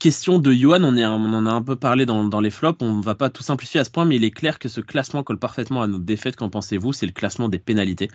Question 0.00 0.40
de 0.40 0.50
Johan, 0.52 0.82
on, 0.82 1.32
en 1.32 1.46
a 1.46 1.52
un 1.52 1.62
peu 1.62 1.76
parlé 1.76 2.04
dans, 2.04 2.40
les 2.40 2.50
flops, 2.50 2.82
on 2.82 2.96
ne 2.96 3.02
va 3.02 3.14
pas 3.14 3.30
tout 3.30 3.44
simplifier 3.44 3.78
à 3.78 3.84
ce 3.84 3.90
point, 3.90 4.04
mais 4.04 4.16
il 4.16 4.24
est 4.24 4.32
clair 4.32 4.58
que 4.58 4.68
ce 4.68 4.80
classement 4.80 5.22
colle 5.22 5.38
parfaitement 5.38 5.82
à 5.82 5.86
notre 5.86 6.04
défaite. 6.04 6.34
Qu'en 6.34 6.50
pensez-vous? 6.50 6.92
C'est 6.92 7.06
le 7.06 7.12
classement 7.12 7.48
des 7.48 7.60
pénalités. 7.60 8.08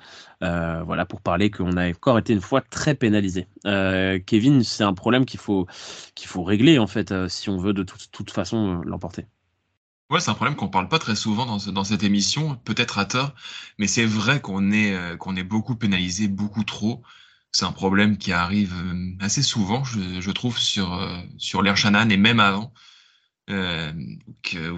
Euh, 0.43 0.83
voilà, 0.83 1.05
pour 1.05 1.21
parler 1.21 1.51
qu'on 1.51 1.77
a 1.77 1.87
encore 1.89 2.19
été 2.19 2.33
une 2.33 2.41
fois 2.41 2.59
très 2.59 2.95
pénalisé. 2.95 3.47
Euh, 3.65 4.19
Kevin, 4.25 4.61
c'est 4.63 4.83
un 4.83 4.93
problème 4.93 5.23
qu'il 5.23 5.39
faut, 5.39 5.67
faut 6.19 6.43
régler, 6.43 6.79
en 6.79 6.87
fait, 6.87 7.13
euh, 7.13 7.29
si 7.29 7.49
on 7.49 7.57
veut 7.57 7.73
de 7.73 7.83
toute 7.83 8.31
façon 8.31 8.81
l'emporter. 8.83 9.25
Ouais, 10.09 10.19
c'est 10.19 10.29
un 10.29 10.35
problème 10.35 10.55
qu'on 10.55 10.69
parle 10.69 10.87
pas 10.87 10.99
très 10.99 11.15
souvent 11.15 11.45
dans, 11.45 11.83
cette 11.83 12.03
émission, 12.03 12.55
peut-être 12.57 12.99
à 12.99 13.05
tort, 13.05 13.33
mais 13.79 13.87
c'est 13.87 14.05
vrai 14.05 14.39
qu'on 14.39 14.71
est, 14.71 14.91
est 14.91 15.43
beaucoup 15.43 15.75
pénalisé, 15.75 16.27
beaucoup 16.27 16.63
trop 16.63 17.03
c'est 17.55 17.65
un 17.65 17.71
problème 17.71 18.17
qui 18.17 18.33
arrive 18.33 18.73
euh, 18.75 19.15
assez 19.21 19.41
souvent, 19.41 19.83
je, 19.85 20.31
trouve, 20.31 20.57
sur, 20.59 20.93
euh, 20.93 21.17
sur 21.37 21.61
l'Air 21.61 21.77
Shannon 21.77 22.09
et 22.09 22.17
même 22.17 22.39
avant. 22.39 22.73
Euh, 23.49 23.93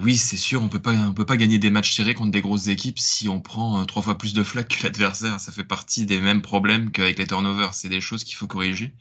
oui, 0.02 0.16
c'est 0.16 0.36
sûr, 0.36 0.62
on 0.62 0.68
peut 0.68 0.82
pas, 0.82 1.12
peut 1.12 1.26
pas 1.26 1.36
gagner 1.36 1.58
des 1.58 1.70
matchs 1.70 1.96
serrés 1.96 2.14
contre 2.14 2.32
des 2.32 2.42
grosses 2.42 2.68
équipes 2.68 2.98
si 2.98 3.28
on 3.28 3.40
prend 3.40 3.84
trois 3.86 4.02
fois 4.02 4.18
plus 4.18 4.34
de 4.34 4.44
flags 4.44 4.68
que 4.68 4.84
l'adversaire. 4.84 5.40
Ça 5.40 5.52
fait 5.52 5.64
partie 5.64 6.06
des 6.06 6.20
mêmes 6.20 6.42
problèmes 6.42 6.90
qu'avec 6.92 7.18
les 7.18 7.26
turnovers. 7.26 7.74
C'est 7.74 7.88
des 7.88 8.00
choses 8.00 8.24
qu'il 8.24 8.36
faut 8.36 8.46
corriger. 8.46 8.94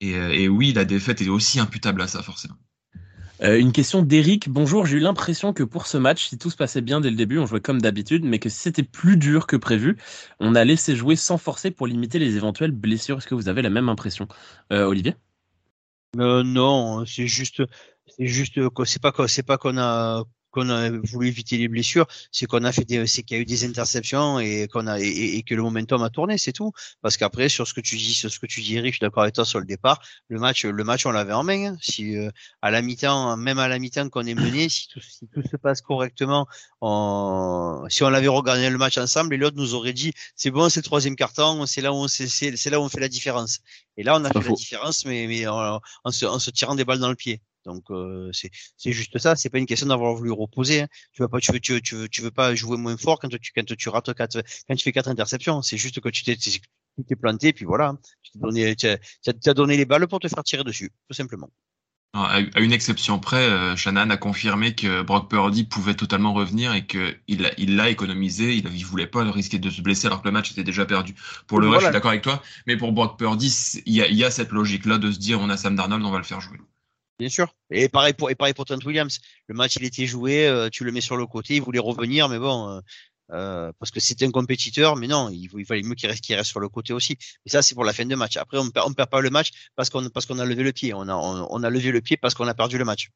Et, 0.00 0.12
et 0.12 0.48
oui, 0.48 0.72
la 0.72 0.84
défaite 0.84 1.22
est 1.22 1.28
aussi 1.28 1.60
imputable 1.60 2.02
à 2.02 2.08
ça, 2.08 2.22
forcément. 2.22 2.56
Euh, 3.44 3.58
une 3.58 3.72
question 3.72 4.00
d'Eric. 4.02 4.48
Bonjour, 4.48 4.86
j'ai 4.86 4.96
eu 4.96 5.00
l'impression 5.00 5.52
que 5.52 5.62
pour 5.62 5.86
ce 5.86 5.98
match, 5.98 6.28
si 6.28 6.38
tout 6.38 6.48
se 6.50 6.56
passait 6.56 6.80
bien 6.80 7.00
dès 7.00 7.10
le 7.10 7.16
début, 7.16 7.38
on 7.38 7.44
jouait 7.46 7.60
comme 7.60 7.80
d'habitude, 7.82 8.24
mais 8.24 8.38
que 8.38 8.48
si 8.48 8.58
c'était 8.58 8.82
plus 8.82 9.18
dur 9.18 9.46
que 9.46 9.56
prévu, 9.56 9.98
on 10.40 10.54
a 10.54 10.64
laissé 10.64 10.96
jouer 10.96 11.14
sans 11.14 11.36
forcer 11.36 11.70
pour 11.70 11.86
limiter 11.86 12.18
les 12.18 12.36
éventuelles 12.36 12.70
blessures. 12.72 13.18
Est-ce 13.18 13.26
que 13.26 13.34
vous 13.34 13.48
avez 13.48 13.60
la 13.60 13.68
même 13.70 13.90
impression, 13.90 14.28
euh, 14.72 14.86
Olivier? 14.86 15.14
Euh, 16.18 16.42
Non, 16.42 17.04
c'est 17.04 17.26
juste, 17.26 17.62
c'est 18.06 18.26
juste, 18.26 18.58
c'est 18.86 19.02
pas, 19.02 19.12
c'est 19.28 19.42
pas 19.42 19.58
qu'on 19.58 19.76
a 19.76 20.24
qu'on 20.54 20.70
a 20.70 20.90
voulu 20.90 21.28
éviter 21.28 21.58
les 21.58 21.68
blessures, 21.68 22.06
c'est 22.30 22.46
qu'on 22.46 22.64
a 22.64 22.72
fait 22.72 22.84
des, 22.84 23.06
c'est 23.06 23.22
qu'il 23.22 23.36
y 23.36 23.40
a 23.40 23.42
eu 23.42 23.44
des 23.44 23.64
interceptions 23.64 24.38
et 24.38 24.68
qu'on 24.72 24.86
a 24.86 25.00
et, 25.00 25.42
que 25.42 25.54
le 25.54 25.62
momentum 25.62 26.02
a 26.02 26.10
tourné, 26.10 26.38
c'est 26.38 26.52
tout. 26.52 26.72
Parce 27.02 27.16
qu'après 27.16 27.48
sur 27.48 27.66
ce 27.66 27.74
que 27.74 27.80
tu 27.80 27.96
dis, 27.96 28.14
sur 28.14 28.30
ce 28.30 28.38
que 28.38 28.46
tu 28.46 28.60
dis, 28.60 28.76
Eric, 28.76 28.92
je 28.92 28.96
suis 28.98 29.04
d'accord 29.04 29.24
avec 29.24 29.34
toi 29.34 29.44
sur 29.44 29.58
le 29.58 29.66
départ. 29.66 30.00
Le 30.28 30.38
match, 30.38 30.64
le 30.64 30.84
match, 30.84 31.06
on 31.06 31.10
l'avait 31.10 31.32
en 31.32 31.42
main. 31.42 31.72
Hein. 31.72 31.76
Si 31.80 32.16
euh, 32.16 32.30
à 32.62 32.70
la 32.70 32.82
mi-temps, 32.82 33.36
même 33.36 33.58
à 33.58 33.68
la 33.68 33.78
mi-temps 33.78 34.08
qu'on 34.08 34.26
est 34.26 34.34
mené, 34.34 34.68
si 34.68 34.88
tout, 34.88 35.00
si 35.00 35.26
tout 35.26 35.42
se 35.42 35.56
passe 35.56 35.80
correctement, 35.82 36.46
on, 36.80 37.84
si 37.88 38.04
on 38.04 38.08
avait 38.08 38.28
regardé 38.28 38.70
le 38.70 38.78
match 38.78 38.96
ensemble, 38.98 39.34
et 39.34 39.36
l'autre 39.36 39.56
nous 39.56 39.74
aurait 39.74 39.92
dit, 39.92 40.12
c'est 40.36 40.50
bon, 40.50 40.68
c'est 40.68 40.80
le 40.80 40.84
troisième 40.84 41.16
carton, 41.16 41.66
c'est 41.66 41.80
là 41.80 41.92
où 41.92 41.96
on, 41.96 42.08
c'est, 42.08 42.28
c'est 42.28 42.70
là 42.70 42.80
où 42.80 42.84
on 42.84 42.88
fait 42.88 43.00
la 43.00 43.08
différence. 43.08 43.60
Et 43.96 44.02
là, 44.02 44.16
on 44.16 44.24
a 44.24 44.30
fait 44.30 44.48
la 44.48 44.54
différence, 44.54 45.04
mais 45.04 45.26
mais 45.26 45.46
en, 45.46 45.80
se, 46.10 46.26
en 46.26 46.38
se 46.38 46.50
tirant 46.50 46.74
des 46.74 46.84
balles 46.84 46.98
dans 46.98 47.08
le 47.08 47.16
pied. 47.16 47.40
Donc 47.64 47.90
euh, 47.90 48.30
c'est 48.32 48.92
juste 48.92 49.18
ça. 49.18 49.36
C'est 49.36 49.50
pas 49.50 49.58
une 49.58 49.66
question 49.66 49.86
d'avoir 49.86 50.14
voulu 50.14 50.30
reposer. 50.30 50.82
Hein. 50.82 50.88
Tu 51.12 51.22
vas 51.22 51.28
pas, 51.28 51.40
tu 51.40 51.52
veux, 51.52 51.60
tu 51.60 51.72
veux, 51.72 51.80
tu 51.80 51.94
veux, 51.96 52.08
tu 52.08 52.22
veux 52.22 52.30
pas 52.30 52.54
jouer 52.54 52.76
moins 52.76 52.96
fort 52.96 53.18
quand 53.18 53.28
tu 53.28 53.52
quand 53.54 53.76
tu 53.76 53.88
rates 53.88 54.14
quatre, 54.14 54.42
quand 54.68 54.74
tu 54.74 54.84
fais 54.84 54.92
quatre 54.92 55.08
interceptions. 55.08 55.62
C'est 55.62 55.78
juste 55.78 56.00
que 56.00 56.08
tu 56.08 56.24
t'es 56.24 56.36
t'es 57.02 57.16
planté, 57.16 57.52
puis 57.52 57.64
voilà. 57.64 57.88
Hein. 57.88 57.98
Tu 58.22 58.32
t'es 58.32 58.38
donné, 58.38 58.76
tu 58.76 58.86
as, 58.86 59.54
donné 59.54 59.76
les 59.76 59.84
balles 59.84 60.06
pour 60.06 60.20
te 60.20 60.28
faire 60.28 60.44
tirer 60.44 60.64
dessus, 60.64 60.90
tout 61.08 61.14
simplement. 61.14 61.50
À 62.16 62.60
une 62.60 62.72
exception 62.72 63.18
près, 63.18 63.42
euh, 63.42 63.74
Shannon 63.74 64.08
a 64.08 64.16
confirmé 64.16 64.76
que 64.76 65.02
Brock 65.02 65.28
Purdy 65.28 65.64
pouvait 65.64 65.94
totalement 65.94 66.32
revenir 66.32 66.72
et 66.72 66.86
qu'il 66.86 67.18
il 67.26 67.74
l'a 67.74 67.90
économisé. 67.90 68.54
Il, 68.54 68.72
il 68.72 68.86
voulait 68.86 69.08
pas 69.08 69.28
risquer 69.28 69.58
de 69.58 69.68
se 69.68 69.82
blesser 69.82 70.06
alors 70.06 70.22
que 70.22 70.28
le 70.28 70.32
match 70.32 70.52
était 70.52 70.62
déjà 70.62 70.86
perdu. 70.86 71.16
Pour 71.48 71.58
le 71.58 71.68
reste, 71.68 71.80
je 71.80 71.86
suis 71.86 71.92
d'accord 71.92 72.12
avec 72.12 72.22
toi. 72.22 72.40
Mais 72.68 72.76
pour 72.76 72.92
Brock 72.92 73.18
Purdy, 73.18 73.82
il 73.84 73.94
y 73.94 74.00
a, 74.00 74.08
y 74.08 74.22
a 74.22 74.30
cette 74.30 74.52
logique-là 74.52 74.98
de 74.98 75.10
se 75.10 75.18
dire 75.18 75.40
on 75.40 75.50
a 75.50 75.56
Sam 75.56 75.74
Darnold, 75.74 76.04
on 76.04 76.12
va 76.12 76.18
le 76.18 76.24
faire 76.24 76.40
jouer. 76.40 76.58
Bien 77.18 77.28
sûr. 77.28 77.54
Et 77.70 77.88
pareil 77.88 78.12
pour 78.12 78.30
et 78.30 78.34
pareil 78.34 78.54
pour 78.54 78.64
Trent 78.64 78.78
Williams. 78.84 79.20
Le 79.46 79.54
match 79.54 79.76
il 79.76 79.84
était 79.84 80.06
joué, 80.06 80.46
euh, 80.46 80.68
tu 80.70 80.84
le 80.84 80.92
mets 80.92 81.00
sur 81.00 81.16
le 81.16 81.26
côté, 81.26 81.56
il 81.56 81.62
voulait 81.62 81.78
revenir, 81.78 82.28
mais 82.28 82.38
bon, 82.38 82.68
euh, 82.68 82.80
euh 83.32 83.72
parce 83.78 83.90
que 83.92 84.00
c'était 84.00 84.26
un 84.26 84.30
compétiteur, 84.32 84.96
mais 84.96 85.06
non, 85.06 85.30
il, 85.30 85.48
il 85.54 85.86
mieux 85.86 85.94
qu'il 85.94 86.08
reste, 86.10 86.24
qu'il 86.24 86.34
reste 86.36 86.50
sur 86.50 86.60
le 86.60 86.68
côté 86.68 86.92
aussi. 86.92 87.16
Et 87.46 87.50
ça 87.50 87.62
c'est 87.62 87.74
pour 87.74 87.84
la 87.84 87.92
fin 87.92 88.04
de 88.04 88.14
match. 88.16 88.36
Après 88.36 88.58
on 88.58 88.68
perd, 88.70 88.88
on 88.88 88.94
perd 88.94 89.10
pas 89.10 89.20
le 89.20 89.30
match 89.30 89.50
parce 89.76 89.90
qu'on 89.90 90.08
parce 90.10 90.26
qu'on 90.26 90.38
a 90.40 90.44
levé 90.44 90.64
le 90.64 90.72
pied. 90.72 90.92
On 90.94 91.08
a 91.08 91.14
on 91.14 91.62
a 91.62 91.70
levé 91.70 91.92
le 91.92 92.00
pied 92.00 92.16
parce 92.16 92.34
qu'on 92.34 92.48
a 92.48 92.54
perdu 92.54 92.78
le 92.78 92.84
match. 92.84 93.10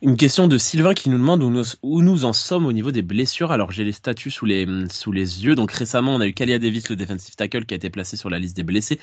Une 0.00 0.16
question 0.16 0.46
de 0.46 0.58
Sylvain 0.58 0.94
qui 0.94 1.10
nous 1.10 1.18
demande 1.18 1.42
où 1.42 1.50
nous, 1.50 1.64
où 1.82 2.02
nous 2.02 2.24
en 2.24 2.32
sommes 2.32 2.66
au 2.66 2.72
niveau 2.72 2.92
des 2.92 3.02
blessures. 3.02 3.50
Alors 3.50 3.72
j'ai 3.72 3.82
les 3.82 3.90
statuts 3.90 4.30
sous 4.30 4.46
les, 4.46 4.64
sous 4.92 5.10
les 5.10 5.44
yeux. 5.44 5.56
Donc 5.56 5.72
récemment, 5.72 6.14
on 6.14 6.20
a 6.20 6.26
eu 6.28 6.32
Kalia 6.32 6.60
Davis, 6.60 6.88
le 6.88 6.94
defensive 6.94 7.34
tackle, 7.34 7.64
qui 7.66 7.74
a 7.74 7.78
été 7.78 7.90
placé 7.90 8.16
sur 8.16 8.30
la 8.30 8.38
liste 8.38 8.56
des 8.56 8.62
blessés. 8.62 9.00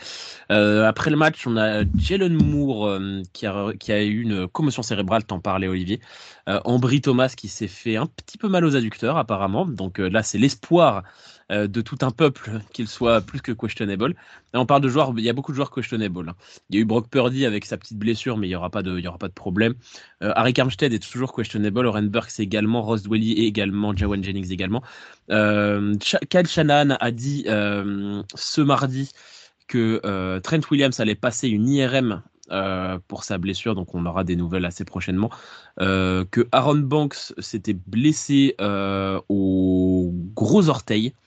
Euh, 0.53 0.88
après 0.88 1.11
le 1.11 1.17
match, 1.17 1.45
on 1.47 1.57
a 1.57 1.84
Jalen 1.97 2.41
Moore 2.41 2.88
euh, 2.88 3.22
qui, 3.34 3.45
a, 3.45 3.74
qui 3.78 3.91
a 3.91 4.01
eu 4.03 4.22
une 4.22 4.47
commotion 4.47 4.84
cérébrale, 4.84 5.26
t'en 5.26 5.41
parlais 5.41 5.67
Olivier. 5.67 5.99
Euh, 6.47 6.61
Ambry 6.63 7.01
Thomas 7.01 7.34
qui 7.36 7.49
s'est 7.49 7.67
fait 7.67 7.97
un 7.97 8.05
petit 8.05 8.38
peu 8.38 8.47
mal 8.47 8.63
aux 8.63 8.78
adducteurs 8.78 9.17
apparemment. 9.17 9.65
Donc 9.65 9.99
euh, 9.99 10.07
là, 10.07 10.24
c'est 10.24 10.38
l'espoir 10.38 11.03
de 11.50 11.82
tout 11.82 11.98
un 12.02 12.12
peuple 12.12 12.60
qu'il 12.74 12.88
soit 12.88 13.22
plus 13.22 13.41
que 13.41 13.52
questionable. 13.52 14.16
On 14.54 14.66
parle 14.66 14.82
de 14.82 14.89
joueurs, 14.89 15.14
il 15.18 15.24
y 15.24 15.30
a 15.30 15.34
beaucoup 15.34 15.52
de 15.52 15.56
joueurs 15.56 15.72
questionable. 15.72 16.30
Hein. 16.30 16.36
Il 16.70 16.76
y 16.76 16.80
a 16.80 16.82
eu 16.82 16.86
Brock 16.86 17.10
Purdy 17.10 17.46
avec 17.46 17.66
sa 17.66 17.78
petite 17.78 17.98
blessure, 17.98 18.38
mais 18.38 18.48
il 18.48 18.52
n'y 18.52 18.56
aura, 18.56 18.70
pas 18.70 18.82
de, 18.82 19.06
aura 19.08 19.18
pas 19.18 19.28
de 19.28 19.34
problème. 19.34 19.76
Euh, 20.24 20.32
Harry 20.36 20.54
Armstead 20.58 20.93
est 20.93 21.12
toujours 21.12 21.36
questionable. 21.36 21.86
Oren 21.86 22.08
Burks 22.10 22.39
également. 22.39 22.82
Ross 22.82 23.04
Dwelly 23.04 23.34
également. 23.46 23.96
Jawan 23.96 24.24
Jennings 24.24 24.52
également. 24.52 24.82
Euh, 25.30 25.96
Kyle 26.30 26.48
Shannon 26.48 26.96
a 27.00 27.12
dit 27.12 27.46
euh, 27.48 28.24
ce 28.34 28.62
mardi 28.62 29.12
que 29.68 30.02
euh, 30.06 30.39
Trent 30.39 30.62
Williams 30.72 31.00
allait 31.00 31.16
passer 31.16 31.50
une 31.50 31.68
IRM 31.68 32.22
euh, 32.52 33.00
pour 33.08 33.24
sa 33.24 33.39
blessure, 33.39 33.74
donc 33.74 33.96
on 33.96 34.06
aura 34.06 34.24
des 34.24 34.36
nouvelles 34.36 34.66
assez 34.66 34.86
prochainement. 34.86 35.32
Euh, 35.82 36.26
que 36.30 36.48
Aaron 36.52 36.76
Banks 36.76 37.34
s'était 37.39 37.74
blessé 37.74 38.56
euh, 38.62 39.20
au 39.30 40.12
gros 40.36 40.70
orteil 40.70 41.08
euh, 41.08 41.24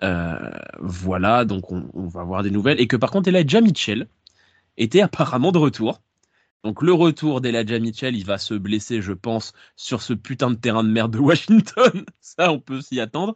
voilà, 0.00 1.44
donc 1.44 1.72
on, 1.72 2.08
va 2.08 2.20
avoir 2.20 2.42
des 2.42 2.50
nouvelles. 2.50 2.80
Et 2.80 2.86
que 2.86 2.96
par 2.96 3.10
contre, 3.10 3.28
Elijah 3.28 3.60
Mitchell 3.60 4.08
était 4.76 5.00
apparemment 5.00 5.52
de 5.52 5.58
retour. 5.58 6.00
Donc 6.64 6.82
le 6.82 6.92
retour 6.92 7.40
d'Elijah 7.40 7.78
Mitchell, 7.78 8.16
il 8.16 8.24
va 8.24 8.38
se 8.38 8.54
blesser, 8.54 9.00
je 9.00 9.12
pense, 9.12 9.52
sur 9.76 10.02
ce 10.02 10.12
putain 10.12 10.50
de 10.50 10.56
terrain 10.56 10.82
de 10.82 10.88
merde 10.88 11.12
de 11.12 11.18
Washington. 11.18 12.04
Ça, 12.20 12.52
on 12.52 12.58
peut 12.58 12.80
s'y 12.80 13.00
attendre. 13.00 13.34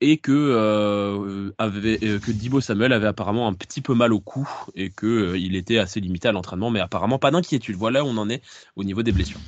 Et 0.00 0.16
que 0.16 0.32
euh, 0.32 1.50
avait 1.58 1.98
que 1.98 2.30
Dibo 2.30 2.60
Samuel 2.60 2.92
avait 2.92 3.06
apparemment 3.06 3.48
un 3.48 3.52
petit 3.52 3.80
peu 3.80 3.94
mal 3.94 4.12
au 4.12 4.20
cou 4.20 4.48
et 4.74 4.90
que 4.90 5.36
il 5.36 5.56
était 5.56 5.78
assez 5.78 6.00
limité 6.00 6.28
à 6.28 6.32
l'entraînement, 6.32 6.70
mais 6.70 6.80
apparemment 6.80 7.18
pas 7.18 7.30
d'inquiétude. 7.30 7.76
Voilà 7.76 8.04
où 8.04 8.08
on 8.08 8.16
en 8.16 8.30
est 8.30 8.42
au 8.76 8.84
niveau 8.84 9.02
des 9.02 9.12
blessures. 9.12 9.40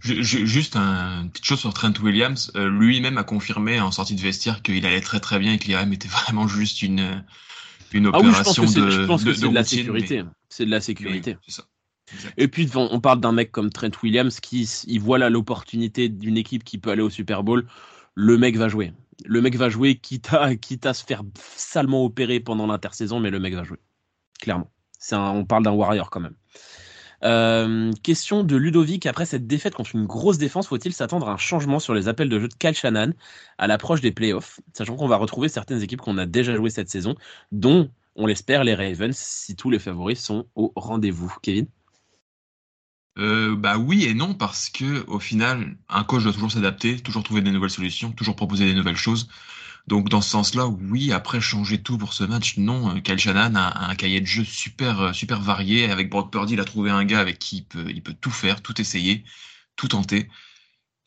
juste 0.00 0.76
une 0.76 1.30
petite 1.30 1.44
chose 1.44 1.60
sur 1.60 1.72
Trent 1.72 1.92
Williams, 2.02 2.52
lui-même 2.56 3.18
a 3.18 3.24
confirmé 3.24 3.80
en 3.80 3.92
sortie 3.92 4.14
de 4.14 4.20
vestiaire 4.20 4.62
qu'il 4.62 4.84
allait 4.84 5.00
très 5.00 5.20
très 5.20 5.38
bien 5.38 5.52
et 5.52 5.58
que 5.58 5.66
l'IRM 5.66 5.92
était 5.92 6.08
vraiment 6.26 6.48
juste 6.48 6.82
une 6.82 7.22
une 7.92 8.06
opération 8.06 8.62
ah 8.66 8.66
oui, 8.66 8.90
je 8.90 9.04
pense 9.04 9.24
que 9.24 9.32
c'est 9.34 9.48
de, 9.48 9.54
la 9.54 9.64
sécurité. 9.64 10.22
C'est 10.48 10.64
de 10.64 10.70
la 10.70 10.80
sécurité. 10.80 11.36
ça. 11.48 11.64
Et 12.36 12.48
puis 12.48 12.68
on 12.74 13.00
parle 13.00 13.20
d'un 13.20 13.32
mec 13.32 13.52
comme 13.52 13.70
Trent 13.70 13.90
Williams 14.02 14.40
qui, 14.40 14.68
il 14.86 15.00
voit 15.00 15.18
là 15.18 15.30
l'opportunité 15.30 16.08
d'une 16.08 16.36
équipe 16.36 16.64
qui 16.64 16.78
peut 16.78 16.90
aller 16.90 17.02
au 17.02 17.10
Super 17.10 17.42
Bowl. 17.42 17.66
Le 18.14 18.36
mec 18.36 18.56
va 18.56 18.68
jouer. 18.68 18.92
Le 19.24 19.40
mec 19.40 19.56
va 19.56 19.68
jouer, 19.68 19.96
quitte 19.96 20.28
à, 20.32 20.94
se 20.94 21.04
faire 21.04 21.22
salement 21.56 22.04
opérer 22.04 22.40
pendant 22.40 22.66
l'intersaison, 22.66 23.20
mais 23.20 23.30
le 23.30 23.38
mec 23.40 23.54
va 23.54 23.64
jouer. 23.64 23.78
Clairement. 24.40 24.70
Un, 25.12 25.30
on 25.30 25.44
parle 25.44 25.64
d'un 25.64 25.72
Warrior 25.72 26.10
quand 26.10 26.20
même. 26.20 26.34
Euh, 27.22 27.92
question 28.02 28.44
de 28.44 28.56
Ludovic. 28.56 29.06
Après 29.06 29.26
cette 29.26 29.46
défaite 29.46 29.74
contre 29.74 29.94
une 29.94 30.06
grosse 30.06 30.38
défense, 30.38 30.68
faut-il 30.68 30.92
s'attendre 30.92 31.28
à 31.28 31.32
un 31.32 31.36
changement 31.36 31.78
sur 31.78 31.94
les 31.94 32.08
appels 32.08 32.28
de 32.28 32.38
jeu 32.38 32.48
de 32.48 32.54
Kyle 32.54 32.74
Shannon 32.74 33.12
à 33.58 33.66
l'approche 33.66 34.00
des 34.00 34.12
playoffs, 34.12 34.60
sachant 34.72 34.96
qu'on 34.96 35.08
va 35.08 35.16
retrouver 35.16 35.48
certaines 35.48 35.82
équipes 35.82 36.00
qu'on 36.00 36.18
a 36.18 36.26
déjà 36.26 36.54
jouées 36.54 36.70
cette 36.70 36.88
saison, 36.88 37.14
dont, 37.52 37.90
on 38.16 38.26
l'espère, 38.26 38.64
les 38.64 38.74
Ravens, 38.74 39.16
si 39.16 39.54
tous 39.54 39.70
les 39.70 39.78
favoris 39.78 40.22
sont 40.22 40.46
au 40.54 40.72
rendez-vous. 40.76 41.34
Kevin? 41.42 41.66
Euh, 43.18 43.56
bah 43.56 43.76
oui 43.76 44.04
et 44.04 44.14
non 44.14 44.34
parce 44.34 44.70
que 44.70 45.04
au 45.08 45.18
final 45.18 45.76
un 45.88 46.04
coach 46.04 46.22
doit 46.22 46.32
toujours 46.32 46.52
s'adapter, 46.52 46.98
toujours 47.00 47.22
trouver 47.22 47.42
des 47.42 47.50
nouvelles 47.50 47.70
solutions, 47.70 48.12
toujours 48.12 48.36
proposer 48.36 48.66
des 48.66 48.74
nouvelles 48.74 48.96
choses. 48.96 49.28
Donc 49.86 50.08
dans 50.08 50.20
ce 50.20 50.30
sens-là, 50.30 50.66
oui. 50.66 51.12
Après 51.12 51.40
changer 51.40 51.82
tout 51.82 51.98
pour 51.98 52.12
ce 52.12 52.24
match, 52.24 52.56
non. 52.58 52.96
Euh, 52.96 53.00
Kyle 53.00 53.18
Shannon 53.18 53.54
a, 53.56 53.90
un 53.90 53.94
cahier 53.96 54.20
de 54.20 54.26
jeu 54.26 54.44
super 54.44 55.00
euh, 55.00 55.12
super 55.12 55.40
varié. 55.40 55.90
Avec 55.90 56.10
Brock 56.10 56.30
Purdy, 56.32 56.54
il 56.54 56.60
a 56.60 56.64
trouvé 56.64 56.90
un 56.90 57.04
gars 57.04 57.20
avec 57.20 57.38
qui 57.38 57.66
il 57.74 58.02
peut, 58.02 58.14
tout 58.20 58.30
faire, 58.30 58.62
tout 58.62 58.80
essayer, 58.80 59.24
tout 59.76 59.88
tenter. 59.88 60.28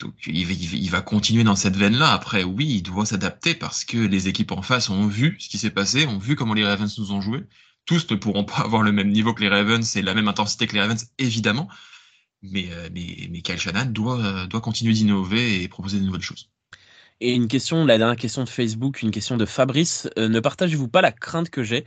Donc 0.00 0.14
il 0.26 0.46
va, 0.46 0.52
il 0.52 0.90
va 0.90 1.00
continuer 1.02 1.44
dans 1.44 1.56
cette 1.56 1.76
veine-là. 1.76 2.12
Après, 2.12 2.44
oui, 2.44 2.66
il 2.66 2.82
doit 2.82 3.06
s'adapter 3.06 3.54
parce 3.54 3.84
que 3.84 3.96
les 3.96 4.28
équipes 4.28 4.52
en 4.52 4.62
face 4.62 4.90
ont 4.90 5.06
vu 5.06 5.36
ce 5.40 5.48
qui 5.48 5.58
s'est 5.58 5.70
passé, 5.70 6.06
ont 6.06 6.18
vu 6.18 6.36
comment 6.36 6.54
les 6.54 6.66
Ravens 6.66 6.98
nous 6.98 7.12
ont 7.12 7.20
joué. 7.20 7.44
Tous 7.86 8.10
ne 8.10 8.16
pourront 8.16 8.44
pas 8.44 8.56
avoir 8.64 8.82
le 8.82 8.92
même 8.92 9.10
niveau 9.10 9.32
que 9.34 9.40
les 9.42 9.48
Ravens 9.48 9.96
et 9.96 10.02
la 10.02 10.14
même 10.14 10.28
intensité 10.28 10.66
que 10.66 10.74
les 10.74 10.80
Ravens, 10.80 11.06
évidemment. 11.18 11.68
Mais, 12.52 12.66
euh, 12.70 12.88
mais, 12.92 13.28
mais 13.30 13.40
Kyle 13.40 13.58
Shannon 13.58 13.86
doit, 13.86 14.20
euh, 14.20 14.46
doit 14.46 14.60
continuer 14.60 14.92
d'innover 14.92 15.62
et 15.62 15.68
proposer 15.68 15.98
de 15.98 16.04
nouvelles 16.04 16.22
choses. 16.22 16.50
Et 17.20 17.32
une 17.32 17.48
question, 17.48 17.84
la 17.86 17.96
dernière 17.96 18.16
question 18.16 18.44
de 18.44 18.48
Facebook, 18.48 19.02
une 19.02 19.10
question 19.10 19.36
de 19.36 19.46
Fabrice. 19.46 20.08
Euh, 20.18 20.28
ne 20.28 20.40
partagez-vous 20.40 20.88
pas 20.88 21.00
la 21.00 21.12
crainte 21.12 21.48
que 21.48 21.62
j'ai 21.62 21.84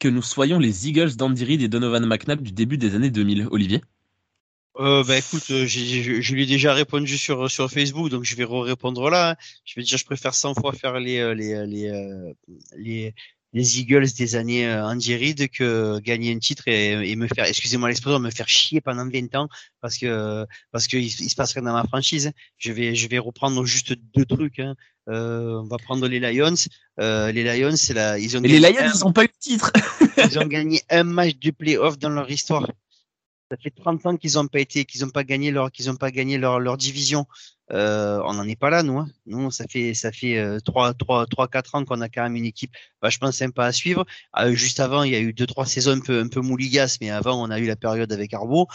que 0.00 0.08
nous 0.08 0.22
soyons 0.22 0.58
les 0.58 0.88
Eagles 0.88 1.14
d'Andy 1.14 1.44
Reid 1.44 1.62
et 1.62 1.68
Donovan 1.68 2.04
McNabb 2.04 2.42
du 2.42 2.52
début 2.52 2.76
des 2.76 2.94
années 2.94 3.10
2000, 3.10 3.48
Olivier? 3.50 3.80
Euh, 4.80 5.04
bah 5.04 5.16
écoute, 5.16 5.44
je 5.46 6.34
lui 6.34 6.42
ai 6.42 6.46
déjà 6.46 6.74
répondu 6.74 7.16
sur 7.16 7.48
sur 7.48 7.70
Facebook, 7.70 8.10
donc 8.10 8.24
je 8.24 8.34
vais 8.34 8.44
répondre 8.44 9.08
là. 9.08 9.30
Hein. 9.30 9.36
Je 9.64 9.76
vais 9.76 9.84
dire, 9.84 9.96
je 9.96 10.04
préfère 10.04 10.34
100 10.34 10.54
fois 10.54 10.72
faire 10.72 10.98
les 10.98 11.32
les 11.36 11.64
les 11.64 12.34
les, 12.76 13.14
les 13.54 13.80
Eagles 13.80 14.08
des 14.18 14.34
années 14.36 14.66
euh, 14.66 14.84
Andy 14.84 15.14
Reid 15.16 15.48
que 15.48 16.00
gagner 16.00 16.34
un 16.34 16.38
titre 16.38 16.64
et, 16.66 17.16
me 17.16 17.28
faire, 17.28 17.46
excusez-moi 17.46 17.88
l'expression, 17.88 18.18
me 18.18 18.30
faire 18.30 18.48
chier 18.48 18.80
pendant 18.80 19.08
20 19.08 19.34
ans 19.36 19.48
parce 19.80 19.96
que 19.96 20.44
parce 20.72 20.88
qu'il 20.88 21.04
il 21.04 21.30
se 21.30 21.34
passe 21.36 21.52
rien 21.52 21.62
dans 21.62 21.72
ma 21.72 21.84
franchise. 21.84 22.32
Je 22.58 22.72
vais 22.72 22.94
je 22.94 23.08
vais 23.08 23.18
reprendre 23.18 23.64
juste 23.64 23.94
deux 24.14 24.26
trucs. 24.26 24.58
Hein. 24.58 24.74
Euh, 25.08 25.60
on 25.60 25.66
va 25.66 25.76
prendre 25.76 26.06
les 26.08 26.18
Lions. 26.18 26.54
Euh, 27.00 27.30
les 27.30 27.44
Lions, 27.44 27.76
c'est 27.76 27.94
la, 27.94 28.18
ils 28.18 28.36
ont. 28.36 28.40
les 28.40 28.58
Lions, 28.58 28.90
ils 28.94 29.00
n'ont 29.00 29.12
pas 29.12 29.24
eu 29.24 29.28
de 29.28 29.32
titre. 29.38 29.72
ils 30.16 30.38
ont 30.38 30.46
gagné 30.46 30.82
un 30.90 31.04
match 31.04 31.36
de 31.38 31.50
playoff 31.50 31.98
dans 31.98 32.10
leur 32.10 32.30
histoire. 32.30 32.68
Ça 33.50 33.58
fait 33.58 33.70
30 33.70 34.06
ans 34.06 34.16
qu'ils 34.16 34.34
n'ont 34.34 34.46
pas 34.46 34.60
été, 34.60 34.84
qu'ils 34.84 35.02
n'ont 35.02 35.10
pas 35.10 35.24
gagné 35.24 35.50
leur, 35.50 35.70
qu'ils 35.70 35.90
ont 35.90 35.96
pas 35.96 36.10
gagné 36.10 36.38
leur, 36.38 36.76
division. 36.76 37.26
Euh, 37.72 38.20
on 38.24 38.34
n'en 38.34 38.48
est 38.48 38.58
pas 38.58 38.70
là, 38.70 38.82
nous. 38.82 38.98
Hein. 38.98 39.08
Nous, 39.26 39.50
ça 39.50 39.66
fait 39.68 39.94
ça 39.94 40.12
fait 40.12 40.38
euh, 40.38 40.60
trois 40.60 40.94
trois 40.94 41.26
trois 41.26 41.48
quatre 41.48 41.74
ans 41.74 41.84
qu'on 41.84 42.00
a 42.00 42.08
quand 42.08 42.22
même 42.22 42.36
une 42.36 42.44
équipe 42.46 42.74
vachement 43.02 43.32
sympa 43.32 43.66
à 43.66 43.72
suivre. 43.72 44.06
Euh, 44.38 44.54
juste 44.54 44.80
avant, 44.80 45.02
il 45.02 45.12
y 45.12 45.16
a 45.16 45.20
eu 45.20 45.32
deux 45.32 45.46
trois 45.46 45.66
saisons 45.66 45.92
un 45.92 46.00
peu 46.00 46.20
un 46.20 46.42
mouligas, 46.42 46.98
mais 47.00 47.10
avant, 47.10 47.42
on 47.42 47.50
a 47.50 47.58
eu 47.58 47.66
la 47.66 47.76
période 47.76 48.12
avec 48.12 48.32
Arbo. 48.34 48.66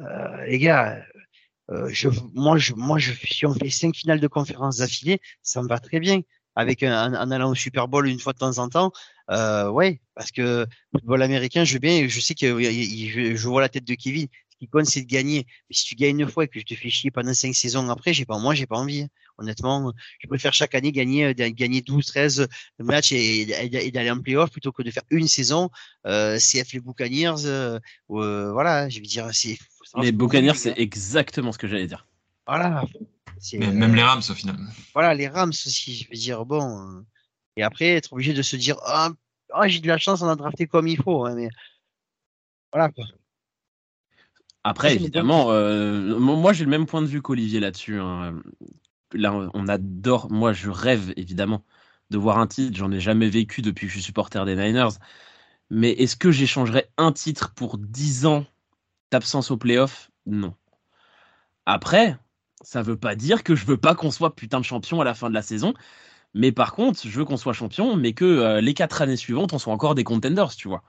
Euh, 0.00 0.44
les 0.46 0.58
gars, 0.58 1.04
moi, 2.34 2.58
je, 2.58 2.74
si 3.24 3.46
on 3.46 3.54
fait 3.54 3.70
cinq 3.70 3.94
finales 3.94 4.20
de 4.20 4.28
conférence 4.28 4.78
d'affilée, 4.78 5.20
ça 5.42 5.62
me 5.62 5.68
va 5.68 5.78
très 5.78 6.00
bien. 6.00 6.22
Avec 6.56 6.82
un, 6.82 7.14
en 7.14 7.30
allant 7.30 7.50
au 7.50 7.54
Super 7.54 7.86
Bowl 7.86 8.08
une 8.08 8.18
fois 8.18 8.32
de 8.32 8.38
temps 8.38 8.58
en 8.58 8.68
temps, 8.68 8.92
euh, 9.30 9.68
ouais, 9.70 10.00
parce 10.14 10.30
que 10.30 10.66
football 10.92 11.22
américain, 11.22 11.64
je 11.64 11.74
veux 11.74 11.78
bien, 11.78 12.08
je 12.08 12.20
sais 12.20 12.34
que 12.34 12.60
je, 12.60 13.34
je 13.36 13.48
vois 13.48 13.60
la 13.60 13.68
tête 13.68 13.84
de 13.84 13.94
Kevin 13.94 14.28
qui 14.58 14.68
compte, 14.68 14.86
c'est 14.86 15.02
de 15.02 15.06
gagner. 15.06 15.46
Mais 15.68 15.76
si 15.76 15.84
tu 15.84 15.94
gagnes 15.94 16.20
une 16.20 16.28
fois 16.28 16.44
et 16.44 16.48
que 16.48 16.58
je 16.60 16.64
te 16.64 16.74
fais 16.74 16.90
chier 16.90 17.10
pendant 17.10 17.34
cinq 17.34 17.54
saisons 17.54 17.88
après, 17.90 18.12
j'ai 18.12 18.24
pas, 18.24 18.38
moi, 18.38 18.54
j'ai 18.54 18.66
pas 18.66 18.76
envie. 18.76 19.02
Hein. 19.02 19.08
Honnêtement, 19.38 19.92
je 20.18 20.26
préfère 20.26 20.52
chaque 20.52 20.74
année 20.74 20.90
gagner, 20.90 21.26
euh, 21.26 21.32
gagner 21.32 21.80
12, 21.80 22.04
13 22.04 22.48
matchs 22.80 23.12
et, 23.12 23.46
d'aller 23.92 24.10
en 24.10 24.20
playoff 24.20 24.50
plutôt 24.50 24.72
que 24.72 24.82
de 24.82 24.90
faire 24.90 25.04
une 25.10 25.28
saison, 25.28 25.70
euh, 26.06 26.38
CF 26.38 26.72
les 26.72 26.80
Buccaneers, 26.80 27.44
euh, 27.44 27.78
euh, 28.10 28.52
voilà, 28.52 28.88
je 28.88 28.98
veux 28.98 29.06
dire, 29.06 29.28
c'est. 29.32 29.56
Les 30.00 30.12
Buccaneers, 30.12 30.54
c'est 30.54 30.76
exactement 30.76 31.52
ce 31.52 31.58
que 31.58 31.68
j'allais 31.68 31.86
dire. 31.86 32.06
Voilà. 32.46 32.84
Même 33.52 33.94
les 33.94 34.02
Rams, 34.02 34.22
au 34.28 34.34
final. 34.34 34.56
Voilà, 34.92 35.14
les 35.14 35.28
Rams 35.28 35.50
aussi, 35.50 35.94
je 35.94 36.08
veux 36.10 36.18
dire, 36.18 36.44
bon. 36.44 37.04
Et 37.58 37.62
après, 37.64 37.96
être 37.96 38.12
obligé 38.12 38.32
de 38.32 38.42
se 38.42 38.54
dire, 38.54 38.76
ah, 38.86 39.10
oh, 39.52 39.62
j'ai 39.66 39.80
de 39.80 39.88
la 39.88 39.98
chance, 39.98 40.22
on 40.22 40.28
a 40.28 40.36
drafté 40.36 40.68
comme 40.68 40.86
il 40.86 40.96
faut, 40.96 41.26
hein, 41.26 41.34
mais 41.34 41.48
voilà, 42.72 42.88
quoi. 42.90 43.04
Après, 44.62 44.94
évidemment, 44.94 45.50
euh, 45.50 46.18
moi 46.18 46.52
j'ai 46.52 46.64
le 46.64 46.70
même 46.70 46.86
point 46.86 47.00
de 47.00 47.06
vue 47.06 47.20
qu'Olivier 47.22 47.58
là-dessus. 47.58 47.98
Hein. 47.98 48.40
Là, 49.12 49.32
on 49.54 49.66
adore. 49.66 50.30
Moi, 50.30 50.52
je 50.52 50.70
rêve 50.70 51.12
évidemment 51.16 51.64
de 52.10 52.18
voir 52.18 52.38
un 52.38 52.46
titre. 52.46 52.76
J'en 52.76 52.92
ai 52.92 53.00
jamais 53.00 53.28
vécu 53.28 53.62
depuis 53.62 53.86
que 53.86 53.92
je 53.92 53.98
suis 53.98 54.04
supporter 54.04 54.44
des 54.44 54.54
Niners. 54.54 54.98
Mais 55.70 55.90
est-ce 55.92 56.16
que 56.16 56.30
j'échangerais 56.30 56.90
un 56.96 57.12
titre 57.12 57.54
pour 57.54 57.78
10 57.78 58.26
ans 58.26 58.44
d'absence 59.10 59.50
au 59.50 59.56
playoff? 59.56 60.10
Non. 60.26 60.54
Après, 61.66 62.16
ça 62.60 62.82
veut 62.82 62.98
pas 62.98 63.16
dire 63.16 63.42
que 63.42 63.54
je 63.56 63.64
veux 63.64 63.78
pas 63.78 63.94
qu'on 63.94 64.10
soit 64.10 64.36
putain 64.36 64.60
de 64.60 64.64
champion 64.64 65.00
à 65.00 65.04
la 65.04 65.14
fin 65.14 65.28
de 65.28 65.34
la 65.34 65.42
saison. 65.42 65.74
Mais 66.34 66.52
par 66.52 66.72
contre, 66.72 67.00
je 67.04 67.18
veux 67.18 67.24
qu'on 67.24 67.36
soit 67.36 67.52
champion, 67.52 67.96
mais 67.96 68.12
que 68.12 68.24
euh, 68.24 68.60
les 68.60 68.74
quatre 68.74 69.02
années 69.02 69.16
suivantes, 69.16 69.52
on 69.52 69.58
soit 69.58 69.72
encore 69.72 69.94
des 69.94 70.04
contenders, 70.04 70.54
tu 70.54 70.68
vois. 70.68 70.82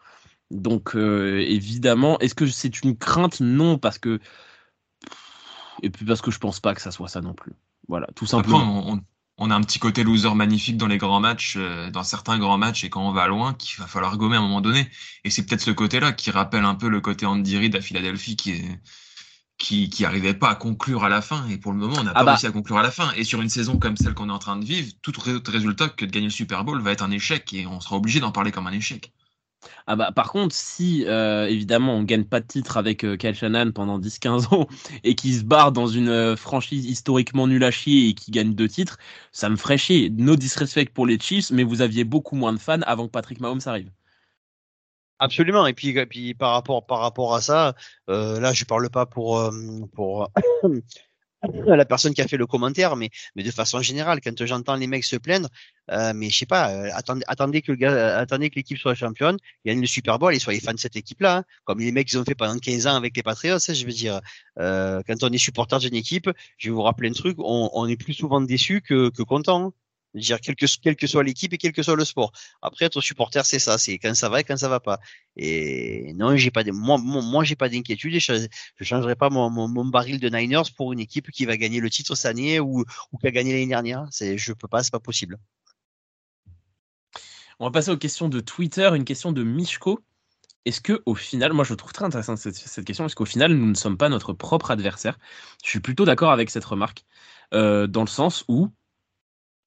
Donc 0.51 0.95
euh, 0.95 1.43
évidemment, 1.47 2.19
est-ce 2.19 2.35
que 2.35 2.47
c'est 2.47 2.81
une 2.83 2.97
crainte? 2.97 3.39
Non, 3.39 3.77
parce 3.77 3.99
que 3.99 4.19
et 5.81 5.89
puis 5.89 6.05
parce 6.05 6.21
que 6.21 6.31
je 6.31 6.39
pense 6.39 6.59
pas 6.59 6.73
que 6.73 6.81
ça 6.81 6.91
soit 6.91 7.07
ça 7.07 7.21
non 7.21 7.33
plus. 7.33 7.53
Voilà, 7.87 8.07
tout 8.15 8.25
simplement. 8.25 8.99
on, 9.37 9.51
a 9.51 9.55
un 9.55 9.61
petit 9.61 9.79
côté 9.79 10.03
loser 10.03 10.33
magnifique 10.35 10.77
dans 10.77 10.87
les 10.87 10.97
grands 10.97 11.19
matchs, 11.19 11.55
euh, 11.57 11.89
dans 11.89 12.03
certains 12.03 12.37
grands 12.37 12.57
matchs, 12.57 12.83
et 12.83 12.89
quand 12.89 13.07
on 13.07 13.11
va 13.11 13.27
loin, 13.27 13.53
qu'il 13.53 13.79
va 13.79 13.87
falloir 13.87 14.17
gommer 14.17 14.35
à 14.35 14.39
un 14.39 14.43
moment 14.43 14.61
donné. 14.61 14.87
Et 15.23 15.29
c'est 15.29 15.45
peut-être 15.45 15.61
ce 15.61 15.71
côté-là 15.71 16.11
qui 16.11 16.29
rappelle 16.31 16.65
un 16.65 16.75
peu 16.75 16.89
le 16.89 17.01
côté 17.01 17.25
Andy 17.25 17.57
Reid 17.57 17.75
à 17.75 17.81
Philadelphie 17.81 18.35
qui 18.35 18.51
est 18.51 18.79
qui, 19.59 19.89
qui 19.89 20.05
arrivait 20.05 20.33
pas 20.33 20.49
à 20.49 20.55
conclure 20.55 21.03
à 21.03 21.09
la 21.09 21.21
fin. 21.21 21.47
Et 21.49 21.57
pour 21.57 21.71
le 21.71 21.77
moment, 21.77 21.97
on 21.99 22.03
n'a 22.03 22.11
ah 22.11 22.19
pas 22.19 22.23
bah. 22.23 22.31
réussi 22.31 22.47
à 22.47 22.51
conclure 22.51 22.79
à 22.79 22.83
la 22.83 22.89
fin. 22.89 23.11
Et 23.15 23.23
sur 23.23 23.41
une 23.41 23.49
saison 23.49 23.77
comme 23.77 23.97
celle 23.97 24.15
qu'on 24.15 24.29
est 24.29 24.33
en 24.33 24.39
train 24.39 24.57
de 24.57 24.65
vivre, 24.65 24.91
tout 25.03 25.13
résultat 25.47 25.89
que 25.89 26.05
de 26.05 26.11
gagner 26.11 26.27
le 26.27 26.31
Super 26.31 26.63
Bowl 26.63 26.81
va 26.81 26.91
être 26.91 27.03
un 27.03 27.11
échec 27.11 27.53
et 27.53 27.67
on 27.67 27.79
sera 27.79 27.97
obligé 27.97 28.19
d'en 28.19 28.31
parler 28.31 28.51
comme 28.51 28.65
un 28.65 28.71
échec. 28.71 29.13
Ah 29.87 29.97
bah, 29.97 30.11
par 30.13 30.31
contre, 30.31 30.55
si 30.55 31.03
euh, 31.05 31.47
évidemment 31.47 31.95
on 31.95 32.03
gagne 32.03 32.23
pas 32.23 32.39
de 32.39 32.47
titre 32.47 32.77
avec 32.77 33.03
euh, 33.03 33.17
Kyle 33.17 33.35
Shannon 33.35 33.73
pendant 33.73 33.99
10-15 33.99 34.55
ans 34.55 34.67
et 35.03 35.15
qu'il 35.15 35.35
se 35.35 35.43
barre 35.43 35.73
dans 35.73 35.87
une 35.87 36.07
euh, 36.07 36.37
franchise 36.37 36.85
historiquement 36.85 37.45
nulle 37.45 37.65
à 37.65 37.71
chier 37.71 38.07
et 38.07 38.13
qui 38.13 38.31
gagne 38.31 38.53
deux 38.53 38.69
titres, 38.69 38.97
ça 39.33 39.49
me 39.49 39.57
ferait 39.57 39.77
chier. 39.77 40.09
No 40.11 40.37
disrespect 40.37 40.91
pour 40.93 41.05
les 41.05 41.19
Chiefs, 41.19 41.51
mais 41.51 41.63
vous 41.63 41.81
aviez 41.81 42.05
beaucoup 42.05 42.35
moins 42.37 42.53
de 42.53 42.59
fans 42.59 42.81
avant 42.85 43.07
que 43.07 43.11
Patrick 43.11 43.41
Mahomes 43.41 43.61
arrive. 43.65 43.91
Absolument. 45.19 45.67
Et 45.67 45.73
puis, 45.73 45.93
puis 46.05 46.33
par 46.33 46.51
rapport 46.53 46.85
par 46.85 46.99
rapport 46.99 47.35
à 47.35 47.41
ça, 47.41 47.75
là 48.07 48.53
je 48.53 48.65
parle 48.65 48.89
pas 48.89 49.05
pour 49.05 49.41
pour 49.93 50.31
la 51.65 51.85
personne 51.85 52.13
qui 52.13 52.21
a 52.21 52.27
fait 52.27 52.37
le 52.37 52.47
commentaire, 52.47 52.95
mais, 52.95 53.09
mais 53.35 53.43
de 53.43 53.51
façon 53.51 53.81
générale, 53.81 54.19
quand 54.21 54.45
j'entends 54.45 54.75
les 54.75 54.87
mecs 54.87 55.05
se 55.05 55.15
plaindre, 55.15 55.47
euh, 55.91 56.11
mais 56.13 56.29
je 56.29 56.37
sais 56.37 56.45
pas, 56.45 56.71
euh, 56.71 56.89
attendez, 56.93 57.23
attendez 57.27 57.61
que 57.61 57.71
le 57.71 57.77
gars, 57.77 57.91
euh, 57.91 58.19
attendez 58.19 58.49
que 58.49 58.55
l'équipe 58.55 58.77
soit 58.77 58.95
championne, 58.95 59.37
gagne 59.65 59.79
le 59.79 59.87
Super 59.87 60.19
Bowl 60.19 60.33
et 60.33 60.39
soyez 60.39 60.59
fans 60.59 60.73
de 60.73 60.79
cette 60.79 60.95
équipe-là, 60.95 61.37
hein. 61.37 61.43
comme 61.63 61.79
les 61.79 61.91
mecs 61.91 62.11
ils 62.11 62.17
ont 62.17 62.25
fait 62.25 62.35
pendant 62.35 62.57
15 62.57 62.87
ans 62.87 62.95
avec 62.95 63.15
les 63.15 63.23
Patriots, 63.23 63.55
hein, 63.55 63.73
je 63.73 63.85
veux 63.85 63.91
dire, 63.91 64.19
euh, 64.59 65.01
quand 65.07 65.23
on 65.23 65.29
est 65.29 65.37
supporter 65.37 65.79
d'une 65.79 65.95
équipe, 65.95 66.29
je 66.57 66.69
vais 66.69 66.73
vous 66.73 66.81
rappeler 66.81 67.09
un 67.09 67.13
truc, 67.13 67.37
on, 67.39 67.69
on 67.73 67.87
est 67.87 67.97
plus 67.97 68.13
souvent 68.13 68.41
déçu 68.41 68.81
que, 68.81 69.09
que 69.09 69.23
content. 69.23 69.73
Dire 70.15 70.41
quelle 70.41 70.55
que, 70.55 70.65
quelle 70.81 70.95
que 70.95 71.05
soit 71.05 71.23
l'équipe 71.23 71.53
et 71.53 71.57
quel 71.57 71.71
que 71.71 71.83
soit 71.83 71.95
le 71.95 72.03
sport. 72.03 72.31
Après, 72.61 72.85
être 72.85 72.99
supporter, 72.99 73.45
c'est 73.45 73.59
ça, 73.59 73.77
c'est 73.77 73.99
quand 73.99 74.15
ça 74.15 74.27
va 74.29 74.41
et 74.41 74.43
quand 74.43 74.57
ça 74.57 74.67
va 74.67 74.79
pas. 74.79 74.99
Et 75.35 76.13
non, 76.13 76.35
j'ai 76.35 76.49
pas 76.49 76.63
moi, 76.71 76.97
moi, 76.97 77.43
j'ai 77.43 77.55
pas 77.55 77.69
d'inquiétude 77.69 78.15
et 78.15 78.19
je, 78.19 78.47
je 78.75 78.83
changerai 78.83 79.15
pas 79.15 79.29
mon, 79.29 79.49
mon, 79.49 79.85
baril 79.85 80.19
de 80.19 80.29
Niners 80.29 80.71
pour 80.75 80.93
une 80.93 80.99
équipe 80.99 81.29
qui 81.31 81.45
va 81.45 81.57
gagner 81.57 81.79
le 81.79 81.89
titre 81.89 82.15
cette 82.15 82.31
année 82.31 82.59
ou, 82.59 82.83
ou 83.11 83.17
qui 83.17 83.27
a 83.27 83.31
gagné 83.31 83.53
l'année 83.53 83.67
dernière. 83.67 84.07
C'est, 84.09 84.37
je 84.37 84.53
peux 84.53 84.67
pas, 84.67 84.81
c'est 84.83 84.91
pas 84.91 84.99
possible. 84.99 85.37
On 87.59 87.65
va 87.65 87.71
passer 87.71 87.91
aux 87.91 87.97
questions 87.97 88.29
de 88.29 88.39
Twitter. 88.39 88.89
Une 88.95 89.05
question 89.05 89.31
de 89.31 89.43
Mishko. 89.43 89.99
Est-ce 90.65 90.81
que 90.81 91.01
au 91.05 91.15
final, 91.15 91.53
moi 91.53 91.63
je 91.63 91.73
trouve 91.73 91.93
très 91.93 92.05
intéressante 92.05 92.37
cette, 92.37 92.85
question, 92.85 93.05
est-ce 93.05 93.15
qu'au 93.15 93.25
final 93.25 93.53
nous 93.53 93.65
ne 93.65 93.73
sommes 93.73 93.97
pas 93.97 94.09
notre 94.09 94.33
propre 94.33 94.71
adversaire? 94.71 95.17
Je 95.63 95.69
suis 95.69 95.79
plutôt 95.79 96.05
d'accord 96.05 96.31
avec 96.31 96.49
cette 96.49 96.65
remarque, 96.65 97.05
euh, 97.53 97.87
dans 97.87 98.01
le 98.01 98.07
sens 98.07 98.43
où 98.47 98.69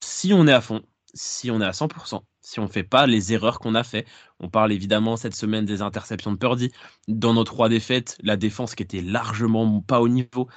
si 0.03 0.33
on 0.33 0.47
est 0.47 0.53
à 0.53 0.61
fond, 0.61 0.83
si 1.15 1.51
on 1.51 1.61
est 1.61 1.65
à 1.65 1.71
100%, 1.71 2.23
si 2.41 2.61
on 2.61 2.65
ne 2.65 2.69
fait 2.69 2.83
pas 2.83 3.07
les 3.07 3.33
erreurs 3.33 3.61
qu'on 3.61 3.75
a 3.75 3.85
fait, 3.85 4.07
on 4.41 4.49
parle 4.49 4.73
évidemment 4.73 5.17
cette 5.17 5.35
semaine 5.35 5.65
des 5.65 5.83
interceptions 5.83 6.33
de 6.33 6.37
Purdy, 6.37 6.73
dans 7.09 7.35
nos 7.35 7.45
trois 7.45 7.69
défaites, 7.69 8.19
la 8.23 8.37
défense 8.37 8.75
qui 8.75 8.83
était 8.83 9.03
largement 9.03 9.81
pas 9.81 10.01
au 10.01 10.09
niveau. 10.09 10.49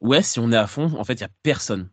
Ouais, 0.00 0.22
si 0.22 0.40
on 0.40 0.52
est 0.52 0.56
à 0.56 0.66
fond, 0.66 0.92
en 0.98 1.04
fait, 1.04 1.14
il 1.14 1.18
n'y 1.18 1.24
a 1.24 1.30
personne, 1.42 1.90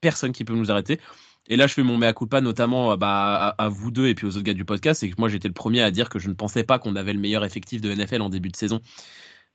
personne 0.00 0.32
qui 0.32 0.44
peut 0.44 0.54
nous 0.54 0.70
arrêter. 0.70 1.00
Et 1.48 1.56
là, 1.56 1.66
je 1.66 1.74
fais 1.74 1.82
mon 1.82 1.98
mea 1.98 2.12
culpa 2.12 2.40
notamment 2.40 2.96
bah, 2.96 3.54
à, 3.58 3.68
vous 3.68 3.90
deux 3.90 4.06
et 4.06 4.14
puis 4.14 4.26
aux 4.26 4.30
autres 4.36 4.42
gars 4.44 4.54
du 4.54 4.64
podcast. 4.64 5.00
C'est 5.00 5.10
que 5.10 5.16
moi, 5.18 5.28
j'étais 5.28 5.48
le 5.48 5.54
premier 5.54 5.82
à 5.82 5.90
dire 5.90 6.08
que 6.08 6.18
je 6.18 6.28
ne 6.28 6.34
pensais 6.34 6.62
pas 6.64 6.78
qu'on 6.78 6.94
avait 6.94 7.12
le 7.12 7.18
meilleur 7.18 7.44
effectif 7.44 7.80
de 7.80 7.92
NFL 7.92 8.22
en 8.22 8.28
début 8.28 8.50
de 8.50 8.56
saison. 8.56 8.80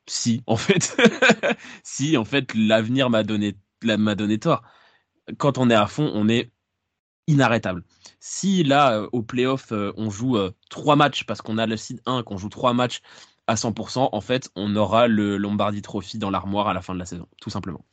Si, 0.07 0.43
en 0.47 0.57
fait, 0.57 0.97
si, 1.83 2.17
en 2.17 2.25
fait, 2.25 2.53
l'avenir 2.55 3.09
m'a 3.09 3.23
donné, 3.23 3.57
m'a 3.83 4.15
donné 4.15 4.39
tort. 4.39 4.63
Quand 5.37 5.57
on 5.57 5.69
est 5.69 5.75
à 5.75 5.87
fond, 5.87 6.11
on 6.13 6.29
est 6.29 6.51
inarrêtable. 7.27 7.83
Si 8.19 8.63
là, 8.63 8.93
euh, 8.93 9.09
au 9.11 9.21
playoff, 9.21 9.71
euh, 9.71 9.93
on 9.97 10.09
joue 10.09 10.37
euh, 10.37 10.51
trois 10.69 10.95
matchs 10.95 11.25
parce 11.25 11.41
qu'on 11.41 11.57
a 11.57 11.65
le 11.65 11.77
seed 11.77 12.01
1, 12.05 12.23
qu'on 12.23 12.37
joue 12.37 12.49
trois 12.49 12.73
matchs 12.73 13.01
à 13.47 13.55
100%, 13.55 14.09
en 14.11 14.21
fait, 14.21 14.49
on 14.55 14.75
aura 14.75 15.07
le 15.07 15.37
Lombardi 15.37 15.81
Trophy 15.81 16.17
dans 16.17 16.29
l'armoire 16.29 16.67
à 16.67 16.73
la 16.73 16.81
fin 16.81 16.93
de 16.93 16.99
la 16.99 17.05
saison, 17.05 17.27
tout 17.41 17.49
simplement. 17.49 17.85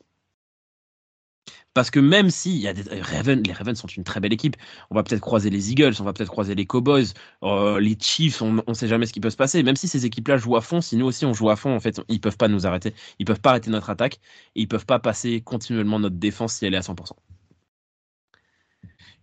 Parce 1.75 1.91
que 1.91 1.99
même 1.99 2.31
si 2.31 2.57
y 2.57 2.69
a 2.69 2.73
des 2.73 2.83
Ravens, 3.01 3.43
les 3.45 3.53
Ravens 3.53 3.77
sont 3.79 3.89
une 3.89 4.05
très 4.05 4.21
belle 4.21 4.33
équipe, 4.33 4.57
on 4.91 4.95
va 4.95 5.03
peut-être 5.03 5.21
croiser 5.21 5.51
les 5.51 5.73
Eagles, 5.73 5.95
on 6.01 6.05
va 6.05 6.13
peut-être 6.13 6.31
croiser 6.31 6.55
les 6.55 6.67
Cowboys, 6.67 7.07
les 7.43 7.97
Chiefs, 8.01 8.41
on 8.43 8.63
ne 8.67 8.75
sait 8.75 8.87
jamais 8.89 9.07
ce 9.07 9.13
qui 9.13 9.21
peut 9.21 9.31
se 9.31 9.37
passer. 9.37 9.63
Même 9.65 9.77
si 9.77 9.89
ces 9.89 10.07
équipes-là 10.07 10.37
jouent 10.37 10.57
à 10.57 10.61
fond, 10.61 10.81
si 10.81 10.97
nous 10.97 11.07
aussi 11.07 11.27
on 11.27 11.33
joue 11.33 11.51
à 11.51 11.57
fond, 11.57 11.75
en 11.75 11.81
fait, 11.81 12.01
ils 12.09 12.21
peuvent 12.21 12.37
pas 12.37 12.49
nous 12.49 12.67
arrêter. 12.67 12.95
Ils 13.19 13.25
peuvent 13.25 13.41
pas 13.41 13.51
arrêter 13.51 13.71
notre 13.71 13.91
attaque 13.91 14.21
et 14.55 14.63
ils 14.63 14.69
peuvent 14.69 14.87
pas 14.87 15.01
passer 15.01 15.41
continuellement 15.41 15.99
notre 15.99 16.17
défense 16.17 16.55
si 16.55 16.65
elle 16.65 16.75
est 16.75 16.77
à 16.77 16.81
100%. 16.81 17.17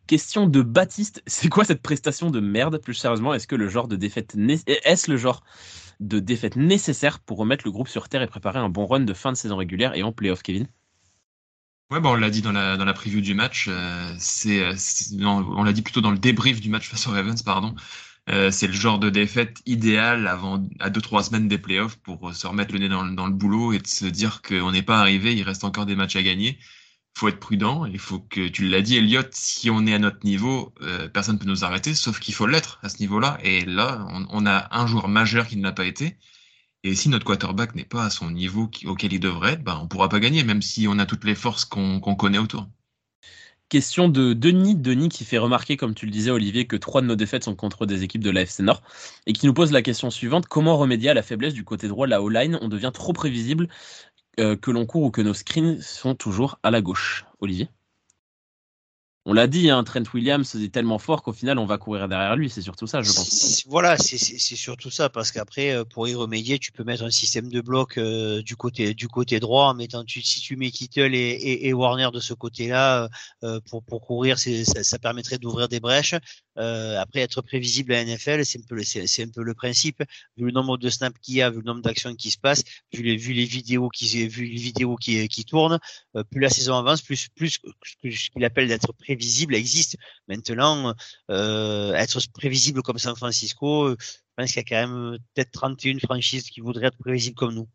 Question 0.08 0.45
de 0.45 0.62
Baptiste, 0.62 1.24
c'est 1.28 1.47
quoi 1.47 1.64
cette 1.64 1.82
prestation 1.82 2.30
de 2.32 2.41
merde 2.41 2.80
Plus 2.80 2.95
sérieusement, 2.95 3.34
est-ce 3.34 3.47
que 3.47 3.56
le 3.56 3.70
genre 3.70 3.88
de 3.88 3.95
défaite 3.95 4.36
est-ce 4.84 5.10
le 5.10 5.16
genre 5.16 5.41
de 6.02 6.20
défaite 6.20 6.58
nécessaire 6.58 7.20
pour 7.22 7.38
remettre 7.38 7.66
le 7.66 7.72
groupe 7.72 7.88
sur 7.88 8.10
terre 8.10 8.22
et 8.22 8.28
préparer 8.28 8.60
un 8.60 8.68
bon 8.68 8.86
run 8.88 9.02
de 9.02 9.14
fin 9.14 9.32
de 9.32 9.38
saison 9.38 9.56
régulière 9.56 9.95
et 9.95 10.04
en 10.04 10.12
playoff, 10.12 10.43
Kevin? 10.43 10.68
Ouais, 11.91 11.99
bah 11.99 12.09
on 12.09 12.15
l'a 12.15 12.29
dit 12.29 12.41
dans 12.41 12.53
la, 12.53 12.77
dans 12.77 12.85
la 12.85 12.93
preview 12.93 13.21
du 13.21 13.33
match. 13.33 13.67
Euh, 13.69 14.15
c'est, 14.17 14.63
on 15.21 15.63
l'a 15.63 15.73
dit 15.73 15.81
plutôt 15.81 16.01
dans 16.01 16.11
le 16.11 16.17
débrief 16.17 16.61
du 16.61 16.69
match 16.69 16.87
face 16.89 17.05
aux 17.07 17.11
Ravens, 17.11 17.41
pardon. 17.43 17.75
Euh, 18.29 18.49
c'est 18.49 18.67
le 18.67 18.73
genre 18.73 18.97
de 18.99 19.09
défaite 19.09 19.61
idéale 19.65 20.27
avant 20.27 20.63
à 20.79 20.89
deux 20.89 21.01
trois 21.01 21.23
semaines 21.23 21.47
des 21.47 21.57
playoffs 21.57 21.97
pour 21.97 22.33
se 22.33 22.47
remettre 22.47 22.73
le 22.73 22.79
nez 22.79 22.89
dans, 22.89 23.05
dans 23.05 23.27
le 23.27 23.33
boulot 23.33 23.73
et 23.73 23.79
de 23.79 23.87
se 23.87 24.05
dire 24.05 24.41
qu'on 24.41 24.71
n'est 24.71 24.83
pas 24.83 24.99
arrivé, 24.99 25.35
il 25.35 25.43
reste 25.43 25.63
encore 25.63 25.85
des 25.85 25.95
matchs 25.95 26.15
à 26.15 26.23
gagner 26.23 26.57
faut 27.17 27.27
être 27.27 27.39
prudent. 27.39 27.85
Il 27.85 27.99
faut 27.99 28.19
que, 28.19 28.47
tu 28.47 28.67
l'as 28.67 28.81
dit, 28.81 28.97
Elliot, 28.97 29.23
si 29.31 29.69
on 29.69 29.85
est 29.85 29.93
à 29.93 29.99
notre 29.99 30.25
niveau, 30.25 30.73
euh, 30.81 31.07
personne 31.07 31.35
ne 31.35 31.39
peut 31.39 31.47
nous 31.47 31.63
arrêter, 31.63 31.93
sauf 31.93 32.19
qu'il 32.19 32.33
faut 32.33 32.47
l'être 32.47 32.79
à 32.83 32.89
ce 32.89 32.99
niveau-là. 32.99 33.37
Et 33.43 33.65
là, 33.65 34.07
on, 34.09 34.45
a 34.45 34.67
un 34.71 34.87
joueur 34.87 35.07
majeur 35.07 35.47
qui 35.47 35.57
ne 35.57 35.63
l'a 35.63 35.71
pas 35.71 35.85
été. 35.85 36.17
Et 36.84 36.95
si 36.95 37.09
notre 37.09 37.25
quarterback 37.25 37.75
n'est 37.75 37.86
pas 37.86 38.05
à 38.05 38.09
son 38.09 38.32
niveau 38.32 38.69
auquel 38.86 39.13
il 39.13 39.19
devrait 39.19 39.53
être, 39.53 39.63
bah, 39.63 39.77
on 39.79 39.84
ne 39.84 39.88
pourra 39.88 40.09
pas 40.09 40.19
gagner, 40.19 40.43
même 40.43 40.61
si 40.61 40.88
on 40.88 40.97
a 40.97 41.05
toutes 41.05 41.25
les 41.25 41.36
forces 41.36 41.63
qu'on 41.63 41.99
connaît 41.99 42.39
autour. 42.39 42.67
Question 43.69 44.09
de 44.09 44.34
Denis, 44.34 44.75
Denis 44.75 45.07
qui 45.07 45.23
fait 45.23 45.38
remarquer, 45.38 45.77
comme 45.77 45.93
tu 45.93 46.05
le 46.05 46.11
disais 46.11 46.32
Olivier, 46.32 46.67
que 46.67 46.75
trois 46.75 47.01
de 47.01 47.07
nos 47.07 47.15
défaites 47.15 47.45
sont 47.45 47.55
contre 47.55 47.86
des 47.86 48.03
équipes 48.03 48.23
de 48.23 48.29
l'AFC 48.29 48.59
Nord, 48.59 48.82
et 49.27 49.34
qui 49.34 49.45
nous 49.45 49.53
pose 49.53 49.71
la 49.71 49.82
question 49.82 50.09
suivante, 50.09 50.47
comment 50.47 50.75
remédier 50.75 51.11
à 51.11 51.13
la 51.13 51.23
faiblesse 51.23 51.53
du 51.53 51.63
côté 51.63 51.88
droit 51.88 52.05
de 52.05 52.11
la 52.11 52.21
O-line? 52.21 52.57
On 52.61 52.67
devient 52.67 52.91
trop 52.93 53.13
prévisible 53.13 53.69
euh, 54.39 54.57
que 54.57 54.71
l'on 54.71 54.86
court 54.86 55.03
ou 55.03 55.11
que 55.11 55.21
nos 55.21 55.34
screens 55.34 55.79
sont 55.82 56.15
toujours 56.15 56.59
à 56.63 56.71
la 56.71 56.82
gauche. 56.82 57.25
Olivier? 57.39 57.69
On 59.26 59.34
l'a 59.34 59.45
dit, 59.45 59.69
hein, 59.69 59.84
Trent 59.84 60.01
Williams 60.15 60.55
est 60.55 60.74
tellement 60.74 60.97
fort 60.97 61.22
qu'au 61.22 61.32
final, 61.32 61.59
on 61.59 61.65
va 61.65 61.78
courir 61.78 62.07
derrière 62.07 62.36
lui. 62.36 62.49
C'est 62.49 62.63
surtout 62.63 62.88
ça, 62.88 63.03
je 63.03 63.13
pense. 63.13 63.63
Voilà, 63.67 63.95
c'est 63.95 64.17
surtout 64.17 64.89
ça, 64.89 65.09
parce 65.09 65.32
qu'après, 65.32 65.74
euh, 65.74 65.86
pour 65.86 66.07
y 66.07 66.15
remédier, 66.15 66.57
tu 66.57 66.72
peux 66.72 66.84
mettre 66.84 67.03
un 67.03 67.11
système 67.11 67.47
de 67.47 67.61
bloc 67.61 67.99
euh, 67.99 68.41
du 68.41 68.55
côté 68.55 68.95
du 68.95 69.07
côté 69.07 69.39
droit, 69.39 69.76
en 69.76 70.03
si 70.07 70.41
tu 70.41 70.55
mets 70.55 70.72
Kittle 70.72 71.13
et, 71.13 71.72
Warner 71.72 72.09
de 72.11 72.19
ce 72.19 72.34
côté-là 72.34 73.09
euh, 73.43 73.59
pour 73.69 73.84
pour 73.84 74.01
courir, 74.01 74.39
ça, 74.39 74.84
ça 74.84 74.97
permettrait 74.97 75.38
d'ouvrir 75.38 75.67
des 75.69 75.80
brèches. 75.80 76.15
après, 76.55 77.19
être 77.19 77.43
prévisible 77.43 77.93
à 77.93 78.03
NFL, 78.03 78.43
c'est 78.43 78.59
un 78.59 78.63
peu 78.67 78.76
un 78.76 79.30
peu 79.30 79.43
le 79.43 79.53
principe. 79.53 80.01
Vu 80.36 80.45
le 80.45 80.51
nombre 80.51 80.78
de 80.78 80.89
snaps 80.89 81.19
qu'il 81.22 81.36
y 81.36 81.41
a, 81.43 81.51
vu 81.51 81.57
le 81.57 81.65
nombre 81.65 81.82
d'actions 81.82 82.15
qui 82.15 82.32
se 82.32 82.39
passent, 82.39 82.63
vu 82.91 83.03
les 83.03 83.17
vu 83.17 83.34
les 83.34 83.45
vidéos 83.45 83.89
qui 83.89 84.28
vu 84.28 84.45
les 84.45 84.57
vidéos 84.57 84.95
qui 84.95 85.28
qui 85.28 85.45
tournent, 85.45 85.80
plus 86.32 86.41
la 86.41 86.49
saison 86.49 86.76
avance, 86.76 87.03
plus 87.03 87.30
plus 87.30 87.59
ce 88.03 88.30
qu'il 88.32 88.43
appelle 88.43 88.67
d'être 88.67 88.91
prévisible 88.93 89.11
prévisible 89.12 89.55
existe. 89.55 89.97
Maintenant, 90.28 90.93
euh, 91.30 91.93
être 91.93 92.20
prévisible 92.34 92.82
comme 92.82 92.97
San 92.97 93.16
Francisco, 93.16 93.86
euh, 93.86 93.97
je 93.99 94.05
pense 94.38 94.51
qu'il 94.51 94.57
y 94.57 94.59
a 94.59 94.64
quand 94.64 94.88
même 94.88 95.18
peut-être 95.34 95.51
31 95.51 95.99
franchises 95.99 96.49
qui 96.49 96.62
voudraient 96.62 96.88
être 96.88 96.97
prévisibles 96.97 97.36
comme 97.36 97.53
nous. 97.53 97.68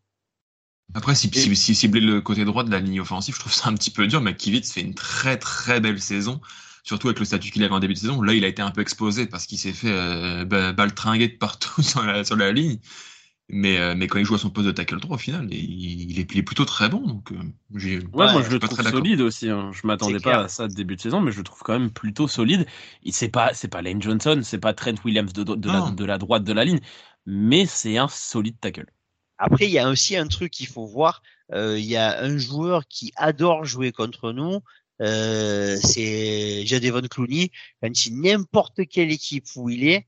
Après, 0.93 1.15
si, 1.15 1.29
si, 1.55 1.75
cibler 1.75 1.99
le 1.99 2.21
côté 2.21 2.45
droit 2.45 2.63
de 2.63 2.71
la 2.71 2.79
ligne 2.79 3.01
offensive, 3.01 3.35
je 3.35 3.39
trouve 3.39 3.53
ça 3.53 3.69
un 3.69 3.75
petit 3.75 3.91
peu 3.91 4.07
dur, 4.07 4.21
mais 4.21 4.35
Kivitz 4.35 4.71
fait 4.71 4.81
une 4.81 4.95
très 4.95 5.37
très 5.37 5.81
belle 5.81 6.01
saison, 6.01 6.39
surtout 6.83 7.07
avec 7.07 7.19
le 7.19 7.25
statut 7.25 7.51
qu'il 7.51 7.63
avait 7.63 7.73
en 7.73 7.79
début 7.79 7.93
de 7.93 7.99
saison. 7.99 8.21
Là, 8.21 8.33
il 8.33 8.45
a 8.45 8.47
été 8.47 8.61
un 8.61 8.71
peu 8.71 8.81
exposé 8.81 9.27
parce 9.27 9.45
qu'il 9.45 9.57
s'est 9.57 9.73
fait 9.73 9.91
euh, 9.91 10.45
baltringuer 10.45 11.27
de 11.27 11.37
partout 11.37 11.81
sur 11.83 12.03
la, 12.03 12.23
sur 12.23 12.37
la 12.37 12.51
ligne. 12.51 12.79
Mais, 13.49 13.77
euh, 13.77 13.95
mais 13.95 14.07
quand 14.07 14.19
il 14.19 14.25
joue 14.25 14.35
à 14.35 14.37
son 14.37 14.49
poste 14.49 14.67
de 14.67 14.73
tackle 14.73 14.99
droit, 14.99 15.15
au 15.15 15.19
final, 15.19 15.47
il, 15.53 16.19
est, 16.19 16.43
plutôt 16.43 16.65
très 16.65 16.89
bon. 16.89 16.99
Donc, 16.99 17.31
euh, 17.31 17.35
ouais, 17.71 18.31
moi 18.33 18.41
je 18.41 18.49
le 18.51 18.59
trouve 18.59 18.81
solide 18.81 19.21
aussi. 19.21 19.49
Hein. 19.49 19.71
Je 19.73 19.87
m'attendais 19.87 20.19
pas 20.19 20.43
à 20.43 20.47
ça 20.49 20.67
début 20.67 20.97
de 20.97 21.01
saison, 21.01 21.21
mais 21.21 21.31
je 21.31 21.37
le 21.37 21.43
trouve 21.43 21.61
quand 21.63 21.79
même 21.79 21.89
plutôt 21.89 22.27
solide. 22.27 22.65
C'est 23.09 23.29
pas, 23.29 23.53
c'est 23.53 23.69
pas 23.69 23.81
Lane 23.81 24.01
Johnson, 24.01 24.41
c'est 24.43 24.57
pas 24.57 24.73
Trent 24.73 24.95
Williams 25.05 25.31
de, 25.31 25.43
de, 25.43 25.71
la, 25.71 25.91
de, 25.91 26.03
la, 26.03 26.17
droite 26.17 26.43
de 26.43 26.51
la 26.51 26.65
ligne, 26.65 26.81
mais 27.25 27.65
c'est 27.65 27.97
un 27.97 28.09
solide 28.09 28.59
tackle. 28.59 28.91
Après, 29.37 29.65
il 29.65 29.71
y 29.71 29.79
a 29.79 29.89
aussi 29.89 30.17
un 30.17 30.27
truc 30.27 30.51
qu'il 30.51 30.67
faut 30.67 30.85
voir. 30.85 31.21
Euh, 31.53 31.79
il 31.79 31.85
y 31.85 31.95
a 31.95 32.21
un 32.21 32.37
joueur 32.37 32.87
qui 32.87 33.13
adore 33.15 33.63
jouer 33.63 33.91
contre 33.93 34.33
nous. 34.33 34.59
Euh, 35.01 35.77
c'est 35.81 36.65
Jadevon 36.65 37.07
Clooney. 37.09 37.51
Quand 37.81 37.91
n'importe 38.11 38.81
quelle 38.89 39.11
équipe 39.11 39.45
où 39.55 39.69
il 39.69 39.87
est, 39.87 40.07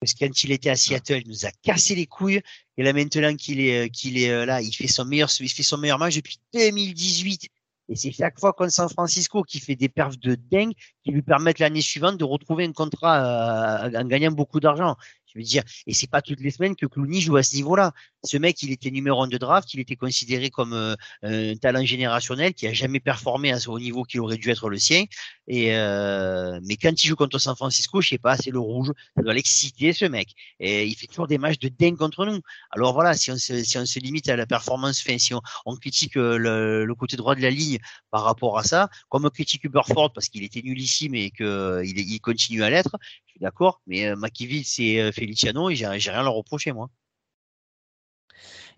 parce 0.00 0.14
que 0.14 0.24
quand 0.24 0.42
il 0.44 0.52
était 0.52 0.70
à 0.70 0.76
Seattle, 0.76 1.20
il 1.24 1.28
nous 1.28 1.44
a 1.44 1.50
cassé 1.62 1.94
les 1.94 2.06
couilles. 2.06 2.40
Et 2.78 2.82
là, 2.82 2.92
maintenant 2.92 3.36
qu'il 3.36 3.60
est, 3.60 3.84
euh, 3.84 3.88
qu'il 3.88 4.18
est 4.18 4.30
euh, 4.30 4.46
là, 4.46 4.62
il 4.62 4.72
fait 4.72 4.88
son 4.88 5.04
meilleur, 5.04 5.28
il 5.38 5.48
fait 5.50 5.62
son 5.62 5.76
meilleur 5.76 5.98
match 5.98 6.16
depuis 6.16 6.38
2018. 6.54 7.48
Et 7.90 7.96
c'est 7.96 8.12
chaque 8.12 8.38
fois 8.38 8.52
contre 8.52 8.72
San 8.72 8.88
Francisco 8.88 9.42
qui 9.42 9.60
fait 9.60 9.74
des 9.74 9.88
perfs 9.88 10.18
de 10.18 10.36
dingue 10.36 10.72
qui 11.04 11.10
lui 11.10 11.22
permettent 11.22 11.58
l'année 11.58 11.82
suivante 11.82 12.16
de 12.16 12.24
retrouver 12.24 12.64
un 12.64 12.72
contrat 12.72 13.84
euh, 13.84 14.00
en 14.00 14.04
gagnant 14.04 14.30
beaucoup 14.30 14.60
d'argent. 14.60 14.96
Je 15.34 15.38
veux 15.38 15.44
dire, 15.44 15.62
et 15.86 15.94
c'est 15.94 16.10
pas 16.10 16.22
toutes 16.22 16.40
les 16.40 16.50
semaines 16.50 16.76
que 16.76 16.86
Clooney 16.86 17.20
joue 17.20 17.36
à 17.36 17.42
ce 17.42 17.54
niveau-là. 17.56 17.92
Ce 18.24 18.36
mec, 18.36 18.62
il 18.62 18.72
était 18.72 18.90
numéro 18.90 19.22
un 19.22 19.28
de 19.28 19.38
draft, 19.38 19.72
il 19.74 19.80
était 19.80 19.96
considéré 19.96 20.50
comme 20.50 20.72
euh, 20.72 20.94
un 21.22 21.56
talent 21.56 21.84
générationnel 21.84 22.54
qui 22.54 22.66
a 22.66 22.72
jamais 22.72 23.00
performé 23.00 23.52
à 23.52 23.60
ce 23.60 23.70
haut 23.70 23.78
niveau 23.78 24.02
qu'il 24.02 24.20
aurait 24.20 24.36
dû 24.36 24.50
être 24.50 24.68
le 24.68 24.78
sien. 24.78 25.04
Et 25.46 25.74
euh, 25.74 26.60
mais 26.64 26.76
quand 26.76 26.92
il 27.02 27.06
joue 27.06 27.16
contre 27.16 27.38
San 27.38 27.56
Francisco, 27.56 28.00
je 28.00 28.08
sais 28.08 28.18
pas, 28.18 28.36
c'est 28.36 28.50
le 28.50 28.58
rouge, 28.58 28.92
ça 29.16 29.22
doit 29.22 29.34
l'exciter 29.34 29.92
ce 29.92 30.04
mec. 30.04 30.34
Et 30.58 30.86
il 30.86 30.94
fait 30.96 31.06
toujours 31.06 31.26
des 31.26 31.38
matchs 31.38 31.58
de 31.58 31.68
dingue 31.68 31.96
contre 31.96 32.26
nous. 32.26 32.40
Alors 32.70 32.92
voilà, 32.92 33.14
si 33.14 33.30
on 33.30 33.36
se, 33.36 33.98
limite 33.98 34.28
à 34.28 34.36
la 34.36 34.46
performance, 34.46 35.04
si 35.18 35.34
on, 35.34 35.76
critique 35.76 36.16
euh, 36.16 36.36
le, 36.84 36.94
côté 36.94 37.16
droit 37.16 37.34
de 37.34 37.40
la 37.40 37.50
ligne 37.50 37.78
par 38.10 38.24
rapport 38.24 38.58
à 38.58 38.64
ça, 38.64 38.90
comme 39.08 39.24
on 39.24 39.30
critique 39.30 39.64
Uberford 39.64 40.12
parce 40.12 40.28
qu'il 40.28 40.44
était 40.44 40.62
nullissime 40.62 41.14
et 41.14 41.30
qu'il 41.30 41.82
il 41.84 42.20
continue 42.20 42.62
à 42.62 42.70
l'être, 42.70 42.96
je 43.30 43.34
suis 43.34 43.40
d'accord. 43.40 43.80
Mais 43.86 44.06
euh, 44.06 44.16
c'est 44.64 45.12
Feliciano 45.12 45.70
et 45.70 45.76
j'ai 45.76 45.86
rien 45.86 46.20
à 46.20 46.22
leur 46.22 46.34
reprocher, 46.34 46.72
moi. 46.72 46.90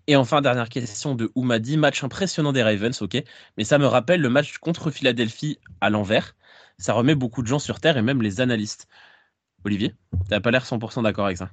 Et 0.07 0.15
enfin, 0.15 0.41
dernière 0.41 0.69
question 0.69 1.15
de 1.15 1.31
Oumadi. 1.35 1.77
Match 1.77 2.03
impressionnant 2.03 2.51
des 2.51 2.61
Ravens, 2.61 3.01
ok. 3.01 3.23
Mais 3.57 3.63
ça 3.63 3.77
me 3.77 3.87
rappelle 3.87 4.21
le 4.21 4.29
match 4.29 4.57
contre 4.57 4.91
Philadelphie 4.91 5.59
à 5.81 5.89
l'envers. 5.89 6.35
Ça 6.77 6.93
remet 6.93 7.15
beaucoup 7.15 7.41
de 7.41 7.47
gens 7.47 7.59
sur 7.59 7.79
terre 7.79 7.97
et 7.97 8.01
même 8.01 8.21
les 8.21 8.41
analystes. 8.41 8.87
Olivier, 9.63 9.95
t'as 10.29 10.41
pas 10.41 10.51
l'air 10.51 10.65
100% 10.65 11.03
d'accord 11.03 11.25
avec 11.25 11.37
ça? 11.37 11.51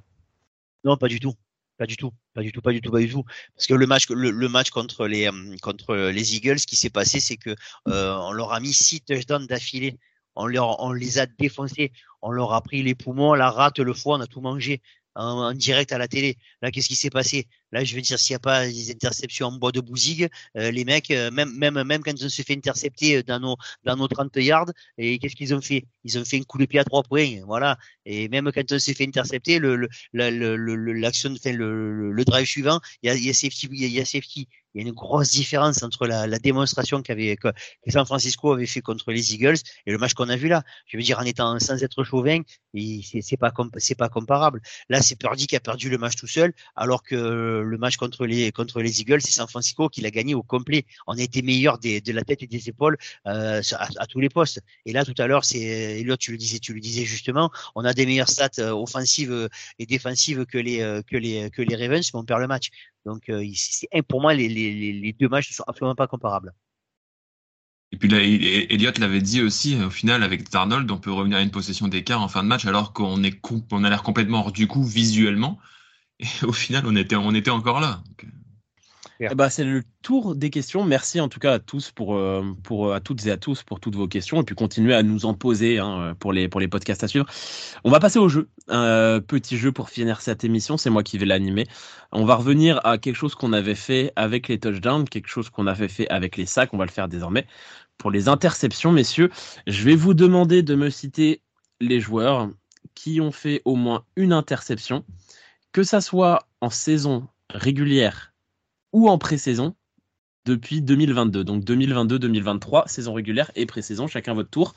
Non, 0.83 0.97
pas 0.97 1.07
du 1.07 1.19
tout. 1.19 1.33
Pas 1.77 1.87
du 1.87 1.97
tout, 1.97 2.11
pas 2.35 2.43
du 2.43 2.51
tout, 2.51 2.61
pas 2.61 2.73
du 2.73 2.81
tout, 2.81 2.91
pas 2.91 2.99
du 2.99 3.09
tout. 3.09 3.23
Parce 3.55 3.65
que 3.65 3.73
le 3.73 3.87
match, 3.87 4.07
le, 4.09 4.47
match 4.49 4.69
contre 4.69 5.07
les 5.07 5.27
euh, 5.27 5.55
contre 5.63 5.95
les 5.95 6.35
Eagles, 6.35 6.59
ce 6.59 6.67
qui 6.67 6.75
s'est 6.75 6.91
passé, 6.91 7.19
c'est 7.19 7.37
que 7.37 7.55
euh, 7.87 8.15
on 8.17 8.33
leur 8.33 8.53
a 8.53 8.59
mis 8.59 8.71
six 8.71 9.01
touchdowns 9.01 9.47
d'affilée. 9.47 9.97
On, 10.35 10.47
leur, 10.47 10.93
les 10.93 11.19
a 11.19 11.25
défoncés. 11.25 11.91
On 12.21 12.31
leur 12.31 12.53
a 12.53 12.61
pris 12.61 12.83
les 12.83 12.95
poumons, 12.95 13.33
la 13.33 13.49
rate, 13.49 13.79
le 13.79 13.93
foie, 13.93 14.17
on 14.17 14.21
a 14.21 14.27
tout 14.27 14.41
mangé 14.41 14.81
en, 15.15 15.53
direct 15.53 15.91
à 15.91 15.97
la 15.97 16.07
télé. 16.07 16.37
Là, 16.61 16.71
qu'est-ce 16.71 16.87
qui 16.87 16.95
s'est 16.95 17.09
passé? 17.09 17.47
Là, 17.71 17.83
je 17.83 17.95
veux 17.95 18.01
dire, 18.01 18.19
s'il 18.19 18.33
n'y 18.33 18.37
a 18.37 18.39
pas 18.39 18.67
des 18.67 18.91
interceptions 18.91 19.47
en 19.47 19.51
bois 19.53 19.71
de 19.71 19.81
bousig, 19.81 20.29
euh, 20.57 20.71
les 20.71 20.85
mecs, 20.85 21.11
euh, 21.11 21.31
même, 21.31 21.51
même, 21.57 21.81
même 21.83 22.03
quand 22.03 22.13
on 22.21 22.29
se 22.29 22.41
fait 22.41 22.55
intercepter 22.55 23.23
dans 23.23 23.39
nos, 23.39 23.57
dans 23.83 23.95
nos 23.95 24.07
30 24.07 24.35
yards, 24.37 24.71
et 24.97 25.19
qu'est-ce 25.19 25.35
qu'ils 25.35 25.53
ont 25.53 25.61
fait? 25.61 25.85
Ils 26.03 26.17
ont 26.17 26.25
fait 26.25 26.37
un 26.37 26.43
coup 26.43 26.57
de 26.57 26.65
pied 26.65 26.79
à 26.79 26.83
trois 26.83 27.03
points, 27.03 27.41
voilà. 27.45 27.77
Et 28.05 28.27
même 28.29 28.51
quand 28.53 28.71
on 28.71 28.79
s'est 28.79 28.93
fait 28.93 29.07
intercepter, 29.07 29.59
le, 29.59 29.75
le, 29.75 30.93
l'action, 30.93 31.31
enfin, 31.33 31.53
le, 31.53 32.11
le, 32.11 32.25
drive 32.25 32.45
suivant, 32.45 32.79
il 33.03 33.07
y 33.07 33.09
a, 33.09 33.15
y 33.15 33.29
a 33.29 33.33
safety, 33.33 33.67
il 33.71 33.87
y 33.87 33.99
a 33.99 34.05
safety 34.05 34.47
il 34.73 34.81
y 34.81 34.85
a 34.85 34.87
une 34.87 34.93
grosse 34.93 35.31
différence 35.31 35.83
entre 35.83 36.07
la, 36.07 36.27
la 36.27 36.39
démonstration 36.39 37.01
qu'avait 37.01 37.35
que, 37.35 37.49
San 37.87 38.05
Francisco 38.05 38.53
avait 38.53 38.65
fait 38.65 38.81
contre 38.81 39.11
les 39.11 39.33
Eagles 39.33 39.57
et 39.85 39.91
le 39.91 39.97
match 39.97 40.13
qu'on 40.13 40.29
a 40.29 40.35
vu 40.35 40.47
là. 40.47 40.63
Je 40.87 40.97
veux 40.97 41.03
dire, 41.03 41.19
en 41.19 41.23
étant 41.23 41.59
sans 41.59 41.83
être 41.83 42.03
chauvin, 42.03 42.41
c'est 42.73 43.37
pas 43.37 43.51
c'est 43.77 43.95
pas 43.95 44.09
comparable. 44.09 44.61
Là, 44.89 45.01
c'est 45.01 45.15
Purdy 45.15 45.47
qui 45.47 45.55
a 45.55 45.59
perdu 45.59 45.89
le 45.89 45.97
match 45.97 46.15
tout 46.15 46.27
seul, 46.27 46.53
alors 46.75 47.03
que 47.03 47.15
le 47.15 47.77
match 47.77 47.97
contre 47.97 48.25
les 48.25 48.51
contre 48.51 48.81
les 48.81 49.01
Eagles, 49.01 49.21
c'est 49.21 49.31
San 49.31 49.47
Francisco 49.47 49.89
qui 49.89 50.01
l'a 50.01 50.11
gagné 50.11 50.35
au 50.35 50.43
complet. 50.43 50.85
On 51.07 51.17
a 51.17 51.21
été 51.21 51.41
meilleur 51.41 51.77
des, 51.77 52.01
de 52.01 52.13
la 52.13 52.23
tête 52.23 52.43
et 52.43 52.47
des 52.47 52.69
épaules 52.69 52.97
euh, 53.27 53.61
à, 53.73 54.07
tous 54.07 54.19
les 54.19 54.29
postes. 54.29 54.61
Et 54.85 54.93
là, 54.93 55.05
tout 55.05 55.15
à 55.17 55.27
l'heure, 55.27 55.45
c'est 55.45 55.59
Elliot, 55.59 56.17
tu 56.17 56.31
le 56.31 56.37
disais, 56.37 56.59
tu 56.59 56.73
le 56.73 56.79
disais 56.79 57.05
justement, 57.05 57.51
on 57.75 57.85
a 57.85 57.93
des 57.93 58.05
meilleures 58.05 58.29
stats 58.29 58.49
euh, 58.59 58.71
offensives 58.71 59.49
et 59.79 59.85
défensives 59.85 60.45
que 60.45 60.57
les 60.57 60.81
euh, 60.81 61.01
que 61.01 61.17
les 61.17 61.49
que 61.51 61.61
les 61.61 61.75
Ravens, 61.75 62.09
mais 62.13 62.19
on 62.19 62.23
perd 62.23 62.41
le 62.41 62.47
match. 62.47 62.69
Donc, 63.05 63.29
euh, 63.29 63.43
pour 64.07 64.21
moi, 64.21 64.33
les, 64.33 65.15
deux 65.19 65.27
matchs 65.27 65.49
ne 65.51 65.55
sont 65.55 65.63
absolument 65.67 65.95
pas 65.95 66.07
comparables. 66.07 66.53
Et 67.93 67.97
puis 67.97 68.07
là, 68.07 68.19
Elliott 68.21 68.97
l'avait 68.99 69.21
dit 69.21 69.41
aussi, 69.41 69.75
au 69.81 69.89
final, 69.89 70.23
avec 70.23 70.49
Darnold, 70.49 70.89
on 70.91 70.97
peut 70.97 71.11
revenir 71.11 71.37
à 71.37 71.41
une 71.41 71.51
possession 71.51 71.87
d'écart 71.89 72.21
en 72.21 72.29
fin 72.29 72.41
de 72.41 72.47
match 72.47 72.65
alors 72.65 72.93
qu'on 72.93 73.21
est 73.23 73.37
on 73.71 73.83
a 73.83 73.89
l'air 73.89 74.01
complètement 74.01 74.45
hors 74.45 74.51
du 74.53 74.67
coup 74.67 74.83
visuellement. 74.83 75.59
Et 76.19 76.27
au 76.43 76.53
final, 76.53 76.85
on 76.85 76.95
était, 76.95 77.15
on 77.15 77.33
était 77.33 77.49
encore 77.49 77.79
là. 77.79 78.01
Donc... 78.05 78.31
Euh, 79.21 79.35
ben, 79.35 79.49
c'est 79.49 79.63
le 79.63 79.83
tour 80.01 80.35
des 80.35 80.49
questions. 80.49 80.83
Merci 80.83 81.19
en 81.19 81.29
tout 81.29 81.39
cas 81.39 81.53
à 81.53 81.59
tous 81.59 81.91
pour, 81.91 82.15
euh, 82.15 82.43
pour 82.63 82.93
à 82.93 82.99
toutes 82.99 83.25
et 83.25 83.31
à 83.31 83.37
tous 83.37 83.63
pour 83.63 83.79
toutes 83.79 83.95
vos 83.95 84.07
questions 84.07 84.41
et 84.41 84.43
puis 84.43 84.55
continuez 84.55 84.95
à 84.95 85.03
nous 85.03 85.25
en 85.25 85.33
poser 85.33 85.79
hein, 85.79 86.15
pour 86.19 86.33
les 86.33 86.47
pour 86.47 86.59
les 86.59 86.67
podcasts 86.67 87.03
à 87.03 87.07
suivre. 87.07 87.25
On 87.83 87.91
va 87.91 87.99
passer 87.99 88.19
au 88.19 88.29
jeu. 88.29 88.49
Petit 88.67 89.57
jeu 89.57 89.71
pour 89.71 89.89
finir 89.89 90.21
cette 90.21 90.43
émission. 90.43 90.77
C'est 90.77 90.89
moi 90.89 91.03
qui 91.03 91.17
vais 91.17 91.25
l'animer. 91.25 91.67
On 92.11 92.25
va 92.25 92.35
revenir 92.35 92.79
à 92.85 92.97
quelque 92.97 93.15
chose 93.15 93.35
qu'on 93.35 93.53
avait 93.53 93.75
fait 93.75 94.11
avec 94.15 94.47
les 94.47 94.59
touchdowns, 94.59 95.07
quelque 95.07 95.27
chose 95.27 95.49
qu'on 95.49 95.67
avait 95.67 95.87
fait 95.87 96.09
avec 96.09 96.37
les 96.37 96.45
sacs. 96.45 96.73
On 96.73 96.77
va 96.77 96.85
le 96.85 96.91
faire 96.91 97.07
désormais 97.07 97.45
pour 97.97 98.09
les 98.09 98.27
interceptions, 98.27 98.91
messieurs. 98.91 99.29
Je 99.67 99.83
vais 99.83 99.95
vous 99.95 100.15
demander 100.15 100.63
de 100.63 100.73
me 100.73 100.89
citer 100.89 101.41
les 101.79 101.99
joueurs 101.99 102.49
qui 102.95 103.21
ont 103.21 103.31
fait 103.31 103.61
au 103.65 103.75
moins 103.75 104.03
une 104.15 104.33
interception, 104.33 105.05
que 105.71 105.83
ça 105.83 106.01
soit 106.01 106.47
en 106.61 106.69
saison 106.69 107.27
régulière 107.49 108.30
ou 108.93 109.09
en 109.09 109.17
pré-saison 109.17 109.75
depuis 110.45 110.81
2022. 110.81 111.43
Donc 111.43 111.63
2022-2023, 111.63 112.87
saison 112.87 113.13
régulière 113.13 113.51
et 113.55 113.65
pré-saison, 113.65 114.07
chacun 114.07 114.33
votre 114.33 114.49
tour. 114.49 114.75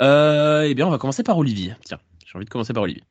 Euh, 0.00 0.62
eh 0.62 0.74
bien, 0.74 0.86
on 0.86 0.90
va 0.90 0.98
commencer 0.98 1.22
par 1.22 1.38
Olivier. 1.38 1.74
Tiens, 1.84 2.00
j'ai 2.24 2.36
envie 2.36 2.44
de 2.44 2.50
commencer 2.50 2.72
par 2.72 2.82
Olivier. 2.82 3.04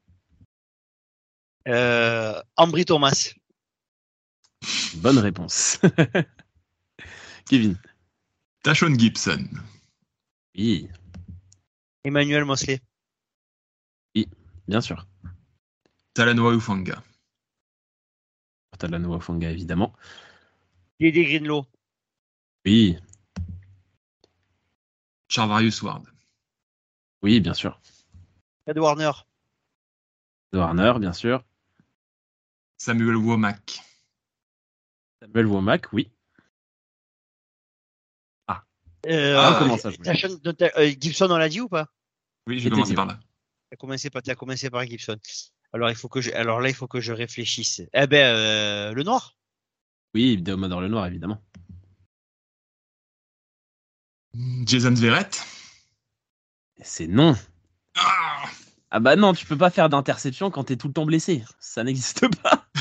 Euh, 1.68 2.42
Ambry 2.58 2.86
Thomas. 2.86 3.34
Bonne 4.96 5.20
réponse. 5.20 5.80
Kevin. 7.50 7.78
Tashon 8.64 8.98
Gibson. 8.98 9.46
Oui. 10.56 10.88
Emmanuel 12.04 12.46
Mosley. 12.46 12.82
Oui, 14.16 14.28
bien 14.68 14.82
sûr. 14.82 15.08
Talanoa 16.14 16.54
Ufanga. 16.54 17.02
Talanoa 18.78 19.18
Ufanga, 19.18 19.50
évidemment. 19.50 19.94
Dédé 21.04 21.26
Greenlow. 21.26 21.66
Oui. 22.66 22.98
Charvarius 25.28 25.82
Ward. 25.82 26.06
Oui, 27.22 27.42
bien 27.42 27.54
sûr. 27.54 27.78
Ed 28.68 28.78
Warner. 28.78 29.12
Ed 30.54 30.60
Warner, 30.60 30.94
bien 31.00 31.12
sûr. 31.12 31.44
Samuel 32.78 33.18
Womack. 33.18 33.82
Samuel 35.20 35.48
Womack, 35.48 35.92
oui. 35.92 36.10
Ah. 38.48 38.64
Euh, 39.06 39.36
ah, 39.38 39.58
comment 39.60 39.78
ça 39.78 39.90
euh, 39.90 40.94
Gibson, 40.98 41.30
on 41.30 41.36
l'a 41.36 41.50
dit 41.50 41.60
ou 41.60 41.68
pas? 41.68 41.90
Oui, 42.48 42.60
j'ai 42.60 42.70
commencé 42.70 42.94
par 42.94 43.08
là. 43.08 43.20
Tu 43.70 43.74
as 43.74 43.76
commencé 43.76 44.10
par, 44.10 44.22
as 44.26 44.36
commencé 44.36 44.70
par 44.70 44.86
Gibson. 44.86 45.18
Alors, 45.74 45.90
il 45.90 45.98
faut 45.98 46.08
que 46.08 46.22
je, 46.22 46.32
alors 46.32 46.62
là, 46.62 46.70
il 46.70 46.76
faut 46.76 46.88
que 46.88 47.02
je 47.02 47.12
réfléchisse. 47.12 47.82
Eh 47.94 48.08
ben, 48.08 48.34
euh, 48.34 48.94
le 48.94 49.04
noir. 49.04 49.36
Oui, 50.14 50.42
dans 50.42 50.80
le 50.80 50.88
noir, 50.88 51.08
évidemment. 51.08 51.42
Jason 54.66 54.94
Verrett 54.94 55.46
C'est 56.82 57.08
non. 57.08 57.36
Ah, 57.96 58.46
ah 58.92 59.00
bah 59.00 59.16
non, 59.16 59.34
tu 59.34 59.46
peux 59.46 59.58
pas 59.58 59.70
faire 59.70 59.90
d'interception 59.90 60.52
quand 60.52 60.66
t'es 60.66 60.78
tout 60.78 60.88
le 60.88 60.94
temps 60.94 61.06
blessé. 61.06 61.44
Ça 61.60 61.84
n'existe 61.84 62.28
pas. 62.42 62.68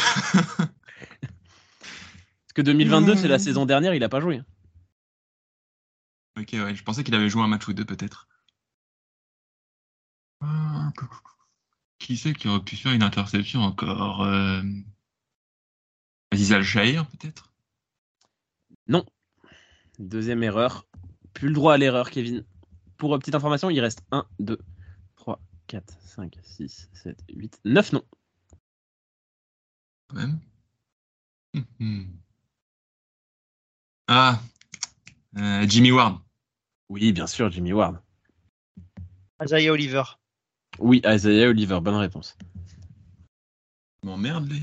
Parce 2.52 2.52
que 2.54 2.62
2022, 2.62 3.16
c'est 3.16 3.28
la 3.28 3.36
hmm. 3.36 3.40
saison 3.40 3.66
dernière, 3.66 3.94
il 3.94 4.04
a 4.04 4.08
pas 4.08 4.20
joué. 4.20 4.42
Ok, 6.38 6.50
ouais, 6.52 6.74
je 6.74 6.82
pensais 6.82 7.04
qu'il 7.04 7.14
avait 7.14 7.28
joué 7.28 7.42
un 7.42 7.48
match 7.48 7.66
ou 7.68 7.72
deux 7.72 7.84
peut-être. 7.84 8.28
Qui 11.98 12.16
c'est 12.16 12.34
qui 12.34 12.48
aurait 12.48 12.64
pu 12.64 12.76
faire 12.76 12.92
une 12.92 13.02
interception 13.02 13.60
encore 13.60 14.24
euh... 14.24 14.62
Aziz 16.32 16.62
Shahir, 16.62 17.06
peut-être? 17.08 17.52
Non. 18.88 19.04
Deuxième 19.98 20.42
erreur. 20.42 20.86
Plus 21.34 21.48
le 21.48 21.54
droit 21.54 21.74
à 21.74 21.76
l'erreur, 21.76 22.10
Kevin. 22.10 22.42
Pour 22.96 23.18
petite 23.18 23.34
information, 23.34 23.68
il 23.68 23.78
reste 23.80 24.02
1, 24.12 24.26
2, 24.40 24.58
3, 25.16 25.38
4, 25.66 25.94
5, 26.00 26.38
6, 26.42 26.88
7, 26.94 27.18
8, 27.34 27.60
9 27.66 27.92
non. 27.92 28.02
Quand 30.08 30.16
même. 30.16 30.40
Hum, 31.54 31.64
hum. 31.80 32.06
Ah, 34.08 34.40
euh, 35.36 35.66
Jimmy 35.68 35.92
Ward. 35.92 36.18
Oui, 36.88 37.12
bien 37.12 37.26
sûr, 37.26 37.50
Jimmy 37.50 37.74
Ward. 37.74 38.00
Isaiah 39.44 39.70
Oliver. 39.70 40.04
Oui, 40.78 41.02
Isaiah 41.04 41.50
Oliver, 41.50 41.78
bonne 41.82 41.96
réponse. 41.96 42.38
M'emmerde, 44.02 44.48
les. 44.48 44.62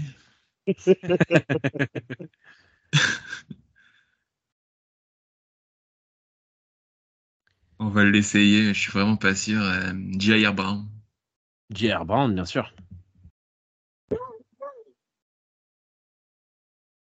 On 7.79 7.87
va 7.89 8.03
l'essayer, 8.03 8.73
je 8.73 8.79
suis 8.79 8.91
vraiment 8.91 9.15
pas 9.15 9.33
sûr. 9.35 9.61
Euh, 9.61 9.93
J.R. 10.17 10.53
Brown. 10.53 10.85
J.R. 11.73 12.05
Brown, 12.05 12.33
bien 12.33 12.45
sûr. 12.45 12.73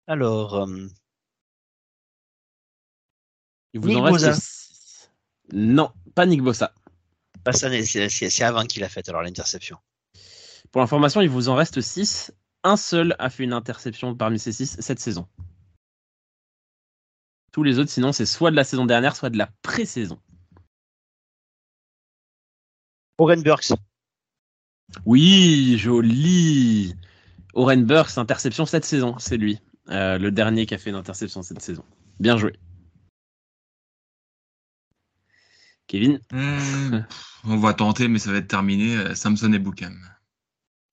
Alors. 0.06 0.54
Euh, 0.54 0.86
Il 3.72 3.80
vous 3.80 3.96
en 3.96 4.02
reste. 4.02 5.10
Non, 5.52 5.92
pas 6.14 6.26
Nick 6.26 6.42
Bossa. 6.42 6.74
Bah, 7.44 7.52
c'est 7.52 8.42
avant 8.42 8.64
qu'il 8.64 8.82
a 8.84 8.88
fait 8.88 9.08
alors 9.08 9.22
l'interception. 9.22 9.78
Pour 10.72 10.80
l'information, 10.80 11.20
il 11.20 11.30
vous 11.30 11.48
en 11.48 11.54
reste 11.54 11.80
6 11.80 12.32
un 12.66 12.76
seul 12.76 13.14
a 13.18 13.30
fait 13.30 13.44
une 13.44 13.52
interception 13.52 14.14
parmi 14.14 14.38
ces 14.38 14.52
six 14.52 14.76
cette 14.80 14.98
saison. 14.98 15.28
Tous 17.52 17.62
les 17.62 17.78
autres, 17.78 17.90
sinon, 17.90 18.12
c'est 18.12 18.26
soit 18.26 18.50
de 18.50 18.56
la 18.56 18.64
saison 18.64 18.84
dernière, 18.84 19.16
soit 19.16 19.30
de 19.30 19.38
la 19.38 19.48
pré-saison. 19.62 20.20
Oren 23.18 23.42
Burks. 23.42 23.72
Oui, 25.06 25.78
joli. 25.78 26.94
Oren 27.54 27.84
Burks, 27.84 28.18
interception 28.18 28.66
cette 28.66 28.84
saison, 28.84 29.16
c'est 29.18 29.38
lui. 29.38 29.58
Euh, 29.88 30.18
le 30.18 30.30
dernier 30.30 30.66
qui 30.66 30.74
a 30.74 30.78
fait 30.78 30.90
une 30.90 30.96
interception 30.96 31.42
cette 31.42 31.62
saison. 31.62 31.84
Bien 32.20 32.36
joué. 32.36 32.52
Kevin 35.86 36.20
hmm, 36.32 36.98
On 37.44 37.56
va 37.58 37.72
tenter, 37.72 38.08
mais 38.08 38.18
ça 38.18 38.32
va 38.32 38.38
être 38.38 38.48
terminé. 38.48 38.96
Euh, 38.96 39.14
Samson 39.14 39.52
et 39.52 39.58
Boukham. 39.58 39.96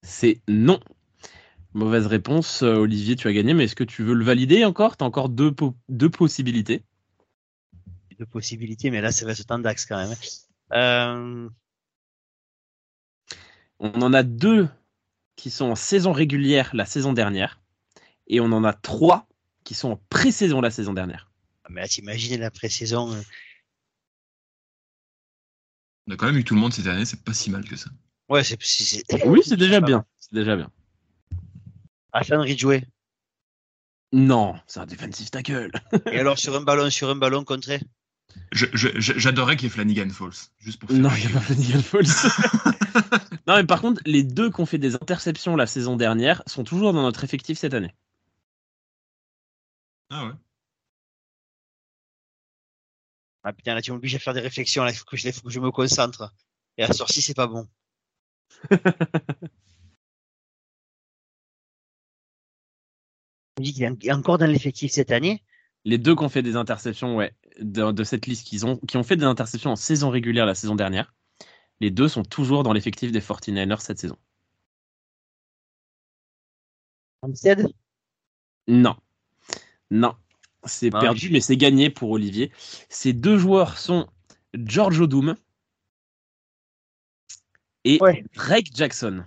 C'est 0.04 0.42
non. 0.48 0.80
Mauvaise 1.74 2.06
réponse, 2.06 2.62
euh, 2.62 2.76
Olivier, 2.76 3.16
tu 3.16 3.28
as 3.28 3.34
gagné, 3.34 3.54
mais 3.54 3.64
est-ce 3.64 3.76
que 3.76 3.84
tu 3.84 4.04
veux 4.04 4.14
le 4.14 4.24
valider 4.24 4.64
encore? 4.64 4.96
Tu 4.96 5.04
as 5.04 5.08
encore 5.08 5.30
deux, 5.30 5.56
deux 5.90 6.10
possibilités. 6.10 6.84
Deux 8.20 8.28
possibilités, 8.28 8.92
mais 8.92 9.02
là, 9.02 9.12
ça 9.12 9.26
va 9.26 9.34
se 9.34 9.42
tendre 9.42 9.64
d'axe 9.64 9.88
quand 9.88 9.98
même. 9.98 10.16
Euh, 10.74 11.50
on 13.80 14.02
en 14.02 14.14
a 14.14 14.22
deux 14.22 14.70
qui 15.36 15.50
sont 15.50 15.66
en 15.66 15.76
saison 15.76 16.12
régulière 16.12 16.70
la 16.76 16.86
saison 16.86 17.12
dernière, 17.12 17.60
et 18.28 18.40
on 18.40 18.52
en 18.52 18.64
a 18.64 18.74
trois 18.74 19.28
qui 19.64 19.74
sont 19.74 19.92
en 19.92 20.04
pré-saison 20.10 20.62
la 20.62 20.70
saison 20.70 20.94
dernière. 20.94 21.32
Ah, 21.64 21.70
mais 21.72 21.82
là, 21.82 21.88
t'imagines 21.88 22.40
la 22.40 22.52
pré-saison. 22.52 23.14
Euh. 23.14 23.22
On 26.08 26.14
a 26.14 26.18
quand 26.18 26.28
même 26.28 26.38
eu 26.38 26.44
tout 26.44 26.54
le 26.54 26.62
monde 26.62 26.74
cette 26.74 26.88
année, 26.88 27.06
c'est 27.06 27.24
pas 27.24 27.34
si 27.34 27.50
mal 27.50 27.68
que 27.68 27.76
ça. 27.76 27.90
Ouais, 28.30 28.44
c'est. 28.44 28.58
Oui, 29.26 29.42
c'est 29.44 29.58
déjà 29.58 29.82
bien. 29.82 30.06
C'est 30.20 30.34
déjà 30.34 30.56
bien. 30.56 30.70
Hassan 32.14 32.40
Ridgeway. 32.40 32.86
Non, 34.12 34.56
c'est 34.68 34.80
un 34.80 34.86
defensive 34.86 35.32
tackle. 35.32 35.72
Et 36.12 36.20
alors 36.20 36.38
sur 36.38 36.56
un 36.56 36.62
ballon, 36.62 36.90
sur 36.92 37.10
un 37.10 37.16
ballon 37.16 37.44
contré? 37.44 37.82
J'adorerais 38.52 39.58
qu'il 39.58 39.66
y 39.66 39.68
ait 39.68 39.74
Flanagan 39.74 40.10
Falls, 40.10 40.50
juste 40.60 40.80
pour. 40.80 40.92
Non, 40.92 41.10
il 41.16 41.26
n'y 41.26 41.32
a 41.32 41.34
pas 41.34 41.42
Flanagan 41.42 41.82
Falls. 41.82 42.06
non, 43.48 43.56
mais 43.56 43.66
par 43.66 43.82
contre, 43.82 44.02
les 44.06 44.24
deux 44.24 44.52
qui 44.52 44.62
ont 44.62 44.66
fait 44.68 44.78
des 44.78 44.96
interceptions 44.96 45.56
la 45.56 45.66
saison 45.66 45.96
dernière 45.96 46.44
sont 46.46 46.64
toujours 46.64 46.94
dans 46.94 47.02
notre 47.02 47.24
effectif 47.24 47.58
cette 47.58 47.74
année. 47.74 47.94
Ah 50.12 50.28
ouais. 50.28 50.34
Ah 53.44 53.52
putain, 53.52 53.74
là 53.74 53.82
tu 53.82 53.92
m'obliges 53.92 54.16
à 54.16 54.20
faire 54.20 54.34
des 54.34 54.40
réflexions, 54.40 54.84
là 54.84 54.92
il 54.92 54.96
faut 54.96 55.06
que 55.06 55.18
je, 55.18 55.30
faut 55.32 55.42
que 55.42 55.50
je 55.50 55.60
me 55.60 55.72
concentre. 55.72 56.34
Et 56.78 56.84
à 56.84 56.94
sortie, 56.94 57.22
c'est 57.22 57.34
pas 57.34 57.48
bon. 57.48 57.68
dit 63.64 63.74
qu'il 63.74 63.84
est 63.84 64.12
encore 64.12 64.38
dans 64.38 64.46
l'effectif 64.46 64.92
cette 64.92 65.12
année. 65.12 65.44
Les 65.86 65.98
deux 65.98 66.16
qui 66.16 66.24
ont 66.24 66.30
fait 66.30 66.44
des 66.44 66.56
interceptions, 66.56 67.16
ouais, 67.16 67.34
de, 67.60 67.92
de 67.92 68.04
cette 68.04 68.26
liste 68.28 68.46
qu'ils 68.48 68.66
ont, 68.66 68.78
qui 68.88 68.96
ont 68.98 69.04
fait 69.04 69.16
des 69.18 69.26
interceptions 69.26 69.72
en 69.72 69.76
saison 69.76 70.10
régulière 70.10 70.46
la 70.46 70.56
saison 70.56 70.76
dernière, 70.76 71.14
les 71.82 71.92
deux 71.92 72.08
sont 72.08 72.24
toujours 72.24 72.64
dans 72.64 72.72
l'effectif 72.74 73.12
des 73.12 73.20
49ers 73.20 73.82
cette 73.82 74.00
saison. 74.00 74.18
Armstead 77.22 77.68
Non. 78.68 78.96
Non. 79.92 80.16
C'est 80.66 80.90
Ah, 80.94 81.00
perdu, 81.00 81.30
mais 81.32 81.42
c'est 81.42 81.58
gagné 81.58 81.90
pour 81.90 82.12
Olivier. 82.12 82.52
Ces 82.90 83.12
deux 83.14 83.38
joueurs 83.38 83.78
sont 83.78 84.08
George 84.54 85.02
Odum 85.02 85.36
et 87.84 87.98
Ouais. 88.02 88.24
Drake 88.34 88.70
Jackson. 88.74 89.26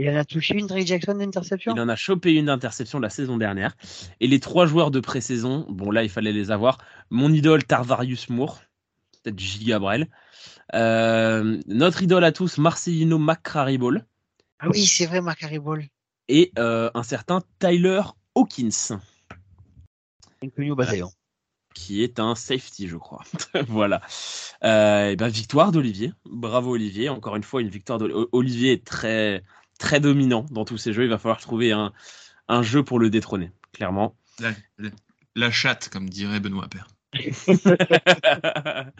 Il 0.00 0.08
en 0.08 0.14
a 0.14 0.24
touché 0.24 0.54
une, 0.54 0.68
Drake 0.68 0.86
Jackson, 0.86 1.16
d'interception? 1.16 1.74
Il 1.74 1.80
en 1.80 1.88
a 1.88 1.96
chopé 1.96 2.32
une 2.32 2.48
interception 2.48 3.00
la 3.00 3.10
saison 3.10 3.36
dernière. 3.36 3.76
Et 4.20 4.28
les 4.28 4.38
trois 4.38 4.64
joueurs 4.64 4.92
de 4.92 5.00
pré-saison, 5.00 5.66
bon 5.68 5.90
là 5.90 6.04
il 6.04 6.08
fallait 6.08 6.32
les 6.32 6.52
avoir. 6.52 6.78
Mon 7.10 7.32
idole 7.32 7.64
Tarvarius 7.64 8.28
Moore, 8.30 8.60
peut-être 9.24 9.38
J. 9.38 9.64
Gabriel. 9.64 10.06
Euh, 10.72 11.60
notre 11.66 12.04
idole 12.04 12.22
à 12.22 12.30
tous, 12.30 12.58
Marcelino 12.58 13.18
McCrary-Ball. 13.18 14.06
Ah 14.60 14.68
oui, 14.68 14.86
c'est 14.86 15.06
vrai, 15.06 15.20
Macari 15.20 15.58
Ball. 15.58 15.84
Et 16.28 16.52
euh, 16.60 16.90
un 16.94 17.02
certain 17.02 17.42
Tyler 17.58 18.02
Hawkins, 18.36 18.98
Inconnu 20.42 20.70
au 20.70 20.76
bataillon. 20.76 21.10
qui 21.74 22.04
est 22.04 22.20
un 22.20 22.36
safety, 22.36 22.86
je 22.86 22.96
crois. 22.96 23.24
voilà. 23.66 24.00
Euh, 24.62 25.10
et 25.10 25.16
ben, 25.16 25.26
victoire 25.26 25.72
d'Olivier. 25.72 26.12
Bravo 26.24 26.72
Olivier. 26.72 27.08
Encore 27.08 27.34
une 27.34 27.42
fois, 27.42 27.62
une 27.62 27.68
victoire 27.68 27.98
d'Olivier 27.98 28.72
est 28.72 28.84
très, 28.84 29.42
très 29.78 30.00
dominant 30.00 30.44
dans 30.50 30.64
tous 30.64 30.76
ces 30.78 30.92
jeux. 30.92 31.04
Il 31.04 31.10
va 31.10 31.18
falloir 31.18 31.40
trouver 31.40 31.72
un, 31.72 31.92
un 32.48 32.62
jeu 32.62 32.82
pour 32.82 32.98
le 32.98 33.10
détrôner, 33.10 33.50
clairement. 33.72 34.14
La, 34.40 34.50
la- 34.78 34.90
la 35.36 35.50
chatte, 35.52 35.88
comme 35.88 36.08
dirait 36.08 36.40
Benoît 36.40 36.68
Père. 36.68 36.88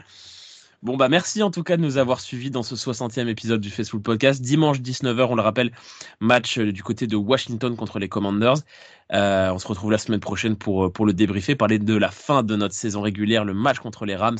bon 0.82 0.96
bah 0.96 1.08
merci 1.08 1.42
en 1.42 1.50
tout 1.50 1.62
cas 1.64 1.76
de 1.76 1.82
nous 1.82 1.98
avoir 1.98 2.20
suivis 2.20 2.50
dans 2.50 2.62
ce 2.62 2.74
60e 2.76 3.26
épisode 3.28 3.60
du 3.60 3.70
Facebook 3.70 4.02
Podcast. 4.02 4.40
Dimanche 4.40 4.78
19h, 4.78 5.26
on 5.30 5.34
le 5.34 5.42
rappelle, 5.42 5.72
match 6.20 6.58
euh, 6.58 6.72
du 6.72 6.82
côté 6.82 7.06
de 7.06 7.16
Washington 7.16 7.74
contre 7.76 7.98
les 7.98 8.08
Commanders. 8.08 8.54
Euh, 9.12 9.50
on 9.50 9.58
se 9.58 9.66
retrouve 9.66 9.90
la 9.90 9.98
semaine 9.98 10.20
prochaine 10.20 10.56
pour, 10.56 10.86
euh, 10.86 10.90
pour 10.92 11.06
le 11.06 11.12
débriefer, 11.12 11.56
parler 11.56 11.78
de 11.78 11.94
la 11.96 12.10
fin 12.10 12.42
de 12.42 12.54
notre 12.56 12.74
saison 12.74 13.00
régulière, 13.02 13.44
le 13.44 13.54
match 13.54 13.78
contre 13.78 14.04
les 14.06 14.14
Rams. 14.16 14.38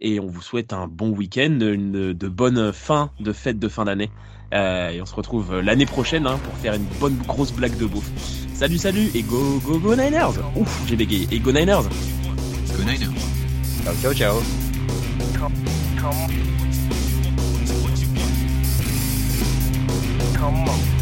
Et 0.00 0.20
on 0.20 0.26
vous 0.26 0.42
souhaite 0.42 0.72
un 0.72 0.86
bon 0.86 1.10
week-end, 1.10 1.58
une 1.60 2.12
de 2.12 2.28
bonne 2.28 2.72
fin 2.72 3.10
de 3.18 3.32
fête 3.32 3.58
de 3.58 3.68
fin 3.68 3.84
d'année. 3.84 4.10
Euh, 4.54 4.90
et 4.90 5.02
on 5.02 5.06
se 5.06 5.14
retrouve 5.14 5.54
euh, 5.54 5.62
l'année 5.62 5.86
prochaine 5.86 6.26
hein, 6.26 6.38
pour 6.42 6.54
faire 6.54 6.74
une 6.74 6.86
bonne 7.00 7.16
grosse 7.26 7.52
blague 7.52 7.76
de 7.76 7.84
beauf. 7.84 8.08
Salut, 8.54 8.78
salut 8.78 9.10
et 9.14 9.22
go, 9.22 9.60
go, 9.64 9.78
go 9.78 9.94
Niners 9.94 10.38
Ouf, 10.56 10.82
j'ai 10.86 10.96
bégayé. 10.96 11.26
Et 11.32 11.38
go 11.38 11.52
Niners 11.52 11.82
Go 11.82 12.82
Niners. 12.84 13.12
Ciao, 13.84 13.94
ciao, 13.94 14.14
ciao. 14.14 14.40
Come 20.38 20.68
on. 20.68 20.97